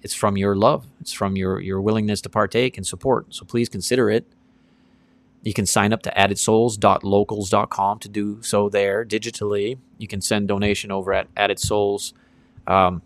it's 0.03 0.13
from 0.13 0.37
your 0.37 0.55
love. 0.55 0.87
It's 1.01 1.15
from 1.15 1.35
your 1.35 1.59
your 1.61 1.81
willingness 1.81 2.21
to 2.21 2.29
partake 2.29 2.77
and 2.77 2.87
support. 2.87 3.35
So 3.35 3.47
please 3.47 3.71
consider 3.71 4.11
it. 4.11 4.27
You 5.43 5.55
can 5.55 5.65
sign 5.65 5.95
up 5.95 6.03
to 6.03 6.11
addedsouls.locals.com 6.11 7.99
to 8.01 8.09
do 8.11 8.43
so 8.43 8.69
there 8.69 9.03
digitally. 9.03 9.79
You 9.97 10.09
can 10.09 10.21
send 10.21 10.49
donation 10.49 10.91
over 10.91 11.15
at 11.15 11.35
addedsouls 11.37 12.13
um, 12.67 13.01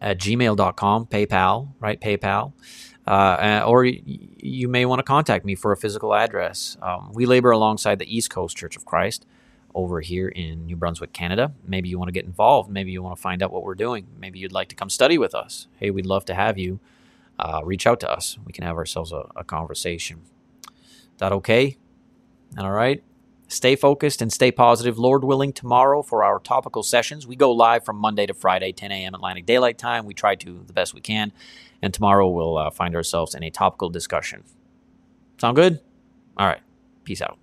at 0.00 0.18
gmail.com, 0.18 1.06
PayPal, 1.06 1.72
right? 1.78 2.00
PayPal. 2.00 2.52
Uh, 3.06 3.64
or 3.66 3.84
you 3.84 4.68
may 4.68 4.84
want 4.84 4.98
to 5.00 5.02
contact 5.02 5.44
me 5.44 5.54
for 5.54 5.72
a 5.72 5.76
physical 5.76 6.14
address. 6.14 6.76
Um, 6.80 7.10
we 7.12 7.26
labor 7.26 7.50
alongside 7.50 7.98
the 7.98 8.14
East 8.14 8.30
Coast 8.30 8.56
Church 8.56 8.76
of 8.76 8.84
Christ 8.84 9.26
over 9.74 10.00
here 10.00 10.28
in 10.28 10.66
New 10.66 10.76
Brunswick, 10.76 11.12
Canada. 11.12 11.52
Maybe 11.66 11.88
you 11.88 11.98
want 11.98 12.08
to 12.08 12.12
get 12.12 12.24
involved. 12.24 12.70
Maybe 12.70 12.92
you 12.92 13.02
want 13.02 13.16
to 13.16 13.22
find 13.22 13.42
out 13.42 13.52
what 13.52 13.64
we're 13.64 13.74
doing. 13.74 14.06
Maybe 14.18 14.38
you'd 14.38 14.52
like 14.52 14.68
to 14.68 14.74
come 14.76 14.90
study 14.90 15.18
with 15.18 15.34
us. 15.34 15.66
Hey, 15.78 15.90
we'd 15.90 16.06
love 16.06 16.24
to 16.26 16.34
have 16.34 16.58
you. 16.58 16.80
Uh, 17.38 17.62
reach 17.64 17.86
out 17.86 18.00
to 18.00 18.10
us. 18.10 18.38
We 18.44 18.52
can 18.52 18.64
have 18.64 18.76
ourselves 18.76 19.12
a, 19.12 19.26
a 19.34 19.44
conversation 19.44 20.20
that 21.18 21.32
okay? 21.32 21.78
All 22.58 22.70
right. 22.70 23.02
Stay 23.50 23.74
focused 23.74 24.22
and 24.22 24.32
stay 24.32 24.52
positive. 24.52 24.96
Lord 24.96 25.24
willing, 25.24 25.52
tomorrow 25.52 26.02
for 26.02 26.22
our 26.22 26.38
topical 26.38 26.84
sessions, 26.84 27.26
we 27.26 27.34
go 27.34 27.50
live 27.50 27.84
from 27.84 27.96
Monday 27.96 28.24
to 28.26 28.32
Friday, 28.32 28.70
10 28.70 28.92
a.m. 28.92 29.12
Atlantic 29.12 29.44
Daylight 29.44 29.76
Time. 29.76 30.06
We 30.06 30.14
try 30.14 30.36
to 30.36 30.62
the 30.64 30.72
best 30.72 30.94
we 30.94 31.00
can. 31.00 31.32
And 31.82 31.92
tomorrow 31.92 32.28
we'll 32.28 32.56
uh, 32.56 32.70
find 32.70 32.94
ourselves 32.94 33.34
in 33.34 33.42
a 33.42 33.50
topical 33.50 33.90
discussion. 33.90 34.44
Sound 35.40 35.56
good? 35.56 35.80
All 36.36 36.46
right. 36.46 36.60
Peace 37.02 37.20
out. 37.20 37.38